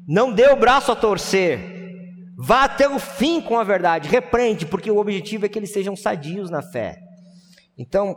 Não 0.07 0.31
dê 0.31 0.47
o 0.47 0.55
braço 0.55 0.91
a 0.91 0.95
torcer. 0.95 1.59
Vá 2.37 2.63
até 2.63 2.87
o 2.89 2.99
fim 2.99 3.39
com 3.39 3.57
a 3.57 3.63
verdade, 3.63 4.09
repreende, 4.09 4.65
porque 4.65 4.89
o 4.89 4.97
objetivo 4.97 5.45
é 5.45 5.49
que 5.49 5.57
eles 5.57 5.71
sejam 5.71 5.95
sadios 5.95 6.49
na 6.49 6.61
fé. 6.61 6.97
Então, 7.77 8.15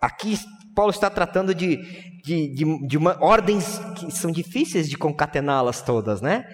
aqui 0.00 0.38
Paulo 0.74 0.90
está 0.90 1.10
tratando 1.10 1.54
de, 1.54 1.76
de, 2.22 2.54
de, 2.54 2.86
de 2.86 2.98
uma, 2.98 3.16
ordens 3.20 3.78
que 3.96 4.10
são 4.10 4.30
difíceis 4.30 4.88
de 4.88 4.96
concatená-las 4.96 5.82
todas, 5.82 6.20
né? 6.20 6.44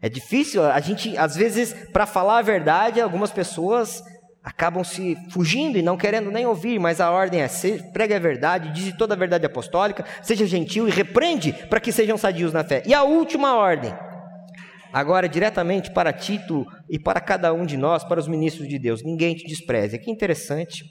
É 0.00 0.08
difícil, 0.08 0.62
a 0.64 0.78
gente, 0.80 1.16
às 1.16 1.34
vezes, 1.36 1.72
para 1.92 2.06
falar 2.06 2.38
a 2.38 2.42
verdade, 2.42 3.00
algumas 3.00 3.30
pessoas 3.30 4.02
acabam 4.44 4.84
se 4.84 5.16
fugindo 5.30 5.76
e 5.76 5.82
não 5.82 5.96
querendo 5.96 6.30
nem 6.30 6.46
ouvir, 6.46 6.78
mas 6.78 7.00
a 7.00 7.10
ordem 7.10 7.40
é: 7.40 7.48
pregue 7.92 8.14
a 8.14 8.18
verdade, 8.18 8.72
diz 8.72 8.96
toda 8.96 9.14
a 9.14 9.16
verdade 9.16 9.44
apostólica, 9.44 10.04
seja 10.22 10.46
gentil 10.46 10.86
e 10.86 10.90
repreende 10.90 11.52
para 11.68 11.80
que 11.80 11.90
sejam 11.90 12.16
sadios 12.16 12.52
na 12.52 12.62
fé. 12.62 12.82
E 12.86 12.94
a 12.94 13.02
última 13.02 13.56
ordem, 13.56 13.92
agora 14.92 15.28
diretamente 15.28 15.90
para 15.90 16.12
Tito 16.12 16.64
e 16.88 16.98
para 16.98 17.20
cada 17.20 17.52
um 17.52 17.66
de 17.66 17.76
nós, 17.76 18.04
para 18.04 18.20
os 18.20 18.28
ministros 18.28 18.68
de 18.68 18.78
Deus. 18.78 19.02
Ninguém 19.02 19.34
te 19.34 19.46
despreze. 19.46 19.98
Que 19.98 20.10
interessante 20.10 20.84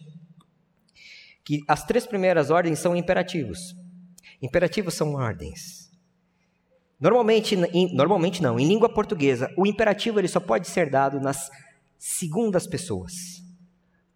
que 1.46 1.62
as 1.68 1.86
três 1.86 2.06
primeiras 2.06 2.50
ordens 2.50 2.80
são 2.80 2.96
imperativos. 2.96 3.74
Imperativos 4.42 4.96
são 4.96 5.14
ordens. 5.14 5.85
Normalmente, 7.00 7.56
em, 7.74 7.94
normalmente 7.94 8.42
não, 8.42 8.60
em 8.60 8.68
língua 8.68 8.88
portuguesa, 8.88 9.52
o 9.58 9.66
imperativo 9.66 10.20
ele 10.20 10.28
só 10.28 10.40
pode 10.40 10.68
ser 10.68 10.90
dado 10.90 11.20
nas 11.20 11.50
segundas 11.98 12.66
pessoas, 12.66 13.14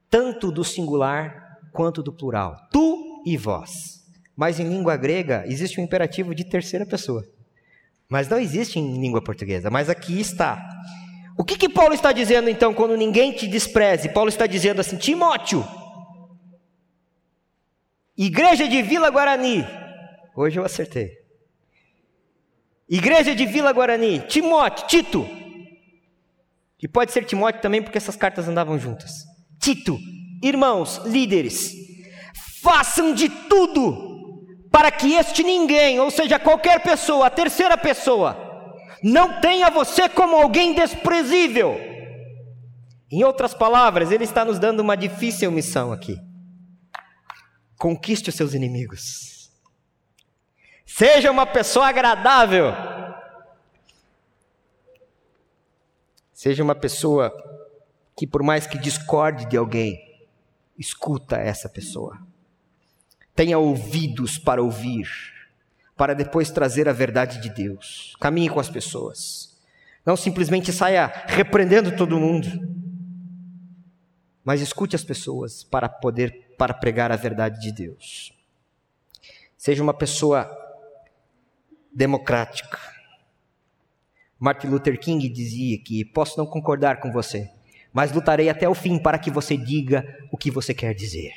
tanto 0.10 0.52
do 0.52 0.64
singular 0.64 1.60
quanto 1.74 2.02
do 2.02 2.14
plural. 2.14 2.56
Tu 2.72 3.24
e 3.26 3.38
vós. 3.38 4.00
Mas 4.36 4.60
em 4.60 4.70
língua 4.70 4.96
grega 4.96 5.44
existe 5.48 5.82
um 5.82 5.84
imperativo 5.84 6.34
de 6.34 6.46
terceira 6.46 6.86
pessoa. 6.86 7.26
Mas 8.08 8.28
não 8.28 8.40
existe 8.40 8.80
em 8.80 9.00
língua 9.00 9.22
portuguesa, 9.22 9.70
mas 9.70 9.90
aqui 9.90 10.20
está. 10.20 10.68
O 11.38 11.44
que, 11.44 11.58
que 11.58 11.70
Paulo 11.70 11.94
está 11.94 12.12
dizendo 12.12 12.50
então 12.50 12.74
quando 12.74 12.98
ninguém 12.98 13.32
te 13.34 13.48
despreze? 13.48 14.10
Paulo 14.10 14.30
está 14.30 14.48
dizendo 14.48 14.82
assim: 14.82 14.98
Timóteo, 14.98 15.66
igreja 18.18 18.68
de 18.68 18.82
Vila 18.82 19.10
Guarani, 19.10 19.66
hoje 20.36 20.58
eu 20.58 20.66
acertei. 20.66 21.20
Igreja 22.90 23.36
de 23.36 23.46
Vila 23.46 23.72
Guarani, 23.72 24.20
Timóteo, 24.22 24.88
Tito, 24.88 25.30
e 26.82 26.88
pode 26.88 27.12
ser 27.12 27.26
Timóteo 27.26 27.62
também 27.62 27.84
porque 27.84 27.98
essas 27.98 28.16
cartas 28.16 28.48
andavam 28.48 28.80
juntas. 28.80 29.12
Tito, 29.60 29.98
irmãos, 30.42 31.02
líderes, 31.06 31.74
façam 32.64 33.14
de 33.14 33.30
tudo 33.30 34.10
para 34.72 34.92
que 34.92 35.14
este 35.14 35.44
ninguém, 35.44 36.00
ou 36.00 36.10
seja, 36.10 36.40
qualquer 36.40 36.82
pessoa, 36.82 37.28
a 37.28 37.30
terceira 37.30 37.78
pessoa, 37.78 38.38
não 39.04 39.40
tenha 39.40 39.70
você 39.70 40.08
como 40.10 40.36
alguém 40.36 40.74
desprezível. 40.74 41.80
Em 43.12 43.24
outras 43.24 43.54
palavras, 43.54 44.12
ele 44.12 44.24
está 44.24 44.46
nos 44.46 44.60
dando 44.60 44.80
uma 44.80 44.96
difícil 44.96 45.52
missão 45.52 45.92
aqui. 45.92 46.18
Conquiste 47.78 48.30
os 48.30 48.36
seus 48.36 48.54
inimigos. 48.54 49.39
Seja 50.92 51.30
uma 51.30 51.46
pessoa 51.46 51.88
agradável. 51.88 52.74
Seja 56.34 56.64
uma 56.64 56.74
pessoa 56.74 57.32
que, 58.18 58.26
por 58.26 58.42
mais 58.42 58.66
que 58.66 58.78
discorde 58.78 59.46
de 59.46 59.56
alguém, 59.56 60.20
escuta 60.78 61.38
essa 61.38 61.70
pessoa. 61.70 62.20
Tenha 63.36 63.60
ouvidos 63.60 64.40
para 64.40 64.64
ouvir, 64.64 65.08
para 65.96 66.16
depois 66.16 66.50
trazer 66.50 66.90
a 66.90 66.94
verdade 66.94 67.40
de 67.40 67.50
Deus. 67.52 68.16
Caminhe 68.20 68.50
com 68.50 68.60
as 68.60 68.68
pessoas. 68.68 69.62
Não 70.04 70.18
simplesmente 70.18 70.74
saia 70.74 71.06
repreendendo 71.28 71.96
todo 71.96 72.20
mundo, 72.20 72.48
mas 74.44 74.60
escute 74.60 74.96
as 74.96 75.04
pessoas 75.04 75.64
para 75.64 75.88
poder 75.88 76.56
para 76.58 76.74
pregar 76.74 77.12
a 77.12 77.16
verdade 77.16 77.62
de 77.62 77.72
Deus. 77.72 78.34
Seja 79.56 79.84
uma 79.84 79.94
pessoa 79.94 80.59
democrática 81.94 82.80
Martin 84.40 84.68
Luther 84.68 84.98
King 84.98 85.28
dizia 85.28 85.78
que 85.78 86.06
posso 86.06 86.38
não 86.38 86.48
concordar 86.48 87.02
com 87.02 87.12
você, 87.12 87.52
mas 87.92 88.14
lutarei 88.14 88.50
até 88.50 88.70
o 88.70 88.74
fim 88.74 88.98
para 88.98 89.20
que 89.20 89.30
você 89.30 89.58
diga 89.58 90.18
o 90.32 90.38
que 90.38 90.50
você 90.50 90.74
quer 90.74 90.94
dizer. 90.96 91.34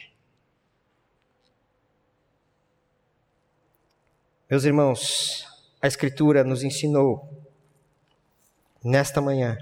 Meus 4.49 4.65
irmãos, 4.65 5.47
a 5.81 5.89
Escritura 5.89 6.45
nos 6.45 6.63
ensinou 6.63 7.29
nesta 8.85 9.21
manhã 9.21 9.59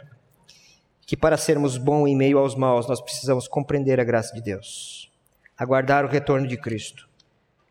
que 1.07 1.17
para 1.17 1.39
sermos 1.39 1.79
bons 1.79 2.09
em 2.09 2.17
meio 2.17 2.39
aos 2.39 2.55
maus, 2.55 2.87
nós 2.87 3.01
precisamos 3.01 3.49
compreender 3.49 3.99
a 3.99 4.05
graça 4.05 4.35
de 4.35 4.43
Deus, 4.43 5.11
aguardar 5.57 6.05
o 6.05 6.09
retorno 6.09 6.47
de 6.47 6.57
Cristo 6.57 7.09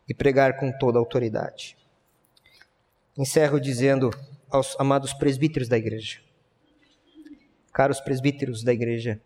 e 0.08 0.12
pregar 0.12 0.56
com 0.56 0.72
toda 0.72 0.98
autoridade. 0.98 1.79
Encerro 3.16 3.60
dizendo 3.60 4.10
aos 4.50 4.78
amados 4.78 5.12
presbíteros 5.12 5.68
da 5.68 5.76
igreja. 5.76 6.20
Caros 7.72 8.00
presbíteros 8.00 8.62
da 8.62 8.72
igreja, 8.72 9.20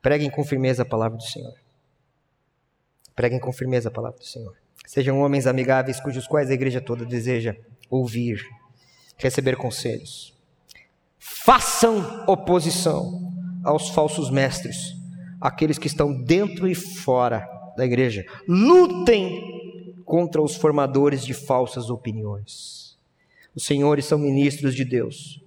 preguem 0.00 0.30
com 0.30 0.44
firmeza 0.44 0.82
a 0.82 0.86
palavra 0.86 1.18
do 1.18 1.24
Senhor. 1.24 1.54
Preguem 3.14 3.40
com 3.40 3.52
firmeza 3.52 3.88
a 3.88 3.92
palavra 3.92 4.18
do 4.18 4.24
Senhor. 4.24 4.56
Sejam 4.86 5.20
homens 5.20 5.46
amigáveis 5.46 6.00
cujos 6.00 6.26
quais 6.26 6.50
a 6.50 6.54
igreja 6.54 6.80
toda 6.80 7.04
deseja 7.04 7.56
ouvir, 7.88 8.40
receber 9.16 9.56
conselhos. 9.56 10.34
Façam 11.18 12.24
oposição 12.26 13.32
aos 13.64 13.90
falsos 13.90 14.30
mestres, 14.30 14.94
aqueles 15.40 15.78
que 15.78 15.86
estão 15.86 16.12
dentro 16.22 16.66
e 16.66 16.74
fora 16.74 17.46
da 17.76 17.84
igreja. 17.84 18.24
Lutem 18.48 19.59
contra 20.10 20.42
os 20.42 20.56
formadores 20.56 21.24
de 21.24 21.32
falsas 21.32 21.88
opiniões. 21.88 22.98
Os 23.54 23.64
senhores 23.64 24.06
são 24.06 24.18
ministros 24.18 24.74
de 24.74 24.84
Deus. 24.84 25.40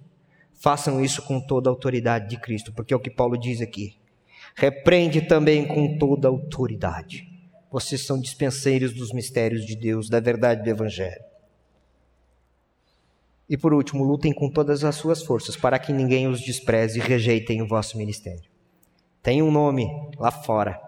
Façam 0.54 1.04
isso 1.04 1.20
com 1.20 1.38
toda 1.38 1.68
a 1.68 1.70
autoridade 1.72 2.30
de 2.30 2.40
Cristo, 2.40 2.72
porque 2.72 2.94
é 2.94 2.96
o 2.96 3.00
que 3.00 3.10
Paulo 3.10 3.36
diz 3.36 3.60
aqui. 3.60 3.98
Repreende 4.56 5.20
também 5.20 5.68
com 5.68 5.98
toda 5.98 6.28
a 6.28 6.30
autoridade. 6.30 7.28
Vocês 7.70 8.06
são 8.06 8.18
dispenseiros 8.18 8.94
dos 8.94 9.12
mistérios 9.12 9.66
de 9.66 9.76
Deus, 9.76 10.08
da 10.08 10.18
verdade 10.18 10.62
do 10.62 10.70
Evangelho. 10.70 11.22
E 13.46 13.58
por 13.58 13.74
último, 13.74 14.02
lutem 14.02 14.32
com 14.32 14.48
todas 14.48 14.82
as 14.82 14.94
suas 14.94 15.22
forças 15.22 15.56
para 15.56 15.78
que 15.78 15.92
ninguém 15.92 16.26
os 16.26 16.40
despreze 16.40 16.98
e 16.98 17.02
rejeitem 17.02 17.60
o 17.60 17.68
vosso 17.68 17.98
ministério. 17.98 18.48
Tem 19.22 19.42
um 19.42 19.50
nome 19.50 19.86
lá 20.18 20.30
fora. 20.30 20.80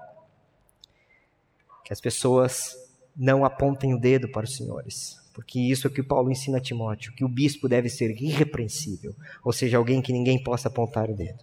Que 1.84 1.92
as 1.92 2.00
pessoas 2.00 2.85
não 3.16 3.44
apontem 3.44 3.94
o 3.94 3.98
dedo 3.98 4.28
para 4.28 4.44
os 4.44 4.56
senhores 4.56 5.26
porque 5.36 5.60
isso 5.60 5.86
é 5.86 5.90
o 5.90 5.92
que 5.92 6.02
Paulo 6.02 6.30
ensina 6.30 6.56
a 6.56 6.60
Timóteo, 6.62 7.12
que 7.12 7.22
o 7.22 7.28
bispo 7.28 7.68
deve 7.68 7.90
ser 7.90 8.10
irrepreensível, 8.18 9.14
ou 9.44 9.52
seja, 9.52 9.76
alguém 9.76 10.00
que 10.00 10.10
ninguém 10.10 10.42
possa 10.42 10.68
apontar 10.68 11.10
o 11.10 11.14
dedo. 11.14 11.38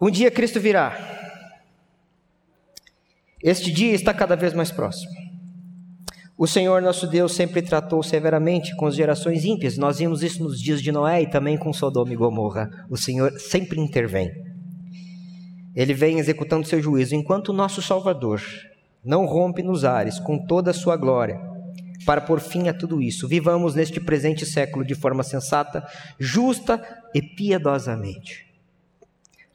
Um 0.00 0.10
dia 0.10 0.30
Cristo 0.30 0.58
virá. 0.58 0.96
Este 3.42 3.70
dia 3.70 3.92
está 3.92 4.14
cada 4.14 4.36
vez 4.36 4.54
mais 4.54 4.70
próximo. 4.70 5.12
O 6.38 6.46
Senhor 6.46 6.80
nosso 6.80 7.06
Deus 7.06 7.34
sempre 7.34 7.60
tratou 7.60 8.02
severamente 8.02 8.74
com 8.76 8.86
as 8.86 8.94
gerações 8.94 9.44
ímpias. 9.44 9.76
Nós 9.76 9.98
vimos 9.98 10.22
isso 10.22 10.42
nos 10.42 10.58
dias 10.58 10.80
de 10.80 10.90
Noé 10.90 11.20
e 11.24 11.30
também 11.30 11.58
com 11.58 11.74
Sodoma 11.74 12.10
e 12.10 12.16
Gomorra. 12.16 12.86
O 12.88 12.96
Senhor 12.96 13.38
sempre 13.38 13.78
intervém. 13.78 14.30
Ele 15.76 15.92
vem 15.92 16.18
executando 16.18 16.66
seu 16.66 16.80
juízo, 16.80 17.14
enquanto 17.14 17.50
o 17.50 17.52
nosso 17.52 17.82
Salvador 17.82 18.40
não 19.08 19.24
rompe 19.24 19.62
nos 19.62 19.86
ares 19.86 20.20
com 20.20 20.36
toda 20.36 20.70
a 20.70 20.74
sua 20.74 20.94
glória, 20.94 21.40
para 22.04 22.20
pôr 22.20 22.40
fim 22.40 22.68
a 22.68 22.74
tudo 22.74 23.00
isso. 23.00 23.26
Vivamos 23.26 23.74
neste 23.74 23.98
presente 23.98 24.44
século 24.44 24.84
de 24.84 24.94
forma 24.94 25.22
sensata, 25.22 25.82
justa 26.18 26.78
e 27.14 27.22
piedosamente. 27.22 28.46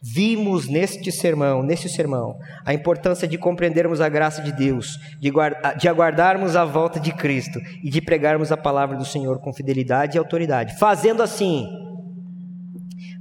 Vimos 0.01 0.67
neste 0.67 1.11
sermão, 1.11 1.61
neste 1.61 1.87
sermão, 1.87 2.39
a 2.65 2.73
importância 2.73 3.27
de 3.27 3.37
compreendermos 3.37 4.01
a 4.01 4.09
graça 4.09 4.41
de 4.41 4.51
Deus, 4.51 4.99
de, 5.19 5.31
de 5.79 5.87
aguardarmos 5.87 6.55
a 6.55 6.65
volta 6.65 6.99
de 6.99 7.13
Cristo 7.13 7.59
e 7.83 7.91
de 7.91 8.01
pregarmos 8.01 8.51
a 8.51 8.57
palavra 8.57 8.97
do 8.97 9.05
Senhor 9.05 9.39
com 9.39 9.53
fidelidade 9.53 10.17
e 10.17 10.19
autoridade. 10.19 10.79
Fazendo 10.79 11.21
assim, 11.21 11.67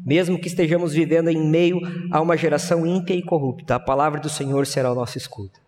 mesmo 0.05 0.39
que 0.39 0.49
estejamos 0.49 0.95
vivendo 0.95 1.29
em 1.29 1.47
meio 1.47 1.79
a 2.11 2.23
uma 2.23 2.39
geração 2.39 2.87
ímpia 2.87 3.15
e 3.15 3.23
corrupta, 3.23 3.75
a 3.75 3.81
palavra 3.81 4.19
do 4.19 4.31
Senhor 4.31 4.67
será 4.67 4.91
o 4.91 4.95
nosso 4.95 5.19
escudo 5.19 5.63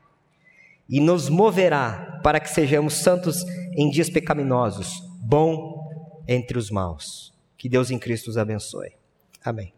e 0.89 1.01
nos 1.01 1.29
moverá 1.29 2.21
para 2.23 2.41
que 2.41 2.49
sejamos 2.49 2.95
santos 2.95 3.45
em 3.77 3.91
dias 3.91 4.11
pecaminosos, 4.11 4.89
bom 5.21 5.89
entre 6.29 6.59
os 6.59 6.71
maus. 6.71 7.35
Que 7.57 7.69
Deus 7.69 7.91
em 7.91 7.99
Cristo 7.99 8.29
os 8.29 8.37
abençoe. 8.37 8.93
Amém. 9.45 9.73